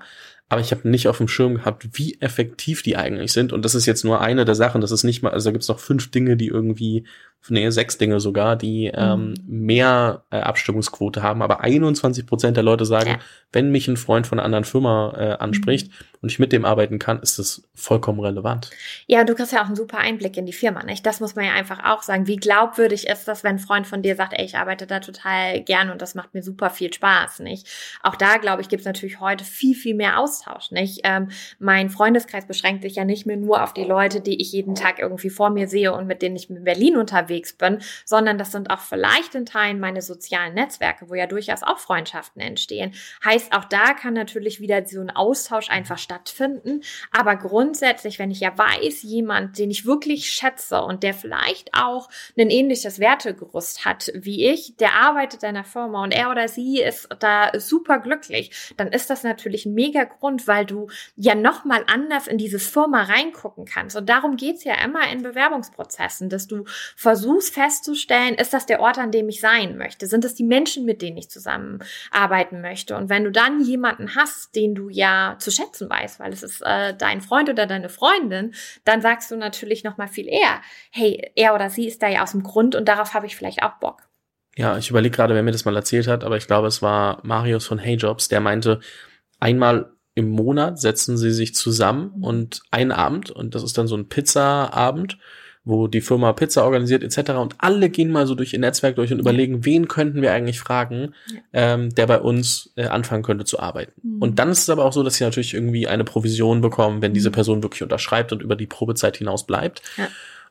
aber 0.49 0.61
ich 0.61 0.71
habe 0.71 0.89
nicht 0.89 1.07
auf 1.07 1.19
dem 1.19 1.27
Schirm 1.27 1.55
gehabt, 1.55 1.87
wie 1.93 2.19
effektiv 2.19 2.81
die 2.81 2.97
eigentlich 2.97 3.31
sind. 3.31 3.53
Und 3.53 3.63
das 3.63 3.75
ist 3.75 3.85
jetzt 3.85 4.03
nur 4.03 4.19
eine 4.19 4.45
der 4.45 4.55
Sachen. 4.55 4.81
Das 4.81 4.91
ist 4.91 5.03
nicht 5.03 5.21
mal, 5.21 5.29
also 5.29 5.47
da 5.47 5.51
gibt's 5.51 5.67
noch 5.67 5.79
fünf 5.79 6.09
Dinge, 6.09 6.35
die 6.37 6.47
irgendwie, 6.47 7.05
nee, 7.47 7.69
sechs 7.69 7.97
Dinge 7.97 8.19
sogar, 8.19 8.55
die 8.55 8.91
ähm, 8.93 9.29
mhm. 9.29 9.65
mehr 9.65 10.23
äh, 10.31 10.37
Abstimmungsquote 10.37 11.21
haben. 11.21 11.41
Aber 11.41 11.61
21 11.61 12.25
Prozent 12.25 12.57
der 12.57 12.63
Leute 12.63 12.85
sagen, 12.85 13.09
ja. 13.09 13.19
wenn 13.51 13.71
mich 13.71 13.87
ein 13.87 13.97
Freund 13.97 14.27
von 14.27 14.39
einer 14.39 14.45
anderen 14.45 14.65
Firma 14.65 15.13
äh, 15.17 15.31
anspricht 15.41 15.87
mhm. 15.87 16.05
und 16.21 16.31
ich 16.31 16.39
mit 16.39 16.51
dem 16.51 16.65
arbeiten 16.65 16.99
kann, 16.99 17.21
ist 17.21 17.39
das 17.39 17.63
vollkommen 17.75 18.19
relevant. 18.19 18.69
Ja, 19.07 19.23
du 19.23 19.35
kriegst 19.35 19.53
ja 19.53 19.61
auch 19.61 19.67
einen 19.67 19.75
super 19.75 19.97
Einblick 19.97 20.37
in 20.37 20.45
die 20.45 20.53
Firma, 20.53 20.83
nicht? 20.83 21.05
Das 21.05 21.19
muss 21.19 21.35
man 21.35 21.45
ja 21.45 21.53
einfach 21.53 21.83
auch 21.85 22.03
sagen. 22.03 22.27
Wie 22.27 22.37
glaubwürdig 22.37 23.07
ist 23.07 23.27
das, 23.27 23.43
wenn 23.43 23.55
ein 23.55 23.59
Freund 23.59 23.87
von 23.87 24.01
dir 24.01 24.15
sagt, 24.15 24.33
ey, 24.33 24.45
ich 24.45 24.57
arbeite 24.57 24.87
da 24.87 24.99
total 24.99 25.61
gern 25.61 25.89
und 25.89 26.01
das 26.01 26.15
macht 26.15 26.33
mir 26.33 26.43
super 26.43 26.69
viel 26.69 26.93
Spaß, 26.93 27.39
nicht? 27.39 27.67
Auch 28.03 28.15
da, 28.15 28.37
glaube 28.37 28.61
ich, 28.61 28.69
gibt's 28.69 28.85
natürlich 28.85 29.19
heute 29.19 29.43
viel, 29.43 29.75
viel 29.75 29.95
mehr 29.95 30.19
aus 30.19 30.29
Austausch, 30.29 30.71
nicht? 30.71 31.01
Ähm, 31.03 31.29
mein 31.57 31.89
Freundeskreis 31.89 32.45
beschränkt 32.45 32.83
sich 32.83 32.95
ja 32.95 33.05
nicht 33.05 33.25
mehr 33.25 33.37
nur 33.37 33.63
auf 33.63 33.73
die 33.73 33.83
Leute, 33.83 34.21
die 34.21 34.39
ich 34.41 34.51
jeden 34.51 34.75
Tag 34.75 34.99
irgendwie 34.99 35.29
vor 35.29 35.49
mir 35.49 35.67
sehe 35.67 35.93
und 35.93 36.07
mit 36.07 36.21
denen 36.21 36.35
ich 36.35 36.49
in 36.49 36.63
Berlin 36.63 36.97
unterwegs 36.97 37.28
bin, 37.57 37.81
sondern 38.05 38.37
das 38.37 38.51
sind 38.51 38.69
auch 38.69 38.79
vielleicht 38.79 39.35
in 39.35 39.45
Teilen 39.45 39.79
meine 39.79 40.01
sozialen 40.01 40.53
Netzwerke, 40.53 41.09
wo 41.09 41.15
ja 41.15 41.27
durchaus 41.27 41.63
auch 41.63 41.79
Freundschaften 41.79 42.41
entstehen. 42.41 42.93
Heißt, 43.23 43.53
auch 43.53 43.65
da 43.65 43.93
kann 43.93 44.13
natürlich 44.13 44.59
wieder 44.59 44.85
so 44.85 45.01
ein 45.01 45.09
Austausch 45.09 45.69
einfach 45.69 45.97
stattfinden. 45.97 46.81
Aber 47.11 47.35
grundsätzlich, 47.35 48.19
wenn 48.19 48.31
ich 48.31 48.39
ja 48.39 48.57
weiß, 48.57 49.03
jemand, 49.03 49.57
den 49.57 49.71
ich 49.71 49.85
wirklich 49.85 50.31
schätze 50.31 50.81
und 50.81 51.03
der 51.03 51.13
vielleicht 51.13 51.73
auch 51.73 52.09
ein 52.37 52.49
ähnliches 52.49 52.99
Wertegerüst 52.99 53.85
hat 53.85 54.11
wie 54.13 54.47
ich, 54.47 54.75
der 54.77 54.93
arbeitet 54.93 55.43
in 55.43 55.49
einer 55.49 55.63
Firma 55.63 56.03
und 56.03 56.11
er 56.11 56.31
oder 56.31 56.47
sie 56.47 56.81
ist 56.81 57.07
da 57.19 57.51
super 57.59 57.99
glücklich, 57.99 58.73
dann 58.77 58.89
ist 58.89 59.09
das 59.09 59.23
natürlich 59.23 59.65
ein 59.65 59.73
mega 59.73 60.03
Grund, 60.03 60.47
weil 60.47 60.65
du 60.65 60.87
ja 61.15 61.35
nochmal 61.35 61.83
anders 61.87 62.27
in 62.27 62.37
diese 62.37 62.59
Firma 62.59 63.03
reingucken 63.03 63.65
kannst. 63.65 63.95
Und 63.95 64.09
darum 64.09 64.37
geht's 64.37 64.63
ja 64.63 64.75
immer 64.83 65.09
in 65.11 65.23
Bewerbungsprozessen, 65.23 66.29
dass 66.29 66.47
du 66.47 66.65
versuchst 66.95 67.18
festzustellen, 67.49 68.35
ist 68.35 68.53
das 68.53 68.65
der 68.65 68.79
Ort, 68.79 68.97
an 68.97 69.11
dem 69.11 69.29
ich 69.29 69.41
sein 69.41 69.77
möchte? 69.77 70.07
Sind 70.07 70.25
es 70.25 70.35
die 70.35 70.43
Menschen, 70.43 70.85
mit 70.85 71.01
denen 71.01 71.17
ich 71.17 71.29
zusammenarbeiten 71.29 72.61
möchte? 72.61 72.95
Und 72.95 73.09
wenn 73.09 73.23
du 73.23 73.31
dann 73.31 73.61
jemanden 73.61 74.15
hast, 74.15 74.55
den 74.55 74.75
du 74.75 74.89
ja 74.89 75.35
zu 75.39 75.51
schätzen 75.51 75.89
weißt, 75.89 76.19
weil 76.19 76.33
es 76.33 76.43
ist 76.43 76.61
äh, 76.61 76.95
dein 76.95 77.21
Freund 77.21 77.49
oder 77.49 77.65
deine 77.65 77.89
Freundin, 77.89 78.53
dann 78.85 79.01
sagst 79.01 79.31
du 79.31 79.35
natürlich 79.35 79.83
nochmal 79.83 80.07
viel 80.07 80.27
eher, 80.27 80.61
hey, 80.91 81.31
er 81.35 81.55
oder 81.55 81.69
sie 81.69 81.87
ist 81.87 82.01
da 82.01 82.07
ja 82.07 82.23
aus 82.23 82.31
dem 82.31 82.43
Grund 82.43 82.75
und 82.75 82.87
darauf 82.87 83.13
habe 83.13 83.25
ich 83.25 83.35
vielleicht 83.35 83.63
auch 83.63 83.79
Bock. 83.79 84.09
Ja, 84.55 84.77
ich 84.77 84.89
überlege 84.89 85.15
gerade, 85.15 85.35
wer 85.35 85.43
mir 85.43 85.51
das 85.51 85.65
mal 85.65 85.75
erzählt 85.75 86.07
hat, 86.07 86.23
aber 86.23 86.37
ich 86.37 86.47
glaube, 86.47 86.67
es 86.67 86.81
war 86.81 87.19
Marius 87.23 87.65
von 87.65 87.79
Hey 87.79 87.95
Jobs, 87.95 88.27
der 88.27 88.41
meinte, 88.41 88.79
einmal 89.39 89.93
im 90.15 90.31
Monat 90.31 90.79
setzen 90.79 91.17
sie 91.17 91.31
sich 91.31 91.55
zusammen 91.55 92.11
und 92.21 92.61
einen 92.71 92.91
Abend, 92.91 93.31
und 93.31 93.55
das 93.55 93.63
ist 93.63 93.77
dann 93.77 93.87
so 93.87 93.95
ein 93.95 94.09
Pizza-Abend, 94.09 95.17
wo 95.69 95.87
die 95.87 96.01
Firma 96.01 96.33
Pizza 96.33 96.65
organisiert 96.65 97.03
etc. 97.03 97.31
Und 97.31 97.55
alle 97.59 97.89
gehen 97.89 98.11
mal 98.11 98.27
so 98.27 98.35
durch 98.35 98.53
ihr 98.53 98.59
Netzwerk 98.59 98.95
durch 98.95 99.13
und 99.13 99.19
überlegen, 99.19 99.65
wen 99.65 99.87
könnten 99.87 100.21
wir 100.21 100.33
eigentlich 100.33 100.59
fragen, 100.59 101.13
ja. 101.31 101.39
ähm, 101.53 101.93
der 101.93 102.07
bei 102.07 102.19
uns 102.19 102.71
äh, 102.75 102.87
anfangen 102.87 103.23
könnte 103.23 103.45
zu 103.45 103.59
arbeiten. 103.59 103.93
Mhm. 104.01 104.21
Und 104.21 104.39
dann 104.39 104.49
ist 104.49 104.63
es 104.63 104.69
aber 104.69 104.85
auch 104.85 104.93
so, 104.93 105.03
dass 105.03 105.15
sie 105.15 105.23
natürlich 105.23 105.53
irgendwie 105.53 105.87
eine 105.87 106.03
Provision 106.03 106.61
bekommen, 106.61 107.01
wenn 107.01 107.13
diese 107.13 107.29
mhm. 107.29 107.33
Person 107.33 107.63
wirklich 107.63 107.83
unterschreibt 107.83 108.31
und 108.31 108.41
über 108.41 108.55
die 108.55 108.67
Probezeit 108.67 109.17
hinaus 109.17 109.45
bleibt. 109.45 109.81
Ja. 109.97 110.07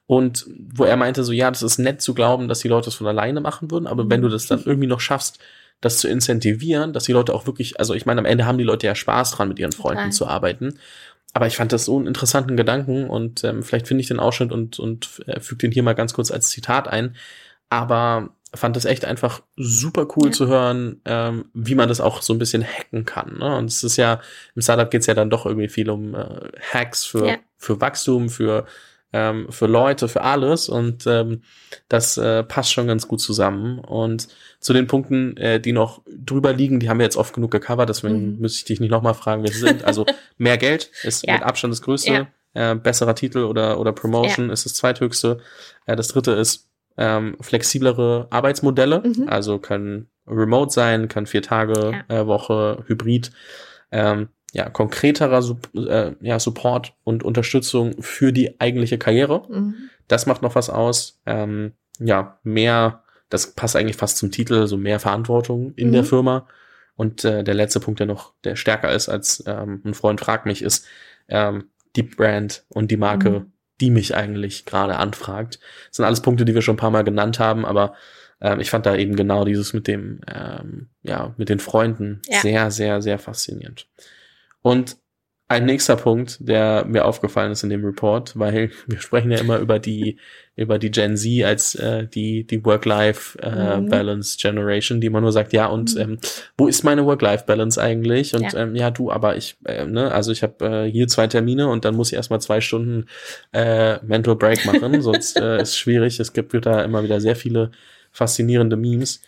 Und 0.07 0.47
wo 0.73 0.85
er 0.85 0.97
meinte 0.97 1.23
so, 1.23 1.33
ja, 1.33 1.51
das 1.51 1.63
ist 1.63 1.79
nett 1.79 2.01
zu 2.01 2.15
glauben, 2.15 2.49
dass 2.49 2.61
die 2.61 2.69
Leute 2.69 2.89
es 2.89 2.95
von 2.95 3.07
alleine 3.07 3.43
machen 3.43 3.71
würden, 3.71 3.87
aber 3.87 4.05
mhm. 4.05 4.11
wenn 4.11 4.23
du 4.23 4.29
das 4.29 4.47
dann 4.47 4.63
irgendwie 4.65 4.89
noch 4.89 5.01
schaffst, 5.01 5.39
das 5.81 5.99
zu 5.99 6.09
incentivieren, 6.09 6.93
dass 6.93 7.05
die 7.05 7.13
Leute 7.13 7.35
auch 7.35 7.47
wirklich, 7.47 7.79
also 7.79 7.95
ich 7.95 8.07
meine, 8.07 8.21
am 8.21 8.25
Ende 8.25 8.47
haben 8.47 8.59
die 8.59 8.65
Leute 8.65 8.87
ja 8.87 8.95
Spaß 8.95 9.33
dran, 9.33 9.49
mit 9.49 9.59
ihren 9.59 9.73
Freunden 9.73 10.05
Total. 10.05 10.13
zu 10.13 10.27
arbeiten. 10.27 10.79
Aber 11.35 11.47
ich 11.47 11.57
fand 11.57 11.73
das 11.73 11.85
so 11.85 11.97
einen 11.97 12.07
interessanten 12.07 12.57
Gedanken 12.57 13.09
und 13.09 13.45
ähm, 13.45 13.63
vielleicht 13.63 13.87
finde 13.87 14.01
ich 14.01 14.09
den 14.09 14.21
Ausschnitt 14.21 14.51
und, 14.51 14.79
und 14.79 15.23
äh, 15.27 15.41
füge 15.41 15.59
den 15.59 15.73
hier 15.73 15.83
mal 15.83 15.95
ganz 15.95 16.15
kurz 16.15 16.31
als 16.31 16.49
Zitat 16.49 16.89
ein. 16.89 17.17
Aber 17.71 18.31
fand 18.55 18.77
es 18.77 18.87
echt 18.87 19.05
einfach 19.05 19.43
super 19.57 20.07
cool 20.17 20.27
ja. 20.27 20.33
zu 20.33 20.47
hören, 20.47 21.01
ähm, 21.05 21.47
wie 21.53 21.75
man 21.75 21.89
das 21.89 22.01
auch 22.01 22.23
so 22.23 22.33
ein 22.33 22.39
bisschen 22.39 22.65
hacken 22.65 23.05
kann. 23.05 23.39
Ne? 23.39 23.57
Und 23.57 23.67
es 23.67 23.85
ist 23.85 23.97
ja, 23.99 24.21
im 24.55 24.63
Startup 24.63 24.91
geht 24.91 25.03
es 25.03 25.07
ja 25.07 25.15
dann 25.15 25.31
doch 25.31 25.45
irgendwie 25.45 25.69
viel 25.69 25.91
um 25.91 26.15
äh, 26.15 26.49
Hacks 26.73 27.05
für, 27.05 27.27
ja. 27.27 27.37
für 27.57 27.81
Wachstum, 27.81 28.31
für 28.31 28.67
ähm, 29.13 29.47
für 29.51 29.67
Leute, 29.67 30.09
für 30.09 30.23
alles 30.23 30.69
und 30.69 31.07
ähm, 31.07 31.43
das 31.89 32.19
äh, 32.19 32.43
passt 32.45 32.73
schon 32.73 32.87
ganz 32.87 33.09
gut 33.09 33.21
zusammen. 33.21 33.79
Und 33.79 34.29
zu 34.61 34.73
den 34.73 34.87
Punkten, 34.87 35.37
äh, 35.37 35.61
die 35.61 35.73
noch 35.73 36.03
drüber 36.07 36.53
liegen, 36.53 36.81
die 36.81 36.91
haben 36.91 36.99
wir 36.99 37.05
jetzt 37.05 37.17
oft 37.17 37.35
genug 37.35 37.51
gecovert, 37.51 37.89
deswegen 37.89 38.35
mhm. 38.35 38.39
müsste 38.41 38.59
ich 38.59 38.65
dich 38.65 38.81
nicht 38.81 38.91
nochmal 38.91 39.15
fragen, 39.15 39.43
wer 39.43 39.53
sie 39.53 39.61
sind. 39.61 39.85
Also 39.85 40.05
mehr 40.37 40.59
Geld 40.59 40.91
ist 41.03 41.27
ja. 41.27 41.35
mit 41.35 41.43
Abstand 41.43 41.73
das 41.73 41.83
Größte, 41.83 42.29
ja. 42.55 42.73
äh, 42.73 42.75
besserer 42.75 43.15
Titel 43.15 43.45
oder, 43.45 43.81
oder 43.81 43.93
Promotion 43.93 44.49
ja. 44.49 44.53
ist 44.53 44.67
das 44.67 44.75
zweithöchste. 44.75 45.39
Äh, 45.87 45.97
das 45.97 46.09
dritte 46.09 46.33
ist 46.33 46.69
ähm, 46.99 47.37
flexiblere 47.41 48.27
Arbeitsmodelle, 48.31 49.03
mhm. 49.05 49.29
also 49.29 49.59
können 49.59 50.09
remote 50.27 50.73
sein, 50.73 51.09
kann 51.09 51.27
vier 51.27 51.43
Tage 51.43 52.05
äh, 52.09 52.27
Woche, 52.27 52.85
Hybrid. 52.87 53.31
Ähm, 53.91 54.29
ja, 54.53 54.69
konkreterer 54.71 55.45
äh, 55.75 56.13
ja, 56.21 56.39
Support 56.39 56.95
und 57.05 57.23
Unterstützung 57.23 57.95
für 58.01 58.33
die 58.33 58.61
eigentliche 58.61 58.99
Karriere. 58.99 59.43
Mhm. 59.49 59.75
Das 60.07 60.27
macht 60.27 60.43
noch 60.43 60.55
was 60.55 60.71
aus. 60.71 61.21
Ähm, 61.27 61.73
ja, 61.99 62.39
mehr, 62.43 63.03
das 63.29 63.53
passt 63.55 63.77
eigentlich 63.77 63.97
fast 63.97 64.17
zum 64.17 64.31
Titel, 64.31 64.67
so 64.67 64.77
mehr 64.77 65.01
Verantwortung 65.01 65.75
in 65.75 65.89
mhm. 65.89 65.93
der 65.93 66.05
Firma. 66.05 66.47
Und 66.97 67.25
äh, 67.25 67.45
der 67.45 67.55
letzte 67.55 67.79
Punkt, 67.79 68.01
der 68.01 68.07
noch, 68.07 68.33
der 68.45 68.57
stärker 68.57 68.93
ist 68.93 69.09
als 69.09 69.45
ähm, 69.47 69.83
ein 69.85 69.95
Freund 69.95 70.21
fragt 70.21 70.47
mich, 70.47 70.63
ist 70.63 70.87
ähm, 71.29 71.69
die 71.95 72.03
Brand 72.03 72.65
und 72.71 72.91
die 72.91 72.97
Marke, 72.97 73.31
mhm. 73.31 73.53
die 73.81 73.91
mich 73.91 74.17
eigentlich 74.17 74.65
gerade 74.65 74.97
anfragt. 74.97 75.61
Das 75.89 75.97
sind 75.97 76.05
alles 76.07 76.23
Punkte, 76.23 76.45
die 76.45 76.55
wir 76.55 76.63
schon 76.63 76.75
ein 76.75 76.79
paar 76.79 76.91
Mal 76.91 77.05
genannt 77.05 77.39
haben, 77.39 77.65
aber 77.65 77.95
ähm, 78.41 78.61
ich 78.61 78.71
fand 78.71 78.87
da 78.87 78.97
eben 78.97 79.15
genau 79.15 79.45
dieses 79.45 79.73
mit 79.73 79.87
dem, 79.87 80.21
ähm, 80.27 80.89
ja, 81.03 81.35
mit 81.37 81.49
den 81.49 81.61
Freunden 81.61 82.23
ja. 82.27 82.41
sehr, 82.41 82.71
sehr, 82.71 83.03
sehr 83.03 83.19
faszinierend. 83.19 83.87
Und 84.63 84.97
ein 85.51 85.65
nächster 85.65 85.97
Punkt, 85.97 86.37
der 86.41 86.85
mir 86.85 87.07
aufgefallen 87.07 87.53
ist 87.53 87.63
in 87.63 87.71
dem 87.71 87.83
Report, 87.83 88.39
weil 88.39 88.71
wir 88.87 89.01
sprechen 89.01 89.31
ja 89.31 89.39
immer 89.39 89.59
über 89.59 89.79
die 89.79 90.19
über 90.57 90.79
die 90.79 90.91
Gen 90.91 91.17
Z 91.17 91.45
als 91.45 91.75
äh, 91.77 92.07
die 92.07 92.47
die 92.47 92.63
Work-Life-Balance 92.65 94.37
äh, 94.37 94.49
mhm. 94.49 94.57
Generation, 94.57 95.01
die 95.01 95.09
man 95.09 95.23
nur 95.23 95.33
sagt, 95.33 95.55
ja 95.55 95.67
und 95.67 95.95
mhm. 95.95 96.01
ähm, 96.01 96.19
wo 96.59 96.69
ist 96.69 96.85
meine 96.85 97.07
Work-Life-Balance 97.07 97.81
eigentlich? 97.81 98.35
Und 98.35 98.53
ja. 98.53 98.59
Ähm, 98.59 98.77
ja, 98.77 98.91
du, 98.91 99.11
aber 99.11 99.37
ich, 99.37 99.57
äh, 99.65 99.87
ne, 99.87 100.13
also 100.13 100.33
ich 100.33 100.43
habe 100.43 100.67
äh, 100.67 100.91
hier 100.91 101.09
zwei 101.09 101.29
Termine 101.29 101.69
und 101.69 101.87
dann 101.87 101.95
muss 101.95 102.09
ich 102.09 102.17
erstmal 102.17 102.41
zwei 102.43 102.61
Stunden 102.61 103.07
äh, 103.53 104.05
Mental 104.05 104.37
Break 104.37 104.67
machen, 104.67 105.01
sonst 105.03 105.39
äh, 105.39 105.63
ist 105.63 105.79
schwierig. 105.79 106.21
Es 106.21 106.35
gibt 106.35 106.55
da 106.67 106.83
immer 106.83 107.03
wieder 107.05 107.21
sehr 107.23 107.37
viele 107.37 107.71
faszinierende 108.13 108.77
Memes. 108.77 109.23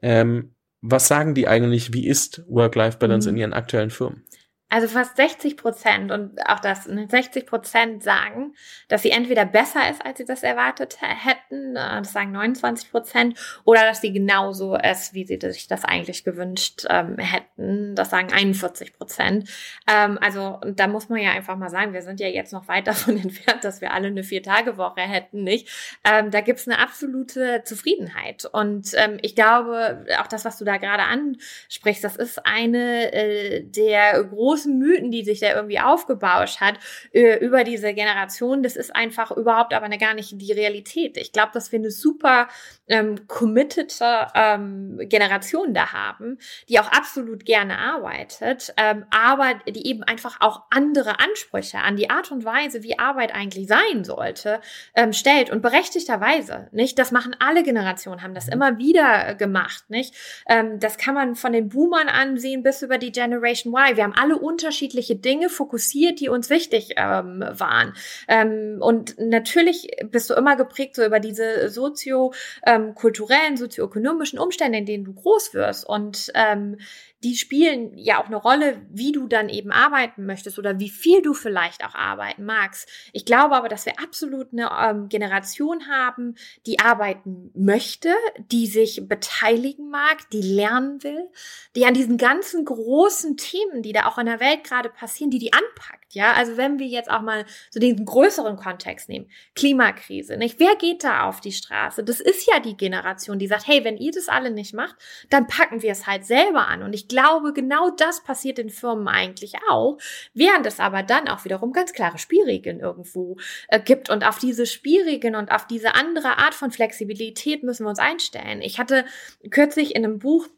Ähm, 0.00 0.52
was 0.80 1.08
sagen 1.08 1.34
die 1.34 1.48
eigentlich? 1.48 1.92
Wie 1.92 2.06
ist 2.06 2.42
Work-Life-Balance 2.48 3.28
mhm. 3.28 3.34
in 3.34 3.40
ihren 3.40 3.52
aktuellen 3.52 3.90
Firmen? 3.90 4.22
Also 4.70 4.86
fast 4.86 5.16
60 5.16 5.56
Prozent 5.56 6.12
und 6.12 6.38
auch 6.48 6.60
das 6.60 6.84
60 6.84 7.34
ne, 7.34 7.42
Prozent 7.42 8.02
sagen, 8.04 8.54
dass 8.86 9.02
sie 9.02 9.10
entweder 9.10 9.44
besser 9.44 9.90
ist, 9.90 10.04
als 10.06 10.18
sie 10.18 10.24
das 10.24 10.44
erwartet 10.44 10.98
hätten, 11.00 11.74
äh, 11.74 11.98
das 11.98 12.12
sagen 12.12 12.30
29 12.30 12.90
Prozent, 12.90 13.38
oder 13.64 13.82
dass 13.82 14.00
sie 14.00 14.12
genauso 14.12 14.76
ist, 14.76 15.12
wie 15.12 15.26
sie 15.26 15.38
sich 15.40 15.66
das 15.66 15.84
eigentlich 15.84 16.22
gewünscht 16.22 16.86
ähm, 16.88 17.18
hätten, 17.18 17.96
das 17.96 18.10
sagen 18.10 18.32
41 18.32 18.96
Prozent. 18.96 19.50
Ähm, 19.90 20.18
also 20.22 20.60
da 20.64 20.86
muss 20.86 21.08
man 21.08 21.20
ja 21.20 21.32
einfach 21.32 21.56
mal 21.56 21.68
sagen, 21.68 21.92
wir 21.92 22.02
sind 22.02 22.20
ja 22.20 22.28
jetzt 22.28 22.52
noch 22.52 22.68
weit 22.68 22.86
davon 22.86 23.20
entfernt, 23.20 23.64
dass 23.64 23.80
wir 23.80 23.92
alle 23.92 24.06
eine 24.06 24.22
Vier-Tage-Woche 24.22 25.00
hätten, 25.00 25.42
nicht? 25.42 25.68
Ähm, 26.04 26.30
da 26.30 26.42
gibt's 26.42 26.68
eine 26.68 26.78
absolute 26.78 27.62
Zufriedenheit 27.64 28.44
und 28.44 28.92
ähm, 28.94 29.18
ich 29.22 29.34
glaube, 29.34 30.06
auch 30.20 30.28
das, 30.28 30.44
was 30.44 30.58
du 30.58 30.64
da 30.64 30.76
gerade 30.76 31.02
ansprichst, 31.02 32.04
das 32.04 32.14
ist 32.14 32.46
eine 32.46 33.12
äh, 33.12 33.64
der 33.64 34.22
großen 34.22 34.59
großen 34.60 34.78
Mythen, 34.78 35.10
die 35.10 35.24
sich 35.24 35.40
da 35.40 35.54
irgendwie 35.54 35.80
aufgebauscht 35.80 36.60
hat 36.60 36.78
äh, 37.12 37.38
über 37.38 37.64
diese 37.64 37.94
Generation, 37.94 38.62
das 38.62 38.76
ist 38.76 38.94
einfach 38.94 39.30
überhaupt 39.30 39.74
aber 39.74 39.88
gar 39.96 40.14
nicht 40.14 40.40
die 40.40 40.52
Realität. 40.52 41.16
Ich 41.16 41.32
glaube, 41.32 41.50
dass 41.52 41.72
wir 41.72 41.78
eine 41.78 41.90
super 41.90 42.48
ähm, 42.90 43.26
committed 43.28 43.96
ähm, 44.34 44.98
Generation 45.04 45.72
da 45.72 45.92
haben, 45.92 46.38
die 46.68 46.78
auch 46.80 46.90
absolut 46.90 47.44
gerne 47.44 47.78
arbeitet, 47.78 48.74
ähm, 48.76 49.04
aber 49.10 49.54
die 49.66 49.86
eben 49.86 50.02
einfach 50.02 50.40
auch 50.40 50.62
andere 50.70 51.20
Ansprüche 51.20 51.78
an 51.78 51.96
die 51.96 52.10
Art 52.10 52.30
und 52.30 52.44
Weise, 52.44 52.82
wie 52.82 52.98
Arbeit 52.98 53.34
eigentlich 53.34 53.68
sein 53.68 54.04
sollte, 54.04 54.60
ähm, 54.94 55.12
stellt 55.12 55.50
und 55.50 55.62
berechtigterweise, 55.62 56.68
nicht? 56.72 56.98
Das 56.98 57.12
machen 57.12 57.36
alle 57.38 57.62
Generationen, 57.62 58.22
haben 58.22 58.34
das 58.34 58.46
mhm. 58.46 58.52
immer 58.54 58.78
wieder 58.78 59.34
gemacht, 59.34 59.84
nicht? 59.88 60.14
Ähm, 60.48 60.80
das 60.80 60.98
kann 60.98 61.14
man 61.14 61.36
von 61.36 61.52
den 61.52 61.68
Boomern 61.68 62.08
ansehen 62.08 62.62
bis 62.62 62.82
über 62.82 62.98
die 62.98 63.12
Generation 63.12 63.72
Y. 63.72 63.96
Wir 63.96 64.04
haben 64.04 64.14
alle 64.14 64.36
unterschiedliche 64.36 65.16
Dinge 65.16 65.48
fokussiert, 65.48 66.20
die 66.20 66.28
uns 66.28 66.50
wichtig 66.50 66.94
ähm, 66.96 67.44
waren. 67.50 67.94
Ähm, 68.28 68.78
und 68.80 69.18
natürlich 69.18 69.88
bist 70.04 70.30
du 70.30 70.34
immer 70.34 70.56
geprägt 70.56 70.96
so 70.96 71.04
über 71.04 71.20
diese 71.20 71.68
sozio 71.68 72.32
ähm, 72.66 72.79
kulturellen, 72.94 73.56
sozioökonomischen 73.56 74.38
Umstände, 74.38 74.78
in 74.78 74.86
denen 74.86 75.04
du 75.04 75.14
groß 75.14 75.54
wirst. 75.54 75.86
Und 75.86 76.30
ähm, 76.34 76.76
die 77.22 77.36
spielen 77.36 77.96
ja 77.98 78.20
auch 78.20 78.26
eine 78.26 78.36
Rolle, 78.36 78.80
wie 78.90 79.12
du 79.12 79.26
dann 79.26 79.48
eben 79.48 79.72
arbeiten 79.72 80.24
möchtest 80.24 80.58
oder 80.58 80.78
wie 80.78 80.88
viel 80.88 81.20
du 81.20 81.34
vielleicht 81.34 81.84
auch 81.84 81.94
arbeiten 81.94 82.44
magst. 82.44 82.88
Ich 83.12 83.24
glaube 83.26 83.56
aber, 83.56 83.68
dass 83.68 83.84
wir 83.84 84.00
absolut 84.00 84.52
eine 84.52 84.70
ähm, 84.80 85.08
Generation 85.08 85.88
haben, 85.88 86.34
die 86.66 86.78
arbeiten 86.78 87.50
möchte, 87.54 88.14
die 88.50 88.66
sich 88.66 89.06
beteiligen 89.06 89.90
mag, 89.90 90.30
die 90.30 90.42
lernen 90.42 91.02
will, 91.02 91.28
die 91.76 91.84
an 91.84 91.94
diesen 91.94 92.16
ganzen 92.16 92.64
großen 92.64 93.36
Themen, 93.36 93.82
die 93.82 93.92
da 93.92 94.06
auch 94.06 94.18
in 94.18 94.26
der 94.26 94.40
Welt 94.40 94.64
gerade 94.64 94.88
passieren, 94.88 95.30
die 95.30 95.38
die 95.38 95.52
anpackt. 95.52 95.99
Ja, 96.12 96.32
also 96.32 96.56
wenn 96.56 96.78
wir 96.78 96.86
jetzt 96.86 97.10
auch 97.10 97.22
mal 97.22 97.44
so 97.70 97.78
den 97.78 98.04
größeren 98.04 98.56
Kontext 98.56 99.08
nehmen, 99.08 99.30
Klimakrise, 99.54 100.36
nicht? 100.36 100.58
Wer 100.58 100.76
geht 100.76 101.04
da 101.04 101.28
auf 101.28 101.40
die 101.40 101.52
Straße? 101.52 102.02
Das 102.02 102.20
ist 102.20 102.48
ja 102.48 102.58
die 102.60 102.76
Generation, 102.76 103.38
die 103.38 103.46
sagt, 103.46 103.66
hey, 103.66 103.84
wenn 103.84 103.96
ihr 103.96 104.10
das 104.12 104.28
alle 104.28 104.50
nicht 104.50 104.74
macht, 104.74 104.96
dann 105.30 105.46
packen 105.46 105.82
wir 105.82 105.92
es 105.92 106.06
halt 106.06 106.24
selber 106.24 106.66
an. 106.66 106.82
Und 106.82 106.92
ich 106.92 107.08
glaube, 107.08 107.52
genau 107.52 107.90
das 107.90 108.22
passiert 108.22 108.58
in 108.58 108.70
Firmen 108.70 109.08
eigentlich 109.08 109.54
auch, 109.68 109.98
während 110.34 110.66
es 110.66 110.80
aber 110.80 111.02
dann 111.02 111.28
auch 111.28 111.44
wiederum 111.44 111.72
ganz 111.72 111.92
klare 111.92 112.18
Spielregeln 112.18 112.80
irgendwo 112.80 113.36
äh, 113.68 113.80
gibt. 113.80 114.10
Und 114.10 114.26
auf 114.26 114.38
diese 114.38 114.66
Spielregeln 114.66 115.36
und 115.36 115.50
auf 115.52 115.66
diese 115.66 115.94
andere 115.94 116.38
Art 116.38 116.54
von 116.54 116.70
Flexibilität 116.70 117.62
müssen 117.62 117.84
wir 117.84 117.90
uns 117.90 117.98
einstellen. 117.98 118.62
Ich 118.62 118.78
hatte 118.78 119.04
kürzlich 119.50 119.94
in 119.94 120.04
einem 120.04 120.18
Buch 120.18 120.48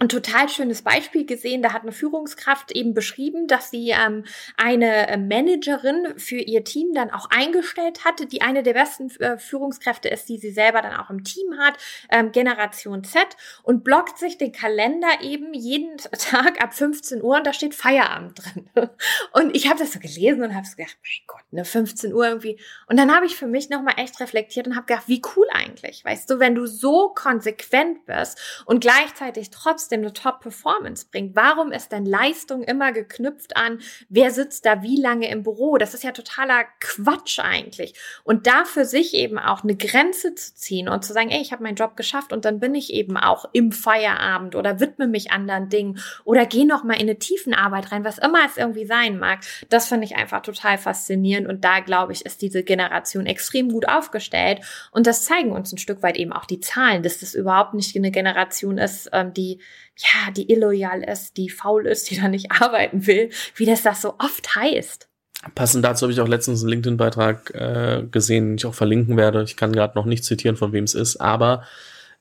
ein 0.00 0.08
total 0.08 0.48
schönes 0.48 0.82
Beispiel 0.82 1.26
gesehen. 1.26 1.60
Da 1.60 1.72
hat 1.72 1.82
eine 1.82 1.92
Führungskraft 1.92 2.70
eben 2.72 2.94
beschrieben, 2.94 3.48
dass 3.48 3.70
sie 3.70 3.90
ähm, 3.90 4.24
eine 4.56 5.08
äh, 5.08 5.16
Managerin 5.16 6.14
für 6.16 6.36
ihr 6.36 6.62
Team 6.62 6.94
dann 6.94 7.10
auch 7.10 7.28
eingestellt 7.30 8.04
hatte, 8.04 8.26
die 8.26 8.40
eine 8.40 8.62
der 8.62 8.74
besten 8.74 9.10
äh, 9.20 9.38
Führungskräfte 9.38 10.08
ist, 10.08 10.28
die 10.28 10.38
sie 10.38 10.52
selber 10.52 10.82
dann 10.82 10.96
auch 10.96 11.10
im 11.10 11.24
Team 11.24 11.58
hat, 11.58 11.74
ähm, 12.10 12.30
Generation 12.30 13.02
Z, 13.02 13.22
und 13.64 13.82
blockt 13.82 14.18
sich 14.18 14.38
den 14.38 14.52
Kalender 14.52 15.08
eben 15.20 15.52
jeden 15.52 15.96
Tag 16.18 16.62
ab 16.62 16.74
15 16.74 17.20
Uhr 17.20 17.36
und 17.38 17.46
da 17.46 17.52
steht 17.52 17.74
Feierabend 17.74 18.38
drin. 18.38 18.70
Und 19.32 19.54
ich 19.54 19.68
habe 19.68 19.78
das 19.78 19.92
so 19.92 19.98
gelesen 19.98 20.42
und 20.42 20.54
habe 20.54 20.66
so 20.66 20.76
gedacht, 20.76 20.96
mein 21.02 21.26
Gott, 21.26 21.52
ne, 21.52 21.64
15 21.64 22.12
Uhr 22.12 22.26
irgendwie. 22.26 22.58
Und 22.86 22.96
dann 22.96 23.14
habe 23.14 23.26
ich 23.26 23.36
für 23.36 23.46
mich 23.46 23.68
nochmal 23.68 23.94
echt 23.96 24.20
reflektiert 24.20 24.66
und 24.66 24.76
habe 24.76 24.86
gedacht, 24.86 25.04
wie 25.06 25.22
cool 25.36 25.46
eigentlich, 25.52 26.04
weißt 26.04 26.30
du, 26.30 26.38
wenn 26.38 26.54
du 26.54 26.66
so 26.66 27.10
konsequent 27.14 28.06
bist 28.06 28.62
und 28.66 28.80
gleichzeitig 28.80 29.50
trotzdem 29.50 29.87
trotzdem 29.88 30.00
eine 30.00 30.12
Top-Performance 30.12 31.06
bringt. 31.10 31.34
Warum 31.34 31.72
ist 31.72 31.92
denn 31.92 32.04
Leistung 32.04 32.62
immer 32.62 32.92
geknüpft 32.92 33.56
an, 33.56 33.80
wer 34.08 34.30
sitzt 34.30 34.66
da 34.66 34.82
wie 34.82 35.00
lange 35.00 35.30
im 35.30 35.42
Büro? 35.42 35.78
Das 35.78 35.94
ist 35.94 36.04
ja 36.04 36.12
totaler 36.12 36.64
Quatsch 36.80 37.38
eigentlich. 37.38 37.94
Und 38.24 38.46
da 38.46 38.64
für 38.64 38.84
sich 38.84 39.14
eben 39.14 39.38
auch 39.38 39.64
eine 39.64 39.76
Grenze 39.76 40.34
zu 40.34 40.54
ziehen 40.54 40.88
und 40.88 41.04
zu 41.04 41.12
sagen, 41.12 41.30
ey, 41.30 41.40
ich 41.40 41.52
habe 41.52 41.62
meinen 41.62 41.76
Job 41.76 41.96
geschafft 41.96 42.32
und 42.32 42.44
dann 42.44 42.60
bin 42.60 42.74
ich 42.74 42.92
eben 42.92 43.16
auch 43.16 43.46
im 43.52 43.72
Feierabend 43.72 44.54
oder 44.54 44.78
widme 44.80 45.08
mich 45.08 45.30
anderen 45.30 45.68
Dingen 45.70 45.98
oder 46.24 46.44
gehe 46.44 46.66
noch 46.66 46.84
in 46.84 46.90
eine 46.90 47.18
Tiefenarbeit 47.18 47.92
rein, 47.92 48.04
was 48.04 48.18
immer 48.18 48.44
es 48.46 48.56
irgendwie 48.56 48.86
sein 48.86 49.18
mag. 49.18 49.40
Das 49.70 49.88
finde 49.88 50.04
ich 50.04 50.16
einfach 50.16 50.42
total 50.42 50.76
faszinierend 50.76 51.48
und 51.48 51.64
da 51.64 51.80
glaube 51.80 52.12
ich, 52.12 52.26
ist 52.26 52.42
diese 52.42 52.62
Generation 52.62 53.26
extrem 53.26 53.70
gut 53.70 53.88
aufgestellt 53.88 54.60
und 54.90 55.06
das 55.06 55.24
zeigen 55.24 55.52
uns 55.52 55.72
ein 55.72 55.78
Stück 55.78 56.02
weit 56.02 56.16
eben 56.16 56.32
auch 56.32 56.44
die 56.44 56.60
Zahlen, 56.60 57.02
dass 57.02 57.20
das 57.20 57.34
überhaupt 57.34 57.74
nicht 57.74 57.96
eine 57.96 58.10
Generation 58.10 58.78
ist, 58.78 59.10
ähm, 59.12 59.32
die 59.32 59.60
ja, 59.96 60.30
die 60.32 60.50
illoyal 60.50 61.02
ist, 61.02 61.36
die 61.36 61.50
faul 61.50 61.86
ist, 61.86 62.10
die 62.10 62.20
da 62.20 62.28
nicht 62.28 62.50
arbeiten 62.60 63.06
will, 63.06 63.30
wie 63.56 63.66
das 63.66 63.82
das 63.82 64.02
so 64.02 64.14
oft 64.18 64.54
heißt. 64.54 65.08
Passend 65.54 65.84
dazu 65.84 66.02
habe 66.02 66.12
ich 66.12 66.20
auch 66.20 66.28
letztens 66.28 66.62
einen 66.62 66.70
LinkedIn-Beitrag 66.70 67.54
äh, 67.54 68.02
gesehen, 68.10 68.46
den 68.46 68.56
ich 68.56 68.66
auch 68.66 68.74
verlinken 68.74 69.16
werde. 69.16 69.44
Ich 69.44 69.56
kann 69.56 69.72
gerade 69.72 69.96
noch 69.96 70.04
nicht 70.04 70.24
zitieren, 70.24 70.56
von 70.56 70.72
wem 70.72 70.84
es 70.84 70.94
ist, 70.94 71.16
aber 71.16 71.62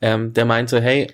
ähm, 0.02 0.34
der 0.34 0.46
meinte, 0.46 0.80
hey, 0.80 1.08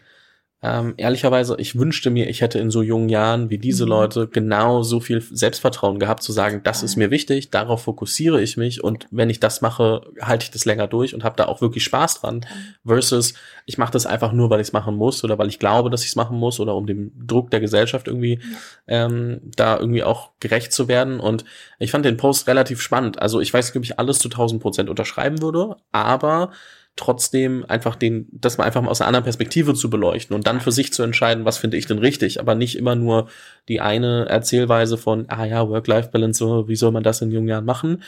ähm, 0.64 0.94
ehrlicherweise, 0.96 1.58
ich 1.60 1.78
wünschte 1.78 2.10
mir, 2.10 2.30
ich 2.30 2.40
hätte 2.40 2.58
in 2.58 2.72
so 2.72 2.82
jungen 2.82 3.10
Jahren 3.10 3.50
wie 3.50 3.58
diese 3.58 3.84
mhm. 3.84 3.90
Leute 3.90 4.28
genau 4.28 4.82
so 4.82 5.02
viel 5.02 5.22
Selbstvertrauen 5.22 6.00
gehabt, 6.00 6.24
zu 6.24 6.32
sagen, 6.32 6.62
das 6.64 6.84
ist 6.84 6.96
mir 6.96 7.12
wichtig, 7.12 7.52
darauf 7.52 7.84
fokussiere 7.84 8.42
ich 8.42 8.56
mich 8.56 8.82
und 8.82 9.06
wenn 9.12 9.30
ich 9.30 9.42
das 9.42 9.60
mache, 9.60 10.10
halte 10.22 10.46
ich 10.46 10.52
das 10.52 10.64
länger 10.64 10.88
durch 10.88 11.14
und 11.14 11.26
habe 11.26 11.36
da 11.36 11.46
auch 11.46 11.60
wirklich 11.60 11.84
Spaß 11.84 12.22
dran. 12.22 12.46
Versus, 12.86 13.34
ich 13.66 13.78
mache 13.78 13.92
das 13.92 14.06
einfach 14.06 14.32
nur, 14.32 14.50
weil 14.50 14.62
ich 14.62 14.68
es 14.68 14.74
machen 14.74 14.96
muss 14.96 15.24
oder 15.26 15.38
weil 15.38 15.50
ich 15.50 15.60
glaube, 15.60 15.90
dass 15.90 16.04
ich 16.04 16.10
es 16.10 16.16
machen 16.16 16.38
muss 16.38 16.62
oder 16.62 16.76
um 16.76 16.88
dem 16.88 17.12
Druck 17.28 17.52
der 17.52 17.60
Gesellschaft 17.60 18.08
irgendwie 18.08 18.40
ähm, 18.88 19.42
da 19.58 19.78
irgendwie 19.78 20.04
auch 20.04 20.32
gerecht 20.40 20.72
zu 20.72 20.88
werden. 20.88 21.20
Und 21.20 21.44
ich 21.78 21.92
fand 21.92 22.06
den 22.06 22.16
Post 22.16 22.48
relativ 22.48 22.82
spannend. 22.82 23.22
Also 23.22 23.42
ich 23.42 23.54
weiß 23.54 23.68
nicht, 23.68 23.76
ob 23.76 23.84
ich 23.84 24.00
alles 24.00 24.20
zu 24.20 24.30
1000 24.30 24.62
Prozent 24.62 24.90
unterschreiben 24.90 25.42
würde, 25.42 25.76
aber 25.92 26.52
trotzdem 26.96 27.66
einfach 27.68 27.96
den, 27.96 28.28
das 28.32 28.58
mal 28.58 28.66
einfach 28.66 28.82
mal 28.82 28.90
aus 28.90 29.02
einer 29.02 29.08
anderen 29.08 29.24
Perspektive 29.24 29.74
zu 29.74 29.90
beleuchten 29.90 30.36
und 30.36 30.46
dann 30.46 30.62
für 30.62 30.72
sich 30.72 30.94
zu 30.94 31.02
entscheiden, 31.02 31.46
was 31.46 31.58
finde 31.58 31.78
ich 31.78 31.88
denn 31.88 31.98
richtig, 31.98 32.40
aber 32.40 32.54
nicht 32.54 32.78
immer 32.78 32.96
nur 32.96 33.30
die 33.68 33.82
eine 33.82 34.28
Erzählweise 34.30 34.98
von, 34.98 35.26
ah 35.30 35.46
ja, 35.46 35.68
Work-Life-Balance, 35.68 36.68
wie 36.68 36.76
soll 36.76 36.92
man 36.92 37.04
das 37.04 37.22
in 37.22 37.32
jungen 37.32 37.48
Jahren 37.48 37.66
machen? 37.66 38.04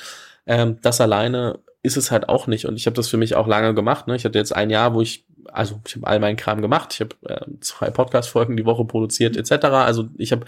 Ähm, 0.46 0.78
das 0.84 1.02
alleine 1.02 1.60
ist 1.82 1.98
es 1.98 2.12
halt 2.12 2.30
auch 2.30 2.48
nicht 2.48 2.66
und 2.66 2.76
ich 2.76 2.86
habe 2.86 2.96
das 2.96 3.08
für 3.08 3.18
mich 3.18 3.36
auch 3.36 3.48
lange 3.48 3.74
gemacht. 3.74 4.08
Ne? 4.08 4.16
Ich 4.16 4.26
hatte 4.26 4.38
jetzt 4.38 4.56
ein 4.56 4.70
Jahr, 4.70 4.94
wo 4.94 5.02
ich, 5.02 5.26
also 5.52 5.82
ich 5.88 5.96
habe 5.96 6.08
all 6.08 6.20
meinen 6.20 6.38
Kram 6.38 6.62
gemacht, 6.62 6.94
ich 6.94 7.02
habe 7.02 7.16
äh, 7.28 7.46
zwei 7.62 7.90
Podcast-Folgen 7.90 8.56
die 8.56 8.66
Woche 8.66 8.86
produziert 8.86 9.36
etc. 9.36 9.66
Also 9.66 10.10
ich 10.18 10.32
habe 10.32 10.46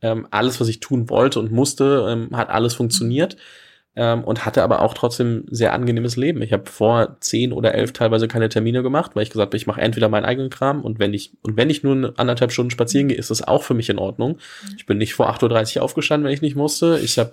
ähm, 0.00 0.26
alles, 0.30 0.60
was 0.60 0.68
ich 0.68 0.80
tun 0.80 1.10
wollte 1.10 1.38
und 1.38 1.52
musste, 1.52 2.06
ähm, 2.08 2.36
hat 2.36 2.48
alles 2.48 2.74
funktioniert 2.74 3.36
ähm, 3.96 4.24
und 4.24 4.44
hatte 4.44 4.62
aber 4.62 4.82
auch 4.82 4.94
trotzdem 4.94 5.44
sehr 5.50 5.72
angenehmes 5.72 6.16
Leben. 6.16 6.42
Ich 6.42 6.52
habe 6.52 6.68
vor 6.70 7.16
zehn 7.20 7.52
oder 7.52 7.74
elf 7.74 7.92
teilweise 7.92 8.28
keine 8.28 8.48
Termine 8.48 8.82
gemacht, 8.82 9.12
weil 9.14 9.22
ich 9.22 9.30
gesagt 9.30 9.48
habe, 9.48 9.56
ich 9.56 9.66
mache 9.66 9.80
entweder 9.80 10.08
meinen 10.08 10.24
eigenen 10.24 10.50
Kram 10.50 10.82
und 10.82 10.98
wenn 10.98 11.14
ich 11.14 11.32
und 11.42 11.56
wenn 11.56 11.70
ich 11.70 11.82
nur 11.82 12.12
anderthalb 12.16 12.52
Stunden 12.52 12.70
spazieren 12.70 13.08
gehe, 13.08 13.16
ist 13.16 13.30
das 13.30 13.46
auch 13.46 13.62
für 13.62 13.74
mich 13.74 13.88
in 13.90 13.98
Ordnung. 13.98 14.32
Mhm. 14.32 14.74
Ich 14.76 14.86
bin 14.86 14.98
nicht 14.98 15.14
vor 15.14 15.30
8.30 15.30 15.76
Uhr 15.76 15.82
aufgestanden, 15.82 16.26
wenn 16.26 16.34
ich 16.34 16.42
nicht 16.42 16.56
musste. 16.56 16.98
Ich 17.02 17.18
habe 17.18 17.32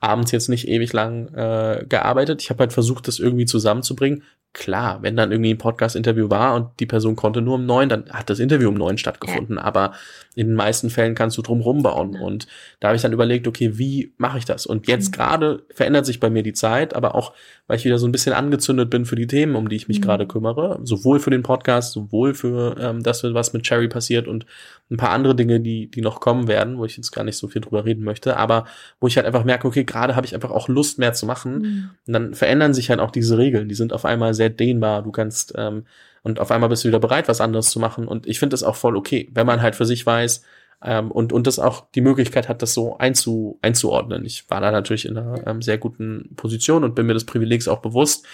abends 0.00 0.30
jetzt 0.30 0.48
nicht 0.48 0.68
ewig 0.68 0.92
lang 0.92 1.28
äh, 1.34 1.84
gearbeitet. 1.88 2.42
Ich 2.42 2.50
habe 2.50 2.60
halt 2.60 2.72
versucht, 2.72 3.08
das 3.08 3.18
irgendwie 3.18 3.46
zusammenzubringen. 3.46 4.22
Klar, 4.56 5.02
wenn 5.02 5.16
dann 5.16 5.32
irgendwie 5.32 5.52
ein 5.52 5.58
Podcast-Interview 5.58 6.30
war 6.30 6.54
und 6.54 6.80
die 6.80 6.86
Person 6.86 7.14
konnte 7.14 7.42
nur 7.42 7.56
um 7.56 7.66
neun, 7.66 7.90
dann 7.90 8.08
hat 8.08 8.30
das 8.30 8.38
Interview 8.38 8.70
um 8.70 8.74
neun 8.74 8.96
stattgefunden. 8.96 9.56
Ja. 9.56 9.62
Aber 9.62 9.92
in 10.34 10.46
den 10.46 10.56
meisten 10.56 10.88
Fällen 10.88 11.14
kannst 11.14 11.36
du 11.36 11.42
drum 11.42 11.60
rumbauen. 11.60 12.14
Ja. 12.14 12.20
Und 12.20 12.46
da 12.80 12.88
habe 12.88 12.96
ich 12.96 13.02
dann 13.02 13.12
überlegt, 13.12 13.46
okay, 13.46 13.76
wie 13.76 14.14
mache 14.16 14.38
ich 14.38 14.46
das? 14.46 14.64
Und 14.64 14.88
jetzt 14.88 15.10
mhm. 15.10 15.12
gerade 15.12 15.62
verändert 15.74 16.06
sich 16.06 16.20
bei 16.20 16.30
mir 16.30 16.42
die 16.42 16.54
Zeit, 16.54 16.96
aber 16.96 17.14
auch, 17.14 17.34
weil 17.66 17.76
ich 17.76 17.84
wieder 17.84 17.98
so 17.98 18.06
ein 18.08 18.12
bisschen 18.12 18.32
angezündet 18.32 18.88
bin 18.88 19.04
für 19.04 19.16
die 19.16 19.26
Themen, 19.26 19.56
um 19.56 19.68
die 19.68 19.76
ich 19.76 19.88
mich 19.88 20.00
mhm. 20.00 20.04
gerade 20.04 20.26
kümmere. 20.26 20.80
Sowohl 20.84 21.20
für 21.20 21.30
den 21.30 21.42
Podcast, 21.42 21.92
sowohl 21.92 22.32
für 22.32 22.76
ähm, 22.80 23.02
das, 23.02 23.24
was 23.24 23.52
mit 23.52 23.64
Cherry 23.64 23.88
passiert 23.88 24.26
und 24.26 24.46
ein 24.90 24.96
paar 24.96 25.10
andere 25.10 25.34
Dinge, 25.34 25.60
die, 25.60 25.90
die 25.90 26.00
noch 26.00 26.20
kommen 26.20 26.48
werden, 26.48 26.78
wo 26.78 26.84
ich 26.84 26.96
jetzt 26.96 27.10
gar 27.10 27.24
nicht 27.24 27.36
so 27.36 27.48
viel 27.48 27.60
drüber 27.60 27.84
reden 27.84 28.04
möchte, 28.04 28.36
aber 28.36 28.66
wo 29.00 29.06
ich 29.08 29.16
halt 29.16 29.26
einfach 29.26 29.44
merke, 29.44 29.66
okay, 29.66 29.84
gerade 29.84 30.16
habe 30.16 30.26
ich 30.26 30.34
einfach 30.34 30.50
auch 30.50 30.68
Lust 30.68 30.98
mehr 30.98 31.12
zu 31.12 31.26
machen. 31.26 31.58
Mhm. 31.58 31.90
Und 32.06 32.12
dann 32.12 32.34
verändern 32.34 32.72
sich 32.72 32.88
halt 32.88 33.00
auch 33.00 33.10
diese 33.10 33.36
Regeln. 33.36 33.68
Die 33.68 33.74
sind 33.74 33.92
auf 33.92 34.04
einmal 34.04 34.32
sehr 34.32 34.45
dehnbar. 34.50 35.02
Du 35.02 35.12
kannst, 35.12 35.54
ähm, 35.56 35.86
und 36.22 36.40
auf 36.40 36.50
einmal 36.50 36.68
bist 36.68 36.84
du 36.84 36.88
wieder 36.88 36.98
bereit, 36.98 37.28
was 37.28 37.40
anderes 37.40 37.70
zu 37.70 37.78
machen. 37.78 38.08
Und 38.08 38.26
ich 38.26 38.38
finde 38.38 38.54
das 38.54 38.62
auch 38.62 38.76
voll 38.76 38.96
okay, 38.96 39.30
wenn 39.32 39.46
man 39.46 39.62
halt 39.62 39.76
für 39.76 39.86
sich 39.86 40.04
weiß, 40.04 40.42
ähm, 40.82 41.10
und, 41.10 41.32
und 41.32 41.46
das 41.46 41.58
auch 41.58 41.86
die 41.94 42.00
Möglichkeit 42.00 42.48
hat, 42.48 42.62
das 42.62 42.74
so 42.74 42.98
einzu, 42.98 43.58
einzuordnen. 43.62 44.24
Ich 44.24 44.48
war 44.50 44.60
da 44.60 44.70
natürlich 44.70 45.06
in 45.06 45.16
einer 45.16 45.46
ähm, 45.46 45.62
sehr 45.62 45.78
guten 45.78 46.34
Position 46.36 46.84
und 46.84 46.94
bin 46.94 47.06
mir 47.06 47.14
des 47.14 47.26
Privilegs 47.26 47.68
auch 47.68 47.80
bewusst. 47.80 48.26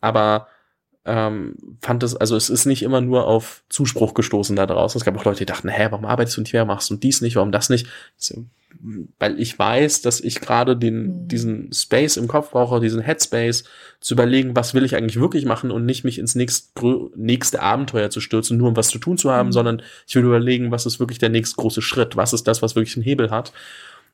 Aber 0.00 0.48
ähm, 1.04 1.56
fand 1.80 2.02
es, 2.02 2.16
also 2.16 2.36
es 2.36 2.50
ist 2.50 2.66
nicht 2.66 2.82
immer 2.82 3.00
nur 3.00 3.26
auf 3.26 3.64
Zuspruch 3.68 4.14
gestoßen 4.14 4.56
da 4.56 4.66
draußen. 4.66 4.98
Es 4.98 5.04
gab 5.04 5.16
auch 5.16 5.24
Leute, 5.24 5.38
die 5.40 5.46
dachten, 5.46 5.68
hä, 5.68 5.88
warum 5.90 6.06
arbeitest 6.06 6.36
du 6.36 6.42
nicht 6.42 6.52
mehr, 6.52 6.64
machst 6.64 6.90
du 6.90 6.96
dies 6.96 7.20
nicht, 7.20 7.36
warum 7.36 7.52
das 7.52 7.70
nicht? 7.70 7.86
Weil 9.18 9.40
ich 9.40 9.58
weiß, 9.58 10.02
dass 10.02 10.20
ich 10.20 10.40
gerade 10.40 10.76
den, 10.76 11.02
mhm. 11.02 11.28
diesen 11.28 11.72
Space 11.72 12.16
im 12.16 12.28
Kopf 12.28 12.50
brauche, 12.50 12.80
diesen 12.80 13.00
Headspace, 13.00 13.64
zu 14.00 14.14
überlegen, 14.14 14.56
was 14.56 14.72
will 14.72 14.84
ich 14.84 14.96
eigentlich 14.96 15.20
wirklich 15.20 15.44
machen 15.44 15.70
und 15.70 15.84
nicht 15.84 16.04
mich 16.04 16.18
ins 16.18 16.34
nächst, 16.34 16.72
nächste 17.16 17.60
Abenteuer 17.60 18.10
zu 18.10 18.20
stürzen, 18.20 18.56
nur 18.56 18.68
um 18.68 18.76
was 18.76 18.88
zu 18.88 18.98
tun 18.98 19.18
zu 19.18 19.30
haben, 19.30 19.48
mhm. 19.48 19.52
sondern 19.52 19.82
ich 20.06 20.14
will 20.14 20.24
überlegen, 20.24 20.70
was 20.70 20.86
ist 20.86 21.00
wirklich 21.00 21.18
der 21.18 21.28
nächste 21.28 21.56
große 21.56 21.82
Schritt, 21.82 22.16
was 22.16 22.32
ist 22.32 22.46
das, 22.46 22.62
was 22.62 22.76
wirklich 22.76 22.96
einen 22.96 23.04
Hebel 23.04 23.30
hat. 23.30 23.52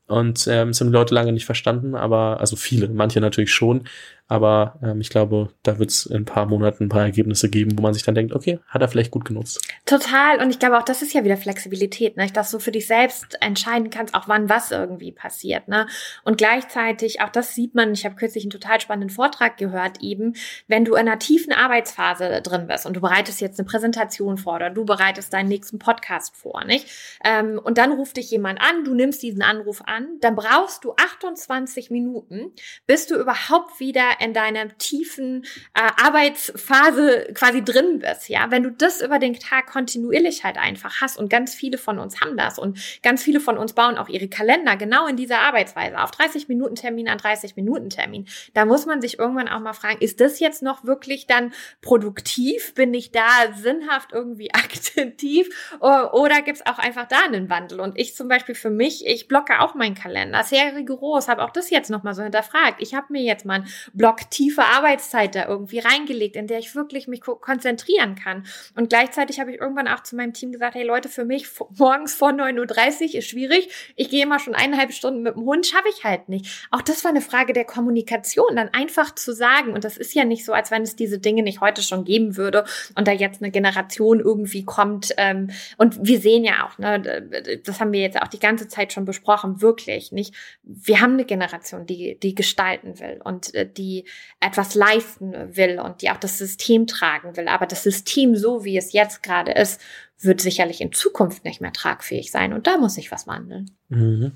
Und 0.09 0.47
ähm, 0.49 0.69
das 0.69 0.81
haben 0.81 0.89
die 0.89 0.93
Leute 0.93 1.15
lange 1.15 1.33
nicht 1.33 1.47
verstanden, 1.47 1.97
aber 1.97 2.39
also 2.39 2.55
viele, 2.55 2.89
manche 2.89 3.21
natürlich 3.21 3.53
schon. 3.53 3.85
Aber 4.29 4.79
ähm, 4.83 5.01
ich 5.01 5.11
glaube, 5.11 5.51
da 5.63 5.79
wird 5.79 5.91
es 5.91 6.07
in 6.07 6.17
ein 6.17 6.25
paar 6.25 6.47
Monaten 6.47 6.85
ein 6.85 6.89
paar 6.89 7.03
Ergebnisse 7.03 7.49
geben, 7.49 7.79
wo 7.79 7.83
man 7.83 7.95
sich 7.95 8.03
dann 8.03 8.17
denkt, 8.17 8.35
okay, 8.35 8.59
hat 8.67 8.83
er 8.83 8.89
vielleicht 8.89 9.13
gut 9.13 9.25
genutzt. 9.25 9.61
Total. 9.85 10.41
Und 10.41 10.51
ich 10.51 10.59
glaube 10.59 10.77
auch, 10.79 10.83
das 10.83 11.03
ist 11.03 11.15
ja 11.15 11.23
wieder 11.23 11.37
Flexibilität, 11.37 12.17
ne? 12.17 12.27
dass 12.33 12.51
du 12.51 12.59
für 12.59 12.73
dich 12.73 12.89
selbst 12.89 13.39
entscheiden 13.41 13.91
kannst, 13.91 14.15
auch 14.15 14.27
wann 14.27 14.49
was 14.49 14.73
irgendwie 14.73 15.13
passiert. 15.13 15.69
Ne? 15.69 15.87
Und 16.25 16.39
gleichzeitig, 16.39 17.21
auch 17.21 17.29
das 17.29 17.55
sieht 17.55 17.77
man, 17.77 17.93
ich 17.93 18.05
habe 18.05 18.17
kürzlich 18.17 18.43
einen 18.43 18.51
total 18.51 18.81
spannenden 18.81 19.11
Vortrag 19.11 19.59
gehört, 19.59 20.03
eben, 20.03 20.35
wenn 20.67 20.85
du 20.85 20.95
in 20.95 21.07
einer 21.07 21.21
tiefen 21.21 21.53
Arbeitsphase 21.53 22.43
drin 22.43 22.67
bist 22.67 22.85
und 22.85 22.97
du 22.97 23.01
bereitest 23.01 23.41
jetzt 23.41 23.61
eine 23.61 23.67
Präsentation 23.67 24.39
vor 24.39 24.57
oder 24.57 24.71
du 24.71 24.85
bereitest 24.85 25.33
deinen 25.33 25.49
nächsten 25.49 25.79
Podcast 25.79 26.37
vor, 26.37 26.65
nicht? 26.65 26.89
Ähm, 27.25 27.61
und 27.63 27.79
dann 27.79 27.93
ruft 27.93 28.17
dich 28.17 28.31
jemand 28.33 28.61
an, 28.61 28.85
du 28.85 28.95
nimmst 28.95 29.23
diesen 29.23 29.43
Anruf 29.43 29.83
an, 29.87 30.19
dann 30.21 30.35
brauchst 30.35 30.85
du 30.85 30.95
28 30.97 31.91
Minuten, 31.91 32.53
bis 32.89 33.07
du 33.07 33.15
überhaupt 33.15 33.79
wieder 33.79 34.16
in 34.21 34.33
deiner 34.33 34.77
tiefen 34.79 35.45
äh, 35.75 35.91
Arbeitsphase 36.03 37.29
quasi 37.35 37.63
drin 37.63 38.01
bist, 38.01 38.29
ja, 38.29 38.51
wenn 38.51 38.63
du 38.63 38.71
das 38.71 39.01
über 39.01 39.19
den 39.19 39.35
Tag 39.35 39.67
kontinuierlich 39.67 40.45
halt 40.45 40.59
einfach 40.59 41.01
hast 41.01 41.19
und 41.19 41.29
ganz 41.29 41.55
viele 41.55 41.79
von 41.79 41.99
uns 41.99 42.21
haben 42.21 42.37
das 42.37 42.59
und 42.59 42.79
ganz 43.03 43.23
viele 43.23 43.41
von 43.41 43.59
uns 43.59 43.73
bauen 43.73 43.99
auch 43.99 44.09
ihre 44.09 44.29
Kalender 44.29 44.77
genau 44.77 45.07
in 45.07 45.17
dieser 45.17 45.41
Arbeitsweise 45.41 46.01
auf 46.01 46.11
30 46.11 46.49
Minuten 46.49 46.75
Termin 46.75 47.09
an 47.09 47.19
30 47.19 47.57
Minuten 47.57 47.91
Termin, 47.91 48.27
da 48.55 48.65
muss 48.65 48.87
man 48.87 49.01
sich 49.01 49.19
irgendwann 49.19 49.49
auch 49.49 49.61
mal 49.61 49.73
fragen, 49.73 50.01
ist 50.01 50.21
das 50.21 50.41
jetzt 50.41 50.63
noch 50.63 50.85
wirklich 50.85 51.27
dann 51.27 51.53
produktiv? 51.81 52.75
Bin 52.75 52.95
ich 52.95 53.13
da 53.13 53.29
sinnhaft 53.55 54.13
irgendwie 54.13 54.51
aktiv 54.55 55.49
oder 55.81 56.43
gibt 56.43 56.59
es 56.59 56.67
auch 56.67 56.79
einfach 56.79 57.07
da 57.07 57.21
einen 57.25 57.51
Wandel? 57.51 57.81
Und 57.81 57.99
ich 57.99 58.15
zum 58.15 58.29
Beispiel 58.29 58.55
für 58.55 58.71
mich, 58.71 59.07
ich 59.07 59.29
blocke 59.29 59.61
auch 59.61 59.75
meinen 59.75 59.95
Kalender 59.95 60.43
sehr 60.43 60.75
rigoros, 60.75 61.29
habe 61.29 61.43
auch 61.43 61.51
das 61.51 61.71
jetzt 61.71 61.91
nochmal 61.91 62.15
so 62.15 62.23
hinterfragt. 62.23 62.81
Ich 62.81 62.95
habe 62.95 63.07
mir 63.11 63.23
jetzt 63.23 63.45
mal 63.45 63.55
einen 63.55 63.69
Block 64.07 64.31
tiefe 64.31 64.63
Arbeitszeit 64.63 65.35
da 65.35 65.49
irgendwie 65.49 65.81
reingelegt, 65.81 66.37
in 66.37 66.47
der 66.47 66.61
ich 66.61 66.77
wirklich 66.77 67.09
mich 67.09 67.23
konzentrieren 67.23 68.15
kann. 68.15 68.47
Und 68.77 68.89
gleichzeitig 68.89 69.41
habe 69.41 69.51
ich 69.51 69.61
irgendwann 69.61 69.89
auch 69.89 70.05
zu 70.05 70.15
meinem 70.15 70.33
Team 70.33 70.53
gesagt, 70.53 70.77
hey 70.77 70.85
Leute, 70.85 71.09
für 71.09 71.25
mich 71.25 71.49
morgens 71.77 72.15
vor 72.15 72.29
9.30 72.29 73.01
Uhr 73.01 73.15
ist 73.17 73.29
schwierig. 73.29 73.69
Ich 73.97 74.09
gehe 74.09 74.23
immer 74.23 74.39
schon 74.39 74.55
eineinhalb 74.55 74.93
Stunden 74.93 75.23
mit 75.23 75.35
dem 75.35 75.45
Hund, 75.45 75.67
schaffe 75.67 75.89
ich 75.89 76.05
halt 76.05 76.29
nicht. 76.29 76.69
Auch 76.71 76.83
das 76.83 77.03
war 77.03 77.11
eine 77.11 77.21
Frage 77.21 77.53
der 77.53 77.65
Kommunikation, 77.65 78.55
dann 78.55 78.69
einfach 78.69 79.13
zu 79.13 79.35
sagen. 79.35 79.73
Und 79.73 79.83
das 79.83 79.97
ist 79.97 80.15
ja 80.15 80.25
nicht 80.25 80.45
so, 80.45 80.53
als 80.53 80.71
wenn 80.71 80.83
es 80.83 80.95
diese 80.95 81.19
Dinge 81.19 81.43
nicht 81.43 81.61
heute 81.61 81.83
schon 81.83 82.05
geben 82.05 82.37
würde 82.37 82.65
und 82.95 83.09
da 83.09 83.13
jetzt 83.13 83.43
eine 83.43 83.51
Generation 83.51 84.21
irgendwie 84.21 84.65
kommt. 84.65 85.15
Ähm, 85.17 85.51
und 85.79 85.99
wir 86.01 86.21
sehen 86.21 86.45
ja 86.45 86.65
auch, 86.65 86.79
ne, 86.79 87.61
das 87.65 87.81
haben 87.81 87.91
wir 87.91 88.03
jetzt 88.03 88.23
auch 88.23 88.29
die 88.29 88.39
ganze 88.39 88.69
Zeit 88.69 88.93
schon 88.93 89.05
besprochen, 89.05 89.63
wirklich 89.63 90.13
nicht. 90.13 90.33
Wir 90.63 91.01
haben 91.01 91.15
eine 91.15 91.25
Generation, 91.25 91.87
die, 91.87 92.21
die 92.21 92.37
gestalten 92.37 93.01
will 93.01 93.21
und 93.25 93.53
äh, 93.53 93.69
die 93.69 93.96
etwas 94.41 94.75
leisten 94.75 95.33
will 95.57 95.81
und 95.81 96.03
die 96.03 96.11
auch 96.11 96.17
das 96.19 96.39
System 96.39 96.87
tragen 96.87 97.37
will. 97.37 97.49
Aber 97.49 97.67
das 97.67 97.83
System, 97.83 98.37
so 98.37 98.65
wie 98.65 98.77
es 98.77 98.93
jetzt 98.93 99.23
gerade 99.23 99.53
ist, 99.53 99.81
wird 100.21 100.41
sicherlich 100.41 100.81
in 100.81 100.93
Zukunft 100.93 101.45
nicht 101.45 101.61
mehr 101.61 101.73
tragfähig 101.73 102.31
sein. 102.31 102.53
Und 102.53 102.67
da 102.67 102.79
muss 102.79 102.95
sich 102.95 103.11
was 103.13 103.27
wandeln. 103.27 103.71
Mhm. 103.89 104.33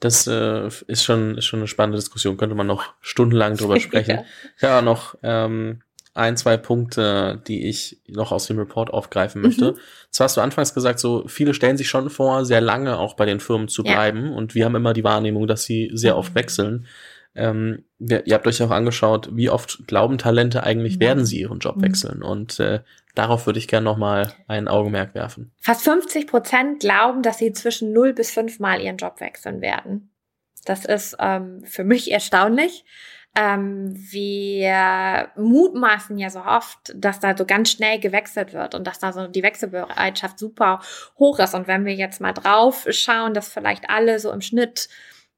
Das 0.00 0.26
äh, 0.26 0.66
ist, 0.86 1.04
schon, 1.04 1.38
ist 1.38 1.44
schon 1.44 1.60
eine 1.60 1.68
spannende 1.68 1.98
Diskussion. 1.98 2.36
Könnte 2.36 2.56
man 2.56 2.66
noch 2.66 2.92
stundenlang 3.00 3.56
drüber 3.56 3.78
sprechen. 3.80 4.20
ja. 4.60 4.68
ja, 4.68 4.82
noch 4.82 5.16
ähm, 5.22 5.82
ein, 6.14 6.36
zwei 6.36 6.56
Punkte, 6.56 7.40
die 7.46 7.68
ich 7.68 8.00
noch 8.06 8.32
aus 8.32 8.46
dem 8.46 8.58
Report 8.58 8.92
aufgreifen 8.92 9.40
möchte. 9.40 9.72
Mhm. 9.72 9.76
Zwar 10.10 10.24
hast 10.26 10.36
du 10.36 10.40
anfangs 10.42 10.74
gesagt, 10.74 10.98
so 10.98 11.26
viele 11.26 11.54
stellen 11.54 11.76
sich 11.76 11.88
schon 11.88 12.10
vor, 12.10 12.44
sehr 12.44 12.60
lange 12.60 12.98
auch 12.98 13.14
bei 13.14 13.24
den 13.24 13.40
Firmen 13.40 13.68
zu 13.68 13.82
bleiben 13.82 14.26
ja. 14.26 14.32
und 14.32 14.54
wir 14.54 14.64
haben 14.64 14.74
immer 14.74 14.92
die 14.92 15.04
Wahrnehmung, 15.04 15.46
dass 15.46 15.64
sie 15.64 15.90
sehr 15.94 16.16
oft 16.16 16.34
mhm. 16.34 16.38
wechseln. 16.38 16.86
Ähm, 17.34 17.84
wir, 17.98 18.26
ihr 18.26 18.34
habt 18.34 18.46
euch 18.46 18.62
auch 18.62 18.70
angeschaut, 18.70 19.30
wie 19.32 19.48
oft 19.48 19.86
glauben 19.86 20.18
Talente 20.18 20.62
eigentlich, 20.64 20.96
mhm. 20.96 21.00
werden 21.00 21.24
sie 21.24 21.40
ihren 21.40 21.60
Job 21.60 21.76
mhm. 21.76 21.82
wechseln. 21.82 22.22
Und 22.22 22.60
äh, 22.60 22.80
darauf 23.14 23.46
würde 23.46 23.58
ich 23.58 23.68
gerne 23.68 23.84
nochmal 23.84 24.32
ein 24.48 24.68
Augenmerk 24.68 25.14
werfen. 25.14 25.52
Fast 25.58 25.82
50 25.84 26.26
Prozent 26.26 26.80
glauben, 26.80 27.22
dass 27.22 27.38
sie 27.38 27.52
zwischen 27.52 27.92
0 27.92 28.12
bis 28.12 28.30
5 28.32 28.58
Mal 28.58 28.80
ihren 28.80 28.96
Job 28.96 29.20
wechseln 29.20 29.60
werden. 29.60 30.10
Das 30.64 30.84
ist 30.84 31.16
ähm, 31.18 31.64
für 31.64 31.84
mich 31.84 32.12
erstaunlich. 32.12 32.84
Ähm, 33.34 33.94
wir 33.96 35.30
mutmaßen 35.36 36.18
ja 36.18 36.28
so 36.28 36.40
oft, 36.40 36.92
dass 36.94 37.18
da 37.18 37.34
so 37.34 37.46
ganz 37.46 37.70
schnell 37.70 37.98
gewechselt 37.98 38.52
wird 38.52 38.74
und 38.74 38.86
dass 38.86 38.98
da 38.98 39.12
so 39.12 39.26
die 39.26 39.42
Wechselbereitschaft 39.42 40.38
super 40.38 40.80
hoch 41.18 41.38
ist. 41.38 41.54
Und 41.54 41.66
wenn 41.66 41.86
wir 41.86 41.94
jetzt 41.94 42.20
mal 42.20 42.34
drauf 42.34 42.86
schauen, 42.90 43.32
dass 43.32 43.48
vielleicht 43.48 43.88
alle 43.88 44.18
so 44.18 44.30
im 44.30 44.42
Schnitt 44.42 44.90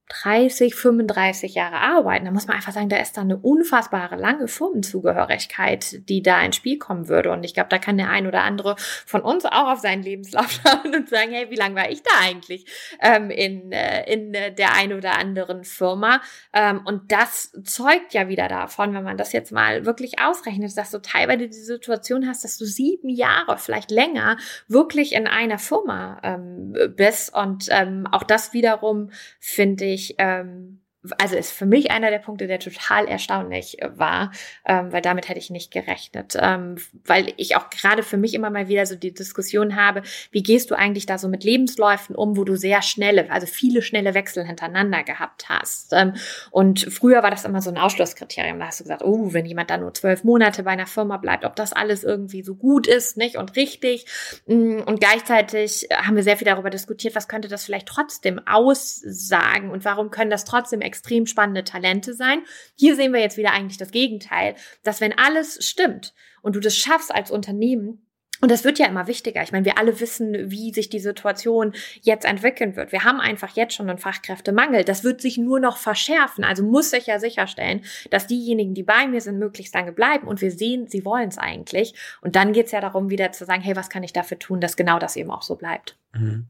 30, 0.08 0.74
35 0.74 1.54
Jahre 1.54 1.76
arbeiten, 1.76 2.26
dann 2.26 2.34
muss 2.34 2.46
man 2.46 2.56
einfach 2.56 2.72
sagen, 2.72 2.90
da 2.90 2.98
ist 2.98 3.16
da 3.16 3.22
eine 3.22 3.38
unfassbare 3.38 4.16
lange 4.16 4.48
Firmenzugehörigkeit, 4.48 6.08
die 6.08 6.22
da 6.22 6.42
ins 6.42 6.56
Spiel 6.56 6.78
kommen 6.78 7.08
würde. 7.08 7.30
Und 7.30 7.42
ich 7.42 7.54
glaube, 7.54 7.70
da 7.70 7.78
kann 7.78 7.96
der 7.96 8.10
ein 8.10 8.26
oder 8.26 8.42
andere 8.42 8.76
von 8.78 9.22
uns 9.22 9.46
auch 9.46 9.72
auf 9.72 9.80
seinen 9.80 10.02
Lebenslauf 10.02 10.50
schauen 10.62 10.94
und 10.94 11.08
sagen, 11.08 11.32
hey, 11.32 11.50
wie 11.50 11.56
lange 11.56 11.76
war 11.76 11.90
ich 11.90 12.02
da 12.02 12.10
eigentlich 12.20 12.66
ähm, 13.00 13.30
in, 13.30 13.72
äh, 13.72 14.12
in 14.12 14.32
der 14.32 14.74
ein 14.74 14.92
oder 14.92 15.18
anderen 15.18 15.64
Firma? 15.64 16.20
Ähm, 16.52 16.82
und 16.84 17.10
das 17.10 17.52
zeugt 17.64 18.12
ja 18.12 18.28
wieder 18.28 18.48
davon, 18.48 18.92
wenn 18.92 19.04
man 19.04 19.16
das 19.16 19.32
jetzt 19.32 19.52
mal 19.52 19.86
wirklich 19.86 20.20
ausrechnet, 20.20 20.76
dass 20.76 20.90
du 20.90 21.00
teilweise 21.00 21.48
die 21.48 21.52
Situation 21.52 22.28
hast, 22.28 22.44
dass 22.44 22.58
du 22.58 22.66
sieben 22.66 23.08
Jahre, 23.08 23.56
vielleicht 23.56 23.90
länger, 23.90 24.36
wirklich 24.68 25.14
in 25.14 25.26
einer 25.26 25.58
Firma 25.58 26.20
ähm, 26.22 26.76
bist. 26.94 27.34
Und 27.34 27.68
ähm, 27.70 28.06
auch 28.10 28.22
das 28.22 28.52
wiederum 28.52 29.10
finde 29.40 29.94
ich, 29.94 30.03
ähm, 30.18 30.83
also 31.18 31.36
ist 31.36 31.52
für 31.52 31.66
mich 31.66 31.90
einer 31.90 32.10
der 32.10 32.18
Punkte, 32.18 32.46
der 32.46 32.58
total 32.58 33.06
erstaunlich 33.06 33.80
äh, 33.82 33.98
war, 33.98 34.32
ähm, 34.66 34.92
weil 34.92 35.02
damit 35.02 35.28
hätte 35.28 35.38
ich 35.38 35.50
nicht 35.50 35.70
gerechnet. 35.70 36.36
Ähm, 36.40 36.76
weil 37.04 37.32
ich 37.36 37.56
auch 37.56 37.70
gerade 37.70 38.02
für 38.02 38.16
mich 38.16 38.34
immer 38.34 38.50
mal 38.50 38.68
wieder 38.68 38.86
so 38.86 38.96
die 38.96 39.12
Diskussion 39.12 39.76
habe, 39.76 40.02
wie 40.30 40.42
gehst 40.42 40.70
du 40.70 40.74
eigentlich 40.74 41.06
da 41.06 41.18
so 41.18 41.28
mit 41.28 41.44
Lebensläufen 41.44 42.16
um, 42.16 42.36
wo 42.36 42.44
du 42.44 42.56
sehr 42.56 42.82
schnelle, 42.82 43.30
also 43.30 43.46
viele 43.46 43.82
schnelle 43.82 44.14
Wechsel 44.14 44.44
hintereinander 44.46 45.02
gehabt 45.02 45.48
hast. 45.48 45.92
Ähm, 45.92 46.14
und 46.50 46.80
früher 46.92 47.22
war 47.22 47.30
das 47.30 47.44
immer 47.44 47.60
so 47.60 47.70
ein 47.70 47.78
Ausschlusskriterium. 47.78 48.58
Da 48.58 48.66
hast 48.66 48.80
du 48.80 48.84
gesagt, 48.84 49.02
oh, 49.04 49.32
wenn 49.32 49.46
jemand 49.46 49.70
da 49.70 49.76
nur 49.76 49.92
zwölf 49.94 50.24
Monate 50.24 50.62
bei 50.62 50.70
einer 50.70 50.86
Firma 50.86 51.18
bleibt, 51.18 51.44
ob 51.44 51.56
das 51.56 51.72
alles 51.72 52.04
irgendwie 52.04 52.42
so 52.42 52.54
gut 52.54 52.86
ist, 52.86 53.16
nicht 53.16 53.36
und 53.36 53.56
richtig. 53.56 54.06
Mm, 54.46 54.80
und 54.86 55.00
gleichzeitig 55.00 55.88
haben 55.92 56.16
wir 56.16 56.22
sehr 56.22 56.36
viel 56.36 56.46
darüber 56.46 56.70
diskutiert, 56.70 57.14
was 57.14 57.28
könnte 57.28 57.48
das 57.48 57.64
vielleicht 57.64 57.88
trotzdem 57.88 58.40
aussagen 58.46 59.70
und 59.70 59.84
warum 59.84 60.10
können 60.10 60.30
das 60.30 60.44
trotzdem 60.44 60.80
extrem 60.94 61.26
spannende 61.26 61.64
Talente 61.64 62.14
sein. 62.14 62.44
Hier 62.76 62.94
sehen 62.94 63.12
wir 63.12 63.20
jetzt 63.20 63.36
wieder 63.36 63.52
eigentlich 63.52 63.78
das 63.78 63.90
Gegenteil, 63.90 64.54
dass 64.84 65.00
wenn 65.00 65.18
alles 65.18 65.66
stimmt 65.66 66.14
und 66.40 66.54
du 66.54 66.60
das 66.60 66.76
schaffst 66.76 67.12
als 67.12 67.32
Unternehmen, 67.32 68.00
und 68.40 68.50
das 68.50 68.64
wird 68.64 68.78
ja 68.78 68.86
immer 68.86 69.06
wichtiger. 69.06 69.42
Ich 69.42 69.52
meine, 69.52 69.64
wir 69.64 69.78
alle 69.78 70.00
wissen, 70.00 70.50
wie 70.50 70.70
sich 70.74 70.90
die 70.90 70.98
Situation 70.98 71.72
jetzt 72.02 72.26
entwickeln 72.26 72.76
wird. 72.76 72.92
Wir 72.92 73.04
haben 73.04 73.20
einfach 73.20 73.56
jetzt 73.56 73.74
schon 73.74 73.88
einen 73.88 73.98
Fachkräftemangel. 73.98 74.84
Das 74.84 75.02
wird 75.02 75.22
sich 75.22 75.38
nur 75.38 75.60
noch 75.60 75.78
verschärfen. 75.78 76.44
Also 76.44 76.62
muss 76.62 76.92
ich 76.92 77.06
ja 77.06 77.18
sicherstellen, 77.18 77.82
dass 78.10 78.26
diejenigen, 78.26 78.74
die 78.74 78.82
bei 78.82 79.06
mir 79.06 79.22
sind, 79.22 79.38
möglichst 79.38 79.74
lange 79.74 79.92
bleiben. 79.92 80.26
Und 80.26 80.42
wir 80.42 80.50
sehen, 80.50 80.88
sie 80.88 81.06
wollen 81.06 81.28
es 81.28 81.38
eigentlich. 81.38 81.94
Und 82.20 82.36
dann 82.36 82.52
geht 82.52 82.66
es 82.66 82.72
ja 82.72 82.82
darum, 82.82 83.08
wieder 83.08 83.32
zu 83.32 83.46
sagen, 83.46 83.62
hey, 83.62 83.76
was 83.76 83.88
kann 83.88 84.02
ich 84.02 84.12
dafür 84.12 84.38
tun, 84.38 84.60
dass 84.60 84.76
genau 84.76 84.98
das 84.98 85.16
eben 85.16 85.30
auch 85.30 85.42
so 85.42 85.54
bleibt. 85.54 85.96
Mhm. 86.12 86.48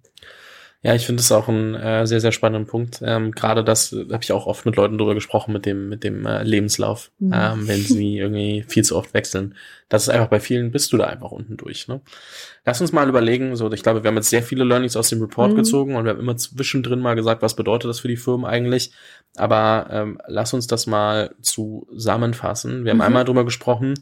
Ja, 0.84 0.94
ich 0.94 1.06
finde 1.06 1.22
es 1.22 1.32
auch 1.32 1.48
ein 1.48 1.74
äh, 1.74 2.06
sehr, 2.06 2.20
sehr 2.20 2.30
spannenden 2.30 2.68
Punkt. 2.68 3.00
Ähm, 3.02 3.32
Gerade 3.32 3.64
das 3.64 3.94
äh, 3.94 4.04
habe 4.12 4.22
ich 4.22 4.32
auch 4.32 4.46
oft 4.46 4.66
mit 4.66 4.76
Leuten 4.76 4.98
drüber 4.98 5.14
gesprochen, 5.14 5.54
mit 5.54 5.64
dem, 5.64 5.88
mit 5.88 6.04
dem 6.04 6.26
äh, 6.26 6.42
Lebenslauf, 6.42 7.10
mhm. 7.18 7.32
ähm, 7.34 7.68
wenn 7.68 7.80
sie 7.80 8.18
irgendwie 8.18 8.66
viel 8.68 8.84
zu 8.84 8.94
oft 8.94 9.14
wechseln. 9.14 9.54
Das 9.88 10.02
ist 10.02 10.10
einfach 10.10 10.28
bei 10.28 10.40
vielen, 10.40 10.72
bist 10.72 10.92
du 10.92 10.98
da 10.98 11.06
einfach 11.06 11.30
unten 11.30 11.56
durch. 11.56 11.88
Ne? 11.88 12.02
Lass 12.66 12.82
uns 12.82 12.92
mal 12.92 13.08
überlegen, 13.08 13.56
so 13.56 13.72
ich 13.72 13.82
glaube, 13.82 14.04
wir 14.04 14.08
haben 14.08 14.16
jetzt 14.16 14.28
sehr 14.28 14.42
viele 14.42 14.64
Learnings 14.64 14.94
aus 14.94 15.08
dem 15.08 15.22
Report 15.22 15.52
mhm. 15.52 15.56
gezogen 15.56 15.96
und 15.96 16.04
wir 16.04 16.10
haben 16.10 16.20
immer 16.20 16.36
zwischendrin 16.36 17.00
mal 17.00 17.14
gesagt, 17.14 17.40
was 17.40 17.56
bedeutet 17.56 17.88
das 17.88 18.00
für 18.00 18.08
die 18.08 18.18
Firmen 18.18 18.44
eigentlich. 18.44 18.92
Aber 19.36 19.86
ähm, 19.90 20.18
lass 20.26 20.52
uns 20.52 20.66
das 20.66 20.86
mal 20.86 21.34
zusammenfassen. 21.40 22.84
Wir 22.84 22.90
haben 22.90 22.98
mhm. 22.98 23.04
einmal 23.04 23.24
drüber 23.24 23.46
gesprochen, 23.46 23.94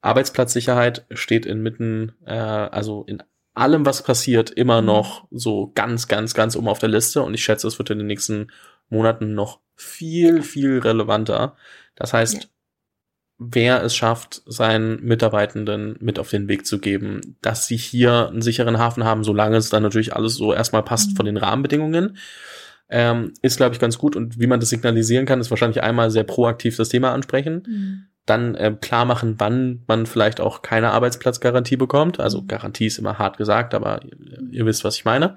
Arbeitsplatzsicherheit 0.00 1.06
steht 1.12 1.46
inmitten, 1.46 2.12
äh, 2.26 2.32
also 2.32 3.04
in 3.06 3.22
allem, 3.54 3.86
was 3.86 4.02
passiert, 4.02 4.50
immer 4.50 4.80
mhm. 4.80 4.86
noch 4.86 5.26
so 5.30 5.70
ganz, 5.74 6.08
ganz, 6.08 6.34
ganz 6.34 6.56
oben 6.56 6.68
auf 6.68 6.80
der 6.80 6.88
Liste. 6.88 7.22
Und 7.22 7.34
ich 7.34 7.44
schätze, 7.44 7.66
es 7.66 7.78
wird 7.78 7.90
in 7.90 7.98
den 7.98 8.06
nächsten 8.06 8.48
Monaten 8.88 9.34
noch 9.34 9.60
viel, 9.76 10.42
viel 10.42 10.78
relevanter. 10.78 11.56
Das 11.94 12.12
heißt, 12.12 12.34
ja. 12.34 12.40
wer 13.38 13.82
es 13.82 13.94
schafft, 13.94 14.42
seinen 14.46 15.02
Mitarbeitenden 15.02 15.96
mit 16.00 16.18
auf 16.18 16.30
den 16.30 16.48
Weg 16.48 16.66
zu 16.66 16.78
geben, 16.78 17.36
dass 17.40 17.66
sie 17.66 17.76
hier 17.76 18.28
einen 18.28 18.42
sicheren 18.42 18.78
Hafen 18.78 19.04
haben, 19.04 19.24
solange 19.24 19.56
es 19.56 19.70
dann 19.70 19.82
natürlich 19.82 20.14
alles 20.14 20.34
so 20.34 20.52
erstmal 20.52 20.82
passt 20.82 21.12
mhm. 21.12 21.16
von 21.16 21.26
den 21.26 21.36
Rahmenbedingungen, 21.36 22.18
ähm, 22.90 23.32
ist, 23.40 23.56
glaube 23.56 23.74
ich, 23.74 23.80
ganz 23.80 23.98
gut. 23.98 24.16
Und 24.16 24.38
wie 24.38 24.46
man 24.46 24.60
das 24.60 24.68
signalisieren 24.68 25.26
kann, 25.26 25.40
ist 25.40 25.50
wahrscheinlich 25.50 25.82
einmal 25.82 26.10
sehr 26.10 26.24
proaktiv 26.24 26.76
das 26.76 26.88
Thema 26.88 27.12
ansprechen. 27.12 27.62
Mhm 27.66 28.06
dann 28.26 28.54
äh, 28.54 28.74
klar 28.80 29.04
machen, 29.04 29.34
wann 29.38 29.82
man 29.86 30.06
vielleicht 30.06 30.40
auch 30.40 30.62
keine 30.62 30.92
Arbeitsplatzgarantie 30.92 31.76
bekommt. 31.76 32.20
Also 32.20 32.40
mhm. 32.42 32.48
Garantie 32.48 32.86
ist 32.86 32.98
immer 32.98 33.18
hart 33.18 33.36
gesagt, 33.36 33.74
aber 33.74 34.02
ihr, 34.04 34.40
ihr 34.50 34.66
wisst, 34.66 34.84
was 34.84 34.96
ich 34.96 35.04
meine. 35.04 35.36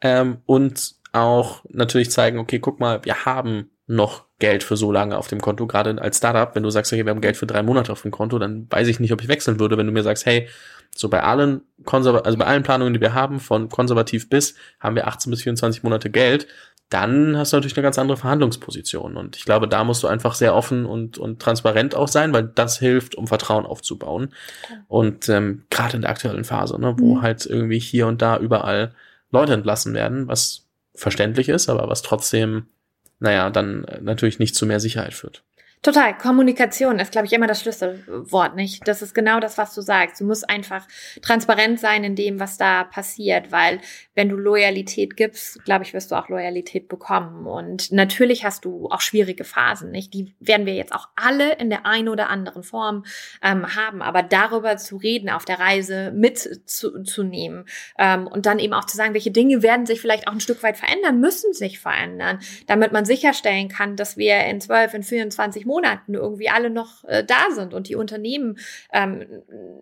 Ähm, 0.00 0.38
und 0.46 0.94
auch 1.12 1.64
natürlich 1.68 2.10
zeigen, 2.10 2.38
okay, 2.38 2.58
guck 2.58 2.80
mal, 2.80 3.04
wir 3.04 3.24
haben 3.24 3.70
noch 3.86 4.26
Geld 4.38 4.62
für 4.62 4.76
so 4.76 4.92
lange 4.92 5.16
auf 5.16 5.28
dem 5.28 5.40
Konto, 5.40 5.66
gerade 5.66 6.00
als 6.00 6.18
Startup, 6.18 6.54
wenn 6.54 6.62
du 6.62 6.70
sagst, 6.70 6.92
okay, 6.92 7.04
wir 7.06 7.10
haben 7.10 7.22
Geld 7.22 7.38
für 7.38 7.46
drei 7.46 7.62
Monate 7.62 7.90
auf 7.90 8.02
dem 8.02 8.10
Konto, 8.10 8.38
dann 8.38 8.66
weiß 8.70 8.86
ich 8.88 9.00
nicht, 9.00 9.12
ob 9.12 9.22
ich 9.22 9.28
wechseln 9.28 9.58
würde, 9.58 9.78
wenn 9.78 9.86
du 9.86 9.92
mir 9.92 10.02
sagst, 10.02 10.26
hey, 10.26 10.48
so 10.94 11.08
bei 11.08 11.22
allen 11.22 11.62
konserva 11.84 12.18
also 12.20 12.36
bei 12.36 12.44
allen 12.44 12.62
Planungen, 12.62 12.92
die 12.92 13.00
wir 13.00 13.14
haben, 13.14 13.40
von 13.40 13.68
konservativ 13.68 14.28
bis, 14.28 14.54
haben 14.78 14.94
wir 14.94 15.06
18 15.06 15.30
bis 15.30 15.42
24 15.42 15.82
Monate 15.82 16.10
Geld, 16.10 16.46
dann 16.90 17.36
hast 17.36 17.52
du 17.52 17.56
natürlich 17.56 17.76
eine 17.76 17.82
ganz 17.82 17.98
andere 17.98 18.16
Verhandlungsposition. 18.16 19.16
Und 19.16 19.36
ich 19.36 19.44
glaube, 19.44 19.68
da 19.68 19.84
musst 19.84 20.02
du 20.02 20.06
einfach 20.06 20.34
sehr 20.34 20.54
offen 20.54 20.86
und, 20.86 21.18
und 21.18 21.40
transparent 21.40 21.94
auch 21.94 22.08
sein, 22.08 22.32
weil 22.32 22.44
das 22.44 22.78
hilft, 22.78 23.14
um 23.14 23.26
Vertrauen 23.26 23.66
aufzubauen. 23.66 24.32
Und 24.86 25.28
ähm, 25.28 25.64
gerade 25.70 25.96
in 25.96 26.02
der 26.02 26.10
aktuellen 26.10 26.44
Phase, 26.44 26.80
ne, 26.80 26.94
wo 26.98 27.16
mhm. 27.16 27.22
halt 27.22 27.44
irgendwie 27.44 27.78
hier 27.78 28.06
und 28.06 28.22
da 28.22 28.38
überall 28.38 28.94
Leute 29.30 29.52
entlassen 29.52 29.92
werden, 29.92 30.28
was 30.28 30.66
verständlich 30.94 31.48
ist, 31.48 31.68
aber 31.68 31.88
was 31.88 32.02
trotzdem, 32.02 32.66
naja, 33.20 33.50
dann 33.50 33.86
natürlich 34.00 34.38
nicht 34.38 34.54
zu 34.54 34.64
mehr 34.64 34.80
Sicherheit 34.80 35.12
führt. 35.12 35.42
Total. 35.82 36.16
Kommunikation 36.18 36.98
ist, 36.98 37.12
glaube 37.12 37.26
ich, 37.26 37.32
immer 37.32 37.46
das 37.46 37.60
Schlüsselwort, 37.62 38.56
nicht? 38.56 38.86
Das 38.88 39.00
ist 39.00 39.14
genau 39.14 39.38
das, 39.38 39.58
was 39.58 39.74
du 39.74 39.80
sagst. 39.80 40.20
Du 40.20 40.24
musst 40.24 40.48
einfach 40.50 40.86
transparent 41.22 41.78
sein 41.78 42.02
in 42.02 42.16
dem, 42.16 42.40
was 42.40 42.58
da 42.58 42.82
passiert, 42.82 43.52
weil 43.52 43.80
wenn 44.14 44.28
du 44.28 44.36
Loyalität 44.36 45.16
gibst, 45.16 45.64
glaube 45.64 45.84
ich, 45.84 45.94
wirst 45.94 46.10
du 46.10 46.16
auch 46.16 46.28
Loyalität 46.28 46.88
bekommen. 46.88 47.46
Und 47.46 47.92
natürlich 47.92 48.44
hast 48.44 48.64
du 48.64 48.88
auch 48.90 49.00
schwierige 49.00 49.44
Phasen, 49.44 49.92
nicht? 49.92 50.12
Die 50.14 50.34
werden 50.40 50.66
wir 50.66 50.74
jetzt 50.74 50.92
auch 50.92 51.08
alle 51.14 51.54
in 51.54 51.70
der 51.70 51.86
einen 51.86 52.08
oder 52.08 52.28
anderen 52.28 52.64
Form 52.64 53.04
ähm, 53.40 53.76
haben. 53.76 54.02
Aber 54.02 54.24
darüber 54.24 54.78
zu 54.78 54.96
reden, 54.96 55.30
auf 55.30 55.44
der 55.44 55.60
Reise 55.60 56.10
mitzunehmen 56.10 57.66
ähm, 57.98 58.26
und 58.26 58.46
dann 58.46 58.58
eben 58.58 58.74
auch 58.74 58.86
zu 58.86 58.96
sagen, 58.96 59.14
welche 59.14 59.30
Dinge 59.30 59.62
werden 59.62 59.86
sich 59.86 60.00
vielleicht 60.00 60.26
auch 60.26 60.32
ein 60.32 60.40
Stück 60.40 60.62
weit 60.64 60.76
verändern, 60.76 61.20
müssen 61.20 61.52
sich 61.52 61.78
verändern, 61.78 62.40
damit 62.66 62.90
man 62.90 63.04
sicherstellen 63.04 63.68
kann, 63.68 63.94
dass 63.94 64.16
wir 64.16 64.40
in 64.44 64.60
12, 64.60 64.94
in 64.94 65.02
24 65.04 65.67
Monaten 65.68 66.14
irgendwie 66.14 66.48
alle 66.48 66.70
noch 66.70 67.04
äh, 67.04 67.22
da 67.22 67.52
sind 67.52 67.74
und 67.74 67.88
die 67.88 67.94
Unternehmen 67.94 68.58
ähm, 68.92 69.24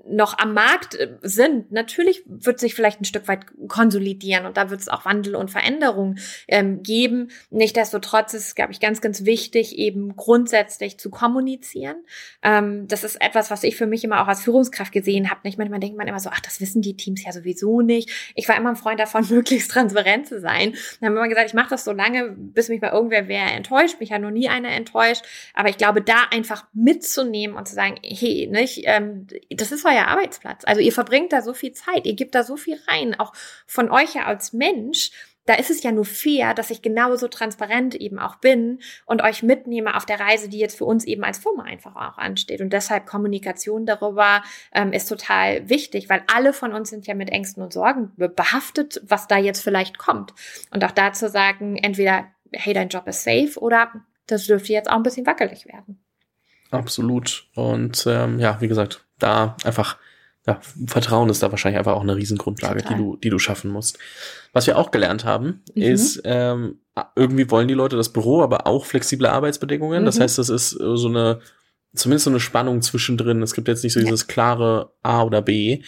noch 0.07 0.37
am 0.38 0.53
Markt 0.53 0.96
äh, 0.96 1.16
sind. 1.22 1.72
Natürlich 1.72 2.22
wird 2.27 2.61
sich 2.61 2.75
vielleicht 2.75 3.01
ein 3.01 3.07
Stück 3.07 3.29
weit 3.29 3.46
konsolidieren 3.68 4.44
und 4.44 4.59
da 4.59 4.68
wird 4.68 4.81
es 4.81 4.88
auch 4.88 5.07
Wandel 5.07 5.37
und 5.37 5.51
Veränderung 5.51 6.16
ähm, 6.49 6.83
geben. 6.83 7.31
Nichtsdestotrotz 7.51 8.35
ist 8.35 8.57
glaube 8.57 8.72
ich, 8.72 8.81
ganz, 8.81 9.01
ganz 9.01 9.25
wichtig, 9.25 9.79
eben 9.79 10.16
grundsätzlich 10.16 10.99
zu 10.99 11.11
kommunizieren. 11.11 11.96
Ähm, 12.42 12.88
das 12.88 13.05
ist 13.05 13.20
etwas, 13.20 13.51
was 13.51 13.62
ich 13.62 13.77
für 13.77 13.87
mich 13.87 14.03
immer 14.03 14.22
auch 14.22 14.27
als 14.27 14.42
Führungskraft 14.42 14.92
gesehen 14.92 15.31
habe. 15.31 15.40
Nicht 15.44 15.59
manchmal 15.59 15.79
denkt 15.79 15.96
man 15.96 16.09
immer 16.09 16.18
so, 16.18 16.31
ach, 16.33 16.40
das 16.40 16.61
wissen 16.61 16.83
die 16.83 16.96
Teams 16.96 17.25
ja 17.25 17.33
sowieso 17.33 17.83
nicht. 17.83 18.11
Ich 18.35 18.49
war 18.49 18.57
immer 18.57 18.70
ein 18.70 18.77
Freund 18.77 18.99
davon, 18.99 19.27
möglichst 19.31 19.70
transparent 19.70 20.27
zu 20.27 20.40
sein. 20.40 20.72
Dann 21.01 21.09
haben 21.09 21.14
wir 21.14 21.20
immer 21.20 21.29
gesagt, 21.29 21.49
ich 21.49 21.55
mache 21.55 21.70
das 21.70 21.85
so 21.85 21.92
lange, 21.92 22.31
bis 22.37 22.68
mich 22.68 22.81
mal 22.81 22.90
irgendwer 22.90 23.29
wer 23.29 23.53
enttäuscht. 23.53 24.01
Mich 24.01 24.12
hat 24.12 24.22
noch 24.22 24.31
nie 24.31 24.49
einer 24.49 24.70
enttäuscht. 24.70 25.22
Aber 25.55 25.68
ich 25.68 25.75
ich 25.76 25.78
glaube, 25.78 26.00
da 26.00 26.24
einfach 26.30 26.64
mitzunehmen 26.72 27.54
und 27.54 27.68
zu 27.68 27.74
sagen, 27.74 27.96
hey, 28.02 28.48
nicht, 28.50 28.80
ähm, 28.84 29.26
das 29.50 29.72
ist 29.72 29.84
euer 29.84 30.06
Arbeitsplatz. 30.06 30.62
Also 30.64 30.80
ihr 30.80 30.92
verbringt 30.92 31.34
da 31.34 31.42
so 31.42 31.52
viel 31.52 31.72
Zeit, 31.72 32.06
ihr 32.06 32.14
gebt 32.14 32.34
da 32.34 32.44
so 32.44 32.56
viel 32.56 32.78
rein, 32.88 33.14
auch 33.20 33.34
von 33.66 33.90
euch 33.90 34.14
ja 34.14 34.24
als 34.24 34.54
Mensch. 34.54 35.10
da 35.44 35.54
ist 35.54 35.70
es 35.70 35.82
ja 35.82 35.92
nur 35.92 36.06
fair, 36.06 36.54
dass 36.54 36.70
ich 36.70 36.80
genauso 36.80 37.28
transparent 37.28 37.94
eben 37.94 38.18
auch 38.18 38.36
bin 38.36 38.80
und 39.04 39.22
euch 39.22 39.42
mitnehme 39.42 39.94
auf 39.94 40.06
der 40.06 40.18
Reise, 40.18 40.48
die 40.48 40.58
jetzt 40.58 40.78
für 40.78 40.86
uns 40.86 41.04
eben 41.04 41.24
als 41.24 41.38
Firma 41.38 41.64
einfach 41.64 41.94
auch 41.94 42.16
ansteht. 42.16 42.62
Und 42.62 42.72
deshalb 42.72 43.06
Kommunikation 43.06 43.84
darüber 43.84 44.42
ähm, 44.72 44.94
ist 44.94 45.08
total 45.10 45.68
wichtig, 45.68 46.08
weil 46.08 46.22
alle 46.34 46.54
von 46.54 46.72
uns 46.72 46.88
sind 46.88 47.06
ja 47.06 47.14
mit 47.14 47.28
Ängsten 47.30 47.62
und 47.62 47.74
Sorgen 47.74 48.12
behaftet, 48.16 49.03
was 49.05 49.28
da 49.28 49.36
jetzt 49.36 49.62
vielleicht 49.62 49.98
kommt. 49.98 50.32
Und 50.72 50.82
auch 50.82 50.90
dazu 50.90 51.28
sagen, 51.28 51.76
entweder, 51.76 52.26
hey, 52.53 52.72
dein 52.72 52.88
Job 52.88 53.07
ist 53.07 53.22
safe 53.22 53.61
oder 53.61 53.92
das 54.27 54.47
dürfte 54.47 54.72
jetzt 54.72 54.91
auch 54.91 54.97
ein 54.97 55.03
bisschen 55.03 55.27
wackelig 55.27 55.66
werden. 55.66 55.99
Absolut. 56.70 57.47
Und 57.55 58.05
ähm, 58.09 58.39
ja, 58.39 58.61
wie 58.61 58.68
gesagt, 58.68 59.05
da 59.18 59.57
einfach 59.64 59.99
ja, 60.47 60.61
Vertrauen 60.87 61.29
ist 61.29 61.43
da 61.43 61.51
wahrscheinlich 61.51 61.79
einfach 61.79 61.95
auch 61.95 62.03
eine 62.03 62.14
Riesengrundlage, 62.14 62.83
die 62.83 62.95
du, 62.95 63.16
die 63.16 63.31
du 63.31 63.39
schaffen 63.39 63.70
musst. 63.70 63.99
Was 64.53 64.66
wir 64.68 64.79
auch 64.79 64.93
gelernt 64.93 65.24
haben, 65.24 65.62
mhm. 65.74 65.83
ist, 65.83 66.22
ähm, 66.24 66.79
irgendwie 67.16 67.51
wollen 67.51 67.68
die 67.68 67.74
Leute 67.74 67.97
das 67.97 68.12
Büro, 68.12 68.43
aber 68.43 68.66
auch 68.66 68.87
flexible 68.87 69.27
Arbeitsbedingungen. 69.27 70.03
Mhm. 70.03 70.07
Das 70.07 70.20
heißt, 70.20 70.39
das 70.39 70.49
ist 70.49 70.70
so 70.70 71.09
eine, 71.09 71.41
zumindest 71.95 72.24
so 72.24 72.31
eine 72.31 72.41
Spannung 72.41 72.81
zwischendrin. 72.81 73.43
Es 73.43 73.55
gibt 73.55 73.66
jetzt 73.66 73.83
nicht 73.83 73.93
so 73.93 74.01
ja. 74.01 74.05
dieses 74.05 74.29
klare 74.29 74.93
A 75.03 75.24
oder 75.24 75.43
B. 75.43 75.83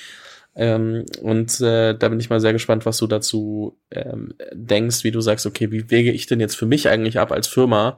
Ähm, 0.56 1.06
und 1.22 1.60
äh, 1.60 1.96
da 1.96 2.08
bin 2.08 2.18
ich 2.18 2.30
mal 2.30 2.40
sehr 2.40 2.52
gespannt, 2.52 2.84
was 2.84 2.98
du 2.98 3.06
dazu 3.06 3.78
ähm, 3.92 4.34
denkst, 4.52 5.04
wie 5.04 5.12
du 5.12 5.20
sagst, 5.20 5.46
okay, 5.46 5.70
wie 5.70 5.88
wege 5.88 6.10
ich 6.10 6.26
denn 6.26 6.40
jetzt 6.40 6.56
für 6.56 6.66
mich 6.66 6.88
eigentlich 6.88 7.20
ab 7.20 7.30
als 7.30 7.46
Firma, 7.46 7.96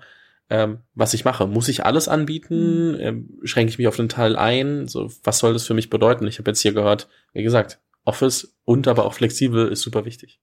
ähm, 0.51 0.81
was 0.95 1.15
ich 1.15 1.25
mache. 1.25 1.47
Muss 1.47 1.69
ich 1.69 1.85
alles 1.85 2.09
anbieten? 2.09 2.93
Mhm. 2.93 3.01
Ähm, 3.01 3.39
schränke 3.45 3.71
ich 3.71 3.79
mich 3.79 3.87
auf 3.89 3.97
den 3.97 4.09
Teil 4.09 4.37
ein? 4.37 4.89
So, 4.89 5.11
was 5.23 5.39
soll 5.39 5.53
das 5.53 5.67
für 5.67 5.75
mich 5.75 5.89
bedeuten? 5.89 6.27
Ich 6.27 6.39
habe 6.39 6.51
jetzt 6.51 6.61
hier 6.61 6.73
gehört, 6.73 7.09
wie 7.33 7.43
gesagt, 7.43 7.81
Office 8.05 8.57
und 8.65 8.89
aber 8.89 9.05
auch 9.05 9.15
flexibel 9.15 9.69
ist 9.69 9.83
super 9.83 10.05
wichtig. 10.05 10.41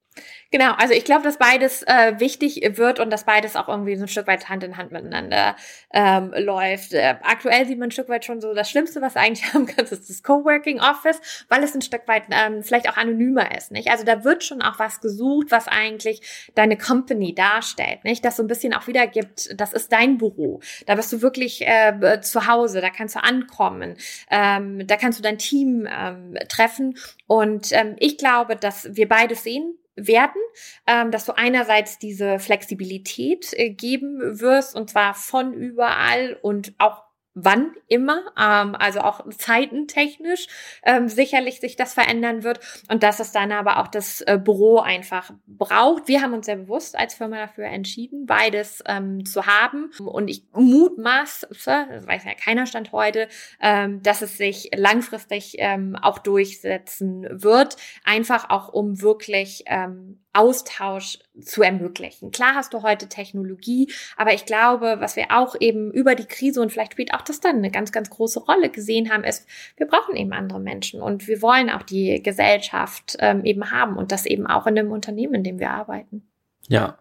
Genau, 0.50 0.74
also 0.74 0.94
ich 0.94 1.04
glaube, 1.04 1.24
dass 1.24 1.38
beides 1.38 1.84
äh, 1.84 2.20
wichtig 2.20 2.62
wird 2.78 3.00
und 3.00 3.10
dass 3.10 3.26
beides 3.26 3.58
auch 3.58 3.68
irgendwie 3.68 3.98
so 3.98 4.06
ein 4.06 4.08
Stück 4.08 4.28
weit 4.28 4.48
Hand 4.48 4.64
in 4.64 4.78
Hand 4.78 4.92
miteinander 4.94 5.58
ähm, 5.94 6.34
läuft. 6.38 6.94
Äh, 6.94 7.16
aktuell 7.22 7.66
sieht 7.66 7.78
man 7.78 7.90
ein 7.90 7.92
Stück 7.92 8.08
weit 8.08 8.24
schon 8.24 8.40
so, 8.40 8.54
das 8.54 8.70
Schlimmste, 8.70 9.02
was 9.02 9.18
eigentlich 9.18 9.54
haben 9.54 9.66
kannst, 9.66 9.92
ist 9.92 10.10
das 10.10 10.24
Coworking 10.24 10.80
Office, 10.80 11.20
weil 11.50 11.64
es 11.64 11.76
ein 11.76 11.82
Stück 11.82 12.08
weit 12.08 12.24
ähm, 12.32 12.64
vielleicht 12.64 12.90
auch 12.90 12.96
anonymer 12.96 13.56
ist, 13.58 13.72
nicht? 13.72 13.90
Also 13.90 14.06
da 14.06 14.24
wird 14.24 14.44
schon 14.44 14.62
auch 14.62 14.80
was 14.80 15.02
gesucht, 15.02 15.48
was 15.50 15.68
eigentlich 15.68 16.22
deine 16.56 16.78
Company 16.78 17.36
darstellt, 17.36 18.06
nicht? 18.06 18.24
Das 18.24 18.38
so 18.38 18.44
ein 18.44 18.48
bisschen 18.48 18.74
auch 18.74 18.88
wiedergibt, 18.88 19.50
das 19.60 19.74
ist 19.74 19.92
dein 19.92 20.18
Büro. 20.18 20.62
Da 20.86 20.96
bist 20.96 21.12
du 21.12 21.22
wirklich 21.22 21.68
äh, 21.68 22.22
zu 22.22 22.48
Hause, 22.48 22.80
da 22.80 22.90
kannst 22.90 23.16
du 23.16 23.24
ankommen, 23.24 23.98
ähm, 24.32 24.88
da 24.88 24.96
kannst 24.96 25.20
du 25.20 25.24
dein 25.24 25.38
Team 25.38 25.88
ähm, 25.92 26.36
treffen 26.48 26.98
und 27.26 27.74
ähm, 27.74 27.96
ich 28.00 28.18
glaube, 28.18 28.56
dass 28.56 28.96
wir 28.96 29.10
beides 29.10 29.44
sehen 29.44 29.78
werden, 29.98 30.42
ähm, 30.86 31.12
dass 31.12 31.26
du 31.26 31.36
einerseits 31.36 31.98
diese 31.98 32.40
Flexibilität 32.40 33.54
äh, 33.54 33.70
geben 33.72 34.40
wirst 34.40 34.76
und 34.76 34.90
zwar 34.90 35.14
von 35.14 35.54
überall 35.54 36.38
und 36.42 36.74
auch 36.78 37.07
wann 37.40 37.76
immer, 37.88 38.24
ähm, 38.38 38.76
also 38.76 39.02
auch 39.02 39.24
zeitentechnisch 39.30 40.48
ähm, 40.84 41.08
sicherlich 41.08 41.60
sich 41.60 41.76
das 41.76 41.94
verändern 41.94 42.44
wird 42.44 42.60
und 42.90 43.04
dass 43.04 43.20
es 43.20 43.32
dann 43.32 43.52
aber 43.52 43.78
auch 43.78 43.88
das 43.88 44.22
äh, 44.22 44.40
Büro 44.44 44.80
einfach 44.80 45.32
braucht. 45.46 46.08
Wir 46.08 46.22
haben 46.22 46.34
uns 46.34 46.48
sehr 46.48 46.56
bewusst 46.56 46.98
als 46.98 47.14
Firma 47.14 47.38
dafür 47.38 47.66
entschieden, 47.66 48.26
beides 48.26 48.84
ähm, 48.88 49.24
zu 49.26 49.46
haben 49.46 49.92
und 50.00 50.30
ich 50.30 50.44
mutmaße, 50.54 51.48
das 51.50 52.08
weiß 52.08 52.26
ja 52.26 52.34
keiner 52.34 52.66
Stand 52.66 52.92
heute, 52.92 53.28
ähm, 53.62 54.02
dass 54.02 54.24
es 54.24 54.38
sich 54.38 54.72
langfristig 54.76 55.56
ähm, 55.60 55.96
auch 55.96 56.18
durchsetzen 56.18 57.28
wird, 57.30 57.78
einfach 58.04 58.50
auch 58.50 58.70
um 58.70 59.00
wirklich 59.02 59.64
ähm, 59.68 60.24
Austausch 60.38 61.18
zu 61.42 61.64
ermöglichen. 61.64 62.30
Klar 62.30 62.54
hast 62.54 62.74
du 62.74 62.84
heute 62.84 63.10
Technologie, 63.10 63.92
aber 64.18 64.34
ich 64.34 64.46
glaube, 64.46 64.98
was 65.00 65.16
wir 65.16 65.26
auch 65.32 65.56
eben 65.60 65.92
über 65.92 66.14
die 66.14 66.26
Krise 66.26 66.62
und 66.62 66.72
vielleicht 66.72 66.94
spielt 66.94 67.14
auch 67.16 67.22
das 67.22 67.40
dann 67.40 67.56
eine 67.56 67.72
ganz, 67.72 67.92
ganz 67.92 68.12
große 68.12 68.42
Rolle 68.42 68.70
gesehen 68.70 69.12
haben, 69.12 69.24
ist, 69.24 69.48
wir 69.78 69.88
brauchen 69.88 70.16
eben 70.16 70.34
andere 70.34 70.60
Menschen 70.60 71.02
und 71.02 71.28
wir 71.28 71.42
wollen 71.42 71.72
auch 71.72 71.82
die 71.82 72.22
Gesellschaft 72.22 73.18
ähm, 73.20 73.46
eben 73.46 73.72
haben 73.72 73.98
und 73.98 74.12
das 74.12 74.28
eben 74.28 74.46
auch 74.46 74.68
in 74.68 74.76
dem 74.76 74.92
Unternehmen, 74.92 75.34
in 75.34 75.44
dem 75.44 75.60
wir 75.60 75.72
arbeiten. 75.72 76.22
Ja, 76.68 77.00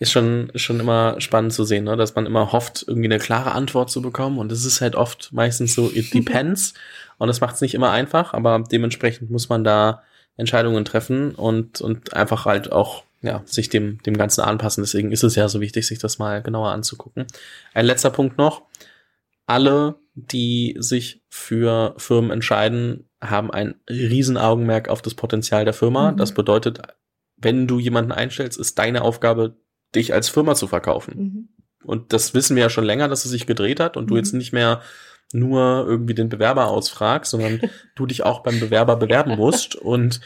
ist 0.00 0.10
schon, 0.10 0.50
schon 0.56 0.80
immer 0.80 1.20
spannend 1.20 1.52
zu 1.52 1.62
sehen, 1.62 1.84
ne? 1.84 1.96
dass 1.96 2.14
man 2.16 2.26
immer 2.26 2.50
hofft, 2.50 2.84
irgendwie 2.88 3.08
eine 3.08 3.18
klare 3.18 3.52
Antwort 3.52 3.90
zu 3.90 4.02
bekommen. 4.02 4.38
Und 4.38 4.52
es 4.52 4.64
ist 4.64 4.80
halt 4.80 4.94
oft 4.96 5.32
meistens 5.32 5.74
so, 5.74 5.90
it 5.92 6.12
depends. 6.14 6.74
und 7.18 7.28
das 7.28 7.40
macht 7.40 7.56
es 7.56 7.60
nicht 7.60 7.74
immer 7.74 7.90
einfach, 7.90 8.34
aber 8.34 8.64
dementsprechend 8.70 9.30
muss 9.30 9.48
man 9.48 9.64
da 9.64 10.02
Entscheidungen 10.38 10.86
treffen 10.86 11.34
und, 11.34 11.82
und 11.82 12.14
einfach 12.14 12.46
halt 12.46 12.72
auch 12.72 13.04
ja, 13.20 13.42
sich 13.44 13.68
dem, 13.68 14.00
dem 14.04 14.16
Ganzen 14.16 14.42
anpassen. 14.42 14.82
Deswegen 14.82 15.12
ist 15.12 15.24
es 15.24 15.34
ja 15.34 15.48
so 15.48 15.60
wichtig, 15.60 15.86
sich 15.86 15.98
das 15.98 16.18
mal 16.18 16.42
genauer 16.42 16.70
anzugucken. 16.70 17.26
Ein 17.74 17.84
letzter 17.84 18.10
Punkt 18.10 18.38
noch. 18.38 18.62
Alle, 19.46 19.96
die 20.14 20.76
sich 20.78 21.22
für 21.28 21.94
Firmen 21.98 22.30
entscheiden, 22.30 23.08
haben 23.20 23.50
ein 23.50 23.74
Riesenaugenmerk 23.90 24.88
auf 24.88 25.02
das 25.02 25.14
Potenzial 25.14 25.64
der 25.64 25.74
Firma. 25.74 26.12
Mhm. 26.12 26.16
Das 26.16 26.32
bedeutet, 26.32 26.80
wenn 27.36 27.66
du 27.66 27.80
jemanden 27.80 28.12
einstellst, 28.12 28.58
ist 28.58 28.78
deine 28.78 29.02
Aufgabe, 29.02 29.56
dich 29.94 30.12
als 30.12 30.28
Firma 30.28 30.54
zu 30.54 30.68
verkaufen. 30.68 31.14
Mhm. 31.16 31.48
Und 31.82 32.12
das 32.12 32.34
wissen 32.34 32.54
wir 32.54 32.64
ja 32.64 32.70
schon 32.70 32.84
länger, 32.84 33.08
dass 33.08 33.24
es 33.24 33.30
sich 33.30 33.46
gedreht 33.46 33.80
hat 33.80 33.96
und 33.96 34.04
mhm. 34.04 34.08
du 34.08 34.16
jetzt 34.16 34.34
nicht 34.34 34.52
mehr 34.52 34.82
nur 35.32 35.84
irgendwie 35.86 36.14
den 36.14 36.28
Bewerber 36.28 36.68
ausfragst, 36.68 37.30
sondern 37.30 37.60
du 37.94 38.06
dich 38.06 38.24
auch 38.24 38.40
beim 38.40 38.60
Bewerber 38.60 38.96
bewerben 38.96 39.36
musst 39.36 39.76
und 39.76 40.20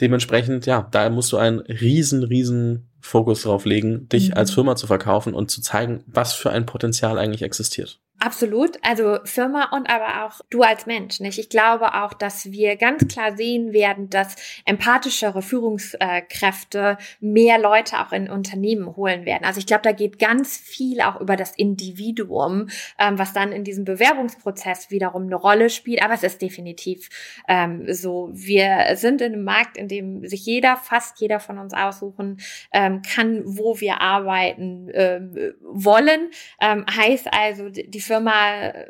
dementsprechend, 0.00 0.66
ja, 0.66 0.88
da 0.90 1.08
musst 1.10 1.32
du 1.32 1.36
einen 1.36 1.60
riesen, 1.60 2.22
riesen 2.22 2.88
Fokus 3.00 3.42
drauf 3.42 3.64
legen, 3.64 4.08
dich 4.08 4.30
mhm. 4.30 4.36
als 4.36 4.50
Firma 4.52 4.76
zu 4.76 4.86
verkaufen 4.86 5.34
und 5.34 5.50
zu 5.50 5.60
zeigen, 5.60 6.02
was 6.06 6.32
für 6.32 6.50
ein 6.50 6.66
Potenzial 6.66 7.18
eigentlich 7.18 7.42
existiert. 7.42 8.00
Absolut, 8.22 8.78
also 8.82 9.18
Firma 9.24 9.70
und 9.74 9.88
aber 9.88 10.26
auch 10.26 10.42
du 10.50 10.60
als 10.60 10.84
Mensch, 10.84 11.20
nicht? 11.20 11.38
Ich 11.38 11.48
glaube 11.48 11.94
auch, 11.94 12.12
dass 12.12 12.52
wir 12.52 12.76
ganz 12.76 13.08
klar 13.08 13.34
sehen 13.34 13.72
werden, 13.72 14.10
dass 14.10 14.36
empathischere 14.66 15.40
Führungskräfte 15.40 16.98
mehr 17.20 17.58
Leute 17.58 17.98
auch 17.98 18.12
in 18.12 18.28
Unternehmen 18.28 18.94
holen 18.94 19.24
werden. 19.24 19.44
Also 19.46 19.58
ich 19.58 19.66
glaube, 19.66 19.84
da 19.84 19.92
geht 19.92 20.18
ganz 20.18 20.58
viel 20.58 21.00
auch 21.00 21.18
über 21.18 21.34
das 21.34 21.56
Individuum, 21.56 22.68
ähm, 22.98 23.18
was 23.18 23.32
dann 23.32 23.52
in 23.52 23.64
diesem 23.64 23.86
Bewerbungsprozess 23.86 24.90
wiederum 24.90 25.22
eine 25.22 25.36
Rolle 25.36 25.70
spielt. 25.70 26.02
Aber 26.02 26.12
es 26.12 26.22
ist 26.22 26.42
definitiv 26.42 27.08
ähm, 27.48 27.90
so. 27.90 28.28
Wir 28.34 28.96
sind 28.96 29.22
in 29.22 29.32
einem 29.32 29.44
Markt, 29.44 29.78
in 29.78 29.88
dem 29.88 30.26
sich 30.26 30.44
jeder, 30.44 30.76
fast 30.76 31.18
jeder 31.20 31.40
von 31.40 31.58
uns 31.58 31.72
aussuchen 31.72 32.38
ähm, 32.70 33.00
kann, 33.00 33.40
wo 33.46 33.80
wir 33.80 34.02
arbeiten 34.02 34.90
ähm, 34.92 35.54
wollen. 35.62 36.30
Ähm, 36.60 36.84
heißt 36.94 37.32
also, 37.32 37.70
die 37.70 38.09
Firma 38.10 38.54
äh, 38.56 38.86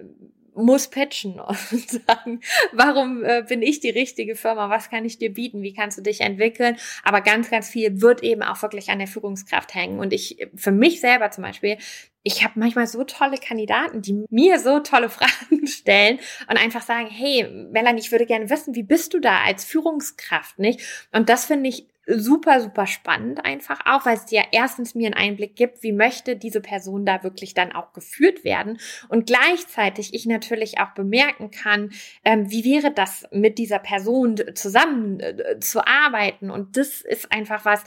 muss 0.55 0.89
pitchen 0.89 1.39
und 1.71 1.91
sagen, 1.91 2.41
warum 2.73 3.23
äh, 3.23 3.45
bin 3.47 3.61
ich 3.61 3.81
die 3.81 3.91
richtige 3.91 4.35
Firma? 4.35 4.71
Was 4.71 4.89
kann 4.89 5.05
ich 5.05 5.19
dir 5.19 5.33
bieten? 5.33 5.63
Wie 5.63 5.75
kannst 5.75 5.99
du 5.99 6.03
dich 6.03 6.23
entwickeln? 6.23 6.77
Aber 7.03 7.21
ganz, 7.21 7.51
ganz 7.51 7.69
viel 7.69 8.01
wird 8.01 8.23
eben 8.23 8.43
auch 8.43 8.63
wirklich 8.63 8.89
an 8.89 8.99
der 8.99 9.09
Führungskraft 9.09 9.75
hängen. 9.75 9.99
Und 9.99 10.15
ich, 10.15 10.49
für 10.57 10.73
mich 10.73 11.01
selber 11.01 11.31
zum 11.31 11.45
Beispiel, 11.45 11.77
ich 12.23 12.45
habe 12.45 12.59
manchmal 12.59 12.87
so 12.87 13.05
tolle 13.05 13.37
Kandidaten, 13.37 14.01
die 14.01 14.25
mir 14.31 14.59
so 14.59 14.81
tolle 14.81 15.09
Fragen 15.11 15.67
stellen 15.67 16.19
und 16.49 16.57
einfach 16.57 16.83
sagen, 16.83 17.09
hey, 17.11 17.47
Melanie, 17.71 18.01
ich 18.01 18.11
würde 18.11 18.25
gerne 18.25 18.49
wissen, 18.49 18.75
wie 18.75 18.83
bist 18.83 19.13
du 19.13 19.21
da 19.21 19.43
als 19.43 19.67
Führungskraft, 19.67 20.59
nicht? 20.59 20.81
Und 21.13 21.29
das 21.29 21.45
finde 21.45 21.69
ich 21.69 21.90
super, 22.07 22.61
super 22.61 22.87
spannend 22.87 23.45
einfach 23.45 23.81
auch, 23.85 24.07
weil 24.07 24.17
es 24.17 24.27
dir 24.27 24.45
erstens 24.53 24.95
mir 24.95 25.07
einen 25.07 25.15
Einblick 25.15 25.57
gibt, 25.57 25.83
wie 25.83 25.93
möchte 25.93 26.37
diese 26.37 26.61
Person 26.61 27.05
da 27.05 27.23
wirklich 27.23 27.55
dann 27.55 27.73
auch 27.73 27.93
geführt 27.93 28.45
werden 28.45 28.79
und 29.09 29.27
gleichzeitig 29.27 30.15
ich 30.15 30.27
natürlich 30.27 30.79
auch 30.79 30.91
bemerken 30.91 31.51
kann, 31.51 31.91
ähm, 32.25 32.51
wie 32.51 32.65
wäre 32.65 32.93
das 32.93 33.27
mit 33.31 33.59
dieser 33.59 33.79
Person 33.79 34.37
zusammen 34.55 35.21
äh, 35.21 35.61
zu 35.61 35.87
arbeiten? 35.87 36.51
Und 36.51 36.77
das 36.77 37.03
ist 37.03 37.31
einfach 37.33 37.65
was, 37.65 37.85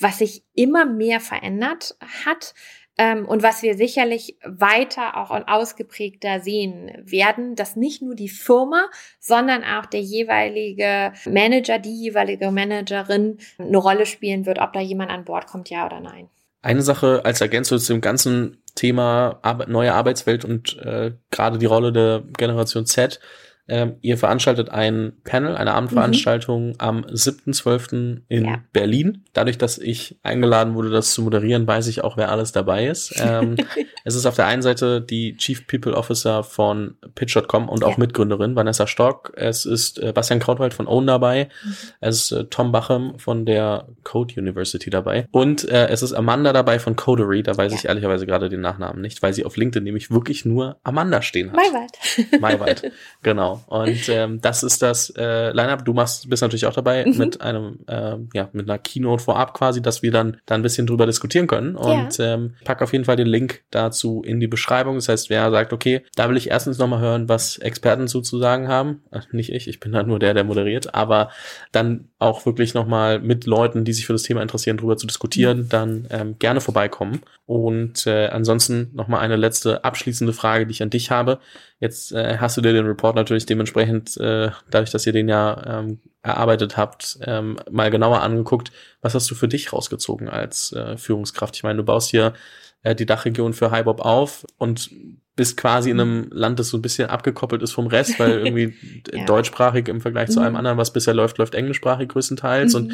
was 0.00 0.18
sich 0.18 0.44
immer 0.54 0.86
mehr 0.86 1.20
verändert 1.20 1.96
hat 2.24 2.54
und 2.98 3.42
was 3.42 3.62
wir 3.62 3.76
sicherlich 3.76 4.36
weiter 4.44 5.16
auch 5.16 5.30
ausgeprägter 5.46 6.40
sehen 6.40 6.92
werden, 7.02 7.56
dass 7.56 7.76
nicht 7.76 8.02
nur 8.02 8.14
die 8.14 8.28
Firma, 8.28 8.88
sondern 9.18 9.64
auch 9.64 9.86
der 9.86 10.00
jeweilige 10.00 11.12
Manager, 11.24 11.78
die 11.78 11.94
jeweilige 11.94 12.50
Managerin 12.50 13.38
eine 13.58 13.78
Rolle 13.78 14.06
spielen 14.06 14.46
wird, 14.46 14.58
ob 14.58 14.72
da 14.72 14.80
jemand 14.80 15.10
an 15.10 15.24
Bord 15.24 15.46
kommt, 15.46 15.70
ja 15.70 15.86
oder 15.86 16.00
nein. 16.00 16.28
Eine 16.60 16.82
Sache 16.82 17.22
als 17.24 17.40
Ergänzung 17.40 17.78
zu 17.78 17.92
dem 17.92 18.00
ganzen 18.00 18.62
Thema 18.74 19.40
neue 19.66 19.92
Arbeitswelt 19.92 20.44
und 20.44 20.78
äh, 20.78 21.12
gerade 21.30 21.58
die 21.58 21.66
Rolle 21.66 21.92
der 21.92 22.22
Generation 22.36 22.86
Z 22.86 23.20
Ähm, 23.68 23.94
ihr 24.00 24.18
veranstaltet 24.18 24.70
ein 24.70 25.12
Panel, 25.24 25.56
eine 25.56 25.72
Abendveranstaltung 25.74 26.70
mhm. 26.70 26.74
am 26.78 27.02
7.12. 27.02 28.22
in 28.28 28.44
ja. 28.44 28.58
Berlin. 28.72 29.24
Dadurch, 29.32 29.56
dass 29.56 29.78
ich 29.78 30.18
eingeladen 30.22 30.74
wurde, 30.74 30.90
das 30.90 31.14
zu 31.14 31.22
moderieren, 31.22 31.66
weiß 31.66 31.86
ich 31.86 32.02
auch, 32.02 32.16
wer 32.16 32.30
alles 32.30 32.50
dabei 32.50 32.88
ist. 32.88 33.14
Ähm, 33.18 33.56
es 34.04 34.16
ist 34.16 34.26
auf 34.26 34.34
der 34.34 34.46
einen 34.46 34.62
Seite 34.62 35.00
die 35.00 35.36
Chief 35.36 35.66
People 35.66 35.94
Officer 35.94 36.42
von 36.42 36.96
Pitch.com 37.14 37.68
und 37.68 37.84
auch 37.84 37.92
ja. 37.92 37.98
Mitgründerin 37.98 38.56
Vanessa 38.56 38.86
Stock. 38.86 39.32
Es 39.36 39.64
ist 39.64 40.00
äh, 40.00 40.12
Bastian 40.12 40.40
Krautwald 40.40 40.74
von 40.74 40.88
Own 40.88 41.06
dabei. 41.06 41.48
Mhm. 41.64 41.74
Es 42.00 42.16
ist 42.16 42.32
äh, 42.32 42.44
Tom 42.46 42.72
Bachem 42.72 43.18
von 43.18 43.46
der 43.46 43.86
Code 44.02 44.34
University 44.40 44.90
dabei. 44.90 45.28
Und 45.30 45.68
äh, 45.68 45.86
es 45.86 46.02
ist 46.02 46.12
Amanda 46.12 46.52
dabei 46.52 46.80
von 46.80 46.96
Codery. 46.96 47.44
Da 47.44 47.56
weiß 47.56 47.72
ja. 47.72 47.78
ich 47.78 47.84
ehrlicherweise 47.84 48.26
gerade 48.26 48.48
den 48.48 48.60
Nachnamen 48.60 49.00
nicht, 49.00 49.22
weil 49.22 49.32
sie 49.32 49.44
auf 49.44 49.56
LinkedIn 49.56 49.84
nämlich 49.84 50.10
wirklich 50.10 50.44
nur 50.44 50.78
Amanda 50.82 51.22
stehen 51.22 51.52
hat. 51.52 51.56
Maywald. 51.56 52.40
Maywald, 52.40 52.92
genau. 53.22 53.51
Und 53.66 54.08
ähm, 54.08 54.40
das 54.40 54.62
ist 54.62 54.82
das 54.82 55.10
äh, 55.16 55.50
Line-Up. 55.52 55.84
Du 55.84 55.92
machst, 55.92 56.28
bist 56.28 56.42
natürlich 56.42 56.66
auch 56.66 56.74
dabei 56.74 57.04
mhm. 57.06 57.18
mit 57.18 57.40
einem, 57.40 57.80
äh, 57.86 58.16
ja, 58.34 58.48
mit 58.52 58.68
einer 58.68 58.78
Keynote 58.78 59.22
vorab 59.22 59.54
quasi, 59.54 59.82
dass 59.82 60.02
wir 60.02 60.10
dann, 60.10 60.38
dann 60.46 60.60
ein 60.60 60.62
bisschen 60.62 60.86
drüber 60.86 61.06
diskutieren 61.06 61.46
können. 61.46 61.76
Und 61.76 62.18
ja. 62.18 62.34
ähm, 62.34 62.54
pack 62.64 62.82
auf 62.82 62.92
jeden 62.92 63.04
Fall 63.04 63.16
den 63.16 63.26
Link 63.26 63.62
dazu 63.70 64.22
in 64.24 64.40
die 64.40 64.48
Beschreibung. 64.48 64.96
Das 64.96 65.08
heißt, 65.08 65.30
wer 65.30 65.50
sagt, 65.50 65.72
okay, 65.72 66.02
da 66.16 66.28
will 66.28 66.36
ich 66.36 66.50
erstens 66.50 66.78
nochmal 66.78 67.00
hören, 67.00 67.28
was 67.28 67.58
Experten 67.58 68.08
sozusagen 68.08 68.68
haben. 68.68 69.02
Äh, 69.10 69.20
nicht 69.32 69.52
ich, 69.52 69.68
ich 69.68 69.80
bin 69.80 69.92
da 69.92 70.02
nur 70.02 70.18
der, 70.18 70.34
der 70.34 70.44
moderiert, 70.44 70.94
aber 70.94 71.30
dann 71.72 72.08
auch 72.18 72.46
wirklich 72.46 72.74
nochmal 72.74 73.18
mit 73.18 73.46
Leuten, 73.46 73.84
die 73.84 73.92
sich 73.92 74.06
für 74.06 74.12
das 74.12 74.22
Thema 74.22 74.42
interessieren, 74.42 74.76
drüber 74.76 74.96
zu 74.96 75.06
diskutieren, 75.06 75.58
mhm. 75.58 75.68
dann 75.68 76.06
ähm, 76.10 76.38
gerne 76.38 76.60
vorbeikommen. 76.60 77.22
Und 77.46 78.06
äh, 78.06 78.28
ansonsten 78.28 78.90
nochmal 78.94 79.20
eine 79.20 79.36
letzte 79.36 79.84
abschließende 79.84 80.32
Frage, 80.32 80.66
die 80.66 80.72
ich 80.72 80.82
an 80.82 80.90
dich 80.90 81.10
habe. 81.10 81.38
Jetzt 81.80 82.12
äh, 82.12 82.38
hast 82.38 82.56
du 82.56 82.60
dir 82.60 82.72
den 82.72 82.86
Report 82.86 83.16
natürlich 83.16 83.41
dementsprechend, 83.46 84.16
äh, 84.18 84.50
dadurch, 84.70 84.90
dass 84.90 85.06
ihr 85.06 85.12
den 85.12 85.28
ja 85.28 85.80
ähm, 85.80 86.00
erarbeitet 86.22 86.76
habt, 86.76 87.18
ähm, 87.22 87.58
mal 87.70 87.90
genauer 87.90 88.22
angeguckt. 88.22 88.72
Was 89.00 89.14
hast 89.14 89.30
du 89.30 89.34
für 89.34 89.48
dich 89.48 89.72
rausgezogen 89.72 90.28
als 90.28 90.72
äh, 90.72 90.96
Führungskraft? 90.96 91.56
Ich 91.56 91.62
meine, 91.62 91.78
du 91.78 91.84
baust 91.84 92.10
hier 92.10 92.34
äh, 92.82 92.94
die 92.94 93.06
Dachregion 93.06 93.54
für 93.54 93.70
Hybob 93.70 94.00
auf 94.00 94.46
und 94.58 94.90
bist 95.34 95.56
quasi 95.56 95.90
in 95.90 96.00
einem 96.00 96.28
Land, 96.30 96.58
das 96.58 96.68
so 96.68 96.76
ein 96.76 96.82
bisschen 96.82 97.08
abgekoppelt 97.08 97.62
ist 97.62 97.72
vom 97.72 97.86
Rest, 97.86 98.18
weil 98.18 98.46
irgendwie 98.46 98.74
ja. 99.12 99.24
deutschsprachig 99.24 99.88
im 99.88 100.00
Vergleich 100.00 100.28
mhm. 100.28 100.32
zu 100.32 100.40
allem 100.40 100.56
anderen, 100.56 100.78
was 100.78 100.92
bisher 100.92 101.14
läuft, 101.14 101.38
läuft 101.38 101.54
englischsprachig 101.54 102.08
größtenteils. 102.08 102.74
Mhm. 102.74 102.80
Und 102.80 102.92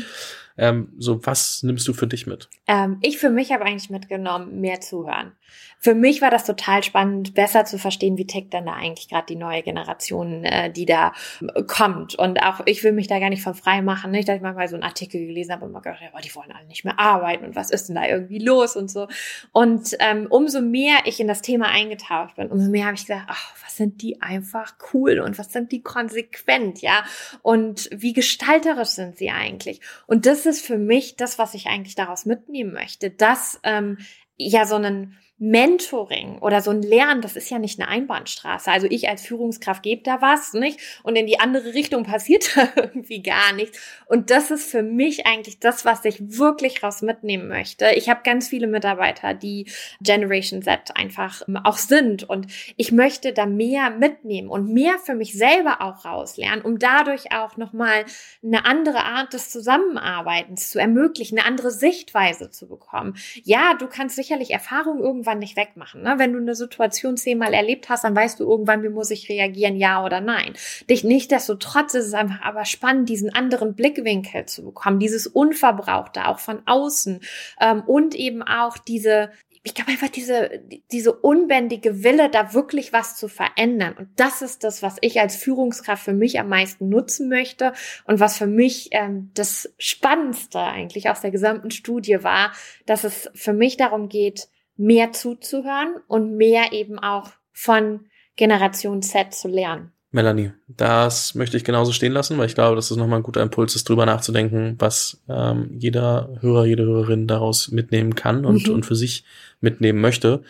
ähm, 0.58 0.92
so, 0.98 1.24
was 1.24 1.62
nimmst 1.62 1.86
du 1.86 1.92
für 1.92 2.08
dich 2.08 2.26
mit? 2.26 2.48
Ähm, 2.66 2.98
ich 3.00 3.18
für 3.18 3.30
mich 3.30 3.52
habe 3.52 3.64
eigentlich 3.64 3.90
mitgenommen, 3.90 4.60
mehr 4.60 4.80
zuhören. 4.80 5.32
Für 5.78 5.94
mich 5.94 6.20
war 6.20 6.30
das 6.30 6.44
total 6.44 6.82
spannend, 6.82 7.34
besser 7.34 7.64
zu 7.64 7.78
verstehen, 7.78 8.18
wie 8.18 8.26
tickt 8.26 8.52
denn 8.52 8.66
da 8.66 8.72
eigentlich 8.72 9.08
gerade 9.08 9.26
die 9.26 9.36
neue 9.36 9.62
Generation, 9.62 10.44
äh, 10.44 10.72
die 10.72 10.84
da 10.84 11.12
äh, 11.54 11.62
kommt. 11.62 12.16
Und 12.16 12.42
auch 12.42 12.60
ich 12.66 12.82
will 12.82 12.90
mich 12.90 13.06
da 13.06 13.20
gar 13.20 13.30
nicht 13.30 13.42
von 13.42 13.54
frei 13.54 13.80
machen. 13.80 14.10
Nicht, 14.10 14.28
dass 14.28 14.36
ich 14.36 14.42
manchmal 14.42 14.68
so 14.68 14.74
einen 14.74 14.82
Artikel 14.82 15.24
gelesen 15.24 15.52
habe 15.52 15.64
und 15.64 15.72
mal 15.72 15.80
gedacht, 15.80 16.00
ja, 16.02 16.20
die 16.20 16.34
wollen 16.34 16.50
alle 16.50 16.66
nicht 16.66 16.84
mehr 16.84 16.98
arbeiten 16.98 17.44
und 17.44 17.54
was 17.54 17.70
ist 17.70 17.88
denn 17.88 17.94
da 17.94 18.06
irgendwie 18.06 18.40
los 18.40 18.74
und 18.74 18.90
so. 18.90 19.06
Und 19.52 19.96
ähm, 20.00 20.26
umso 20.28 20.60
mehr 20.60 20.96
ich 21.04 21.20
in 21.20 21.28
das 21.28 21.42
Thema 21.42 21.68
eingetaucht 21.68 22.34
bin, 22.34 22.48
umso 22.48 22.68
mehr 22.68 22.86
habe 22.86 22.96
ich 22.96 23.06
gesagt, 23.06 23.26
ach, 23.28 23.54
was 23.62 23.76
sind 23.76 24.02
die 24.02 24.20
einfach 24.20 24.74
cool 24.92 25.20
und 25.20 25.38
was 25.38 25.52
sind 25.52 25.70
die 25.70 25.82
konsequent, 25.82 26.82
ja? 26.82 27.04
Und 27.42 27.88
wie 27.92 28.12
gestalterisch 28.12 28.88
sind 28.88 29.16
sie 29.16 29.30
eigentlich? 29.30 29.80
Und 30.06 30.26
das 30.26 30.47
ist 30.48 30.66
für 30.66 30.78
mich 30.78 31.16
das, 31.16 31.38
was 31.38 31.54
ich 31.54 31.66
eigentlich 31.66 31.94
daraus 31.94 32.26
mitnehmen 32.26 32.72
möchte, 32.72 33.10
dass 33.10 33.60
ähm, 33.62 33.98
ja 34.36 34.66
so 34.66 34.74
einen 34.74 35.16
Mentoring 35.40 36.38
oder 36.38 36.60
so 36.60 36.72
ein 36.72 36.82
Lernen, 36.82 37.20
das 37.20 37.36
ist 37.36 37.48
ja 37.48 37.60
nicht 37.60 37.78
eine 37.78 37.88
Einbahnstraße. 37.88 38.72
Also 38.72 38.88
ich 38.90 39.08
als 39.08 39.24
Führungskraft 39.24 39.84
gebe 39.84 40.02
da 40.02 40.20
was, 40.20 40.52
nicht? 40.52 40.80
Und 41.04 41.14
in 41.14 41.28
die 41.28 41.38
andere 41.38 41.74
Richtung 41.74 42.02
passiert 42.02 42.50
da 42.56 42.68
irgendwie 42.74 43.22
gar 43.22 43.52
nichts. 43.52 43.78
Und 44.06 44.30
das 44.30 44.50
ist 44.50 44.68
für 44.68 44.82
mich 44.82 45.26
eigentlich 45.26 45.60
das, 45.60 45.84
was 45.84 46.04
ich 46.04 46.38
wirklich 46.38 46.82
raus 46.82 47.02
mitnehmen 47.02 47.46
möchte. 47.46 47.90
Ich 47.94 48.08
habe 48.08 48.22
ganz 48.24 48.48
viele 48.48 48.66
Mitarbeiter, 48.66 49.32
die 49.32 49.70
Generation 50.00 50.62
Z 50.62 50.96
einfach 50.96 51.42
ähm, 51.46 51.56
auch 51.56 51.76
sind. 51.76 52.28
Und 52.28 52.48
ich 52.76 52.90
möchte 52.90 53.32
da 53.32 53.46
mehr 53.46 53.90
mitnehmen 53.90 54.48
und 54.48 54.72
mehr 54.72 54.98
für 54.98 55.14
mich 55.14 55.34
selber 55.34 55.82
auch 55.82 56.04
rauslernen, 56.04 56.62
um 56.62 56.80
dadurch 56.80 57.30
auch 57.30 57.56
nochmal 57.56 58.04
eine 58.42 58.64
andere 58.64 59.04
Art 59.04 59.32
des 59.34 59.50
Zusammenarbeitens 59.50 60.70
zu 60.70 60.80
ermöglichen, 60.80 61.38
eine 61.38 61.46
andere 61.46 61.70
Sichtweise 61.70 62.50
zu 62.50 62.66
bekommen. 62.66 63.14
Ja, 63.44 63.74
du 63.74 63.86
kannst 63.86 64.16
sicherlich 64.16 64.50
Erfahrungen 64.50 65.00
irgendwann 65.00 65.27
irgendwann 65.28 65.38
nicht 65.38 65.56
wegmachen. 65.56 66.02
Ne? 66.02 66.14
Wenn 66.16 66.32
du 66.32 66.38
eine 66.38 66.54
Situation 66.54 67.16
zehnmal 67.16 67.52
erlebt 67.52 67.88
hast, 67.88 68.04
dann 68.04 68.16
weißt 68.16 68.40
du 68.40 68.48
irgendwann, 68.48 68.82
wie 68.82 68.88
muss 68.88 69.10
ich 69.10 69.28
reagieren, 69.28 69.76
ja 69.76 70.04
oder 70.04 70.20
nein. 70.20 70.54
Dich 70.88 71.04
nicht 71.04 71.30
desto 71.30 71.54
trotz 71.54 71.94
ist 71.94 72.06
es 72.06 72.14
einfach 72.14 72.42
aber 72.42 72.64
spannend, 72.64 73.08
diesen 73.08 73.32
anderen 73.34 73.74
Blickwinkel 73.74 74.46
zu 74.46 74.64
bekommen, 74.64 74.98
dieses 74.98 75.26
Unverbrauchte 75.26 76.26
auch 76.26 76.38
von 76.38 76.62
außen 76.66 77.20
ähm, 77.60 77.82
und 77.86 78.14
eben 78.14 78.42
auch 78.42 78.78
diese 78.78 79.30
ich 79.64 79.74
glaube 79.74 79.90
einfach 79.90 80.08
diese, 80.08 80.62
diese 80.90 81.12
unbändige 81.12 82.02
Wille, 82.02 82.30
da 82.30 82.54
wirklich 82.54 82.94
was 82.94 83.16
zu 83.16 83.28
verändern. 83.28 83.94
Und 83.98 84.08
das 84.16 84.40
ist 84.40 84.64
das, 84.64 84.82
was 84.82 84.96
ich 85.02 85.20
als 85.20 85.36
Führungskraft 85.36 86.04
für 86.04 86.14
mich 86.14 86.40
am 86.40 86.48
meisten 86.48 86.88
nutzen 86.88 87.28
möchte 87.28 87.74
und 88.04 88.18
was 88.18 88.38
für 88.38 88.46
mich 88.46 88.88
ähm, 88.92 89.30
das 89.34 89.74
Spannendste 89.76 90.60
eigentlich 90.60 91.10
aus 91.10 91.20
der 91.20 91.32
gesamten 91.32 91.70
Studie 91.70 92.22
war, 92.22 92.52
dass 92.86 93.04
es 93.04 93.30
für 93.34 93.52
mich 93.52 93.76
darum 93.76 94.08
geht, 94.08 94.48
mehr 94.78 95.12
zuzuhören 95.12 95.96
und 96.06 96.36
mehr 96.36 96.72
eben 96.72 96.98
auch 96.98 97.30
von 97.52 98.06
Generation 98.36 99.02
Z 99.02 99.34
zu 99.34 99.48
lernen. 99.48 99.92
Melanie, 100.10 100.52
das 100.68 101.34
möchte 101.34 101.58
ich 101.58 101.64
genauso 101.64 101.92
stehen 101.92 102.12
lassen, 102.12 102.38
weil 102.38 102.46
ich 102.46 102.54
glaube, 102.54 102.76
dass 102.76 102.90
es 102.90 102.96
nochmal 102.96 103.18
ein 103.18 103.24
guter 103.24 103.42
Impuls 103.42 103.76
ist, 103.76 103.86
drüber 103.86 104.06
nachzudenken, 104.06 104.76
was 104.78 105.22
ähm, 105.28 105.70
jeder 105.78 106.30
Hörer, 106.40 106.64
jede 106.64 106.84
Hörerin 106.84 107.26
daraus 107.26 107.70
mitnehmen 107.70 108.14
kann 108.14 108.46
und, 108.46 108.68
mhm. 108.68 108.74
und 108.74 108.86
für 108.86 108.96
sich 108.96 109.24
mitnehmen 109.60 110.00
möchte. 110.00 110.42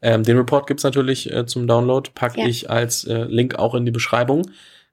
Ähm, 0.00 0.22
den 0.22 0.36
Report 0.36 0.68
gibt's 0.68 0.84
natürlich 0.84 1.32
äh, 1.32 1.44
zum 1.44 1.66
Download, 1.66 2.08
packe 2.14 2.40
ja. 2.40 2.46
ich 2.46 2.70
als 2.70 3.04
äh, 3.04 3.24
Link 3.24 3.56
auch 3.56 3.74
in 3.74 3.84
die 3.84 3.90
Beschreibung. 3.90 4.48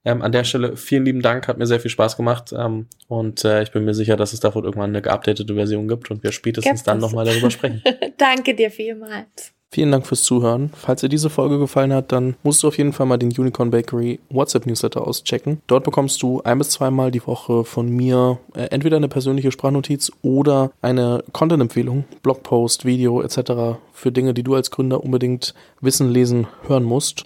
Ähm, 0.05 0.21
an 0.21 0.31
der 0.31 0.43
Stelle 0.43 0.77
vielen 0.77 1.05
lieben 1.05 1.21
Dank, 1.21 1.47
hat 1.47 1.57
mir 1.57 1.65
sehr 1.65 1.79
viel 1.79 1.91
Spaß 1.91 2.17
gemacht 2.17 2.53
ähm, 2.57 2.87
und 3.07 3.43
äh, 3.43 3.63
ich 3.63 3.71
bin 3.71 3.83
mir 3.83 3.93
sicher, 3.93 4.15
dass 4.15 4.33
es 4.33 4.39
davon 4.39 4.63
irgendwann 4.63 4.91
eine 4.91 5.01
geupdatete 5.01 5.53
Version 5.53 5.87
gibt 5.87 6.09
und 6.11 6.23
wir 6.23 6.31
spätestens 6.31 6.69
Gibt's 6.69 6.83
dann 6.83 6.99
nochmal 6.99 7.25
darüber 7.25 7.51
sprechen. 7.51 7.81
Danke 8.17 8.55
dir 8.55 8.71
vielmals. 8.71 9.53
Vielen 9.69 9.91
Dank 9.91 10.07
fürs 10.07 10.23
Zuhören. 10.23 10.71
Falls 10.73 11.01
dir 11.01 11.09
diese 11.09 11.29
Folge 11.29 11.59
gefallen 11.59 11.91
hat, 11.91 12.13
dann 12.13 12.37
musst 12.41 12.63
du 12.63 12.69
auf 12.69 12.77
jeden 12.77 12.93
Fall 12.93 13.05
mal 13.05 13.17
den 13.17 13.37
Unicorn 13.37 13.69
Bakery 13.69 14.19
WhatsApp 14.29 14.65
Newsletter 14.65 15.05
auschecken. 15.05 15.61
Dort 15.67 15.83
bekommst 15.83 16.23
du 16.23 16.41
ein 16.43 16.57
bis 16.57 16.69
zweimal 16.69 17.11
die 17.11 17.25
Woche 17.27 17.65
von 17.65 17.89
mir 17.89 18.39
äh, 18.55 18.67
entweder 18.67 18.95
eine 18.95 19.09
persönliche 19.09 19.51
Sprachnotiz 19.51 20.11
oder 20.21 20.71
eine 20.81 21.23
Content-Empfehlung, 21.33 22.05
Blogpost, 22.23 22.85
Video 22.85 23.21
etc. 23.21 23.77
für 23.91 24.11
Dinge, 24.13 24.33
die 24.33 24.43
du 24.43 24.55
als 24.55 24.71
Gründer 24.71 25.03
unbedingt 25.03 25.53
wissen, 25.81 26.09
lesen, 26.09 26.47
hören 26.65 26.85
musst. 26.85 27.25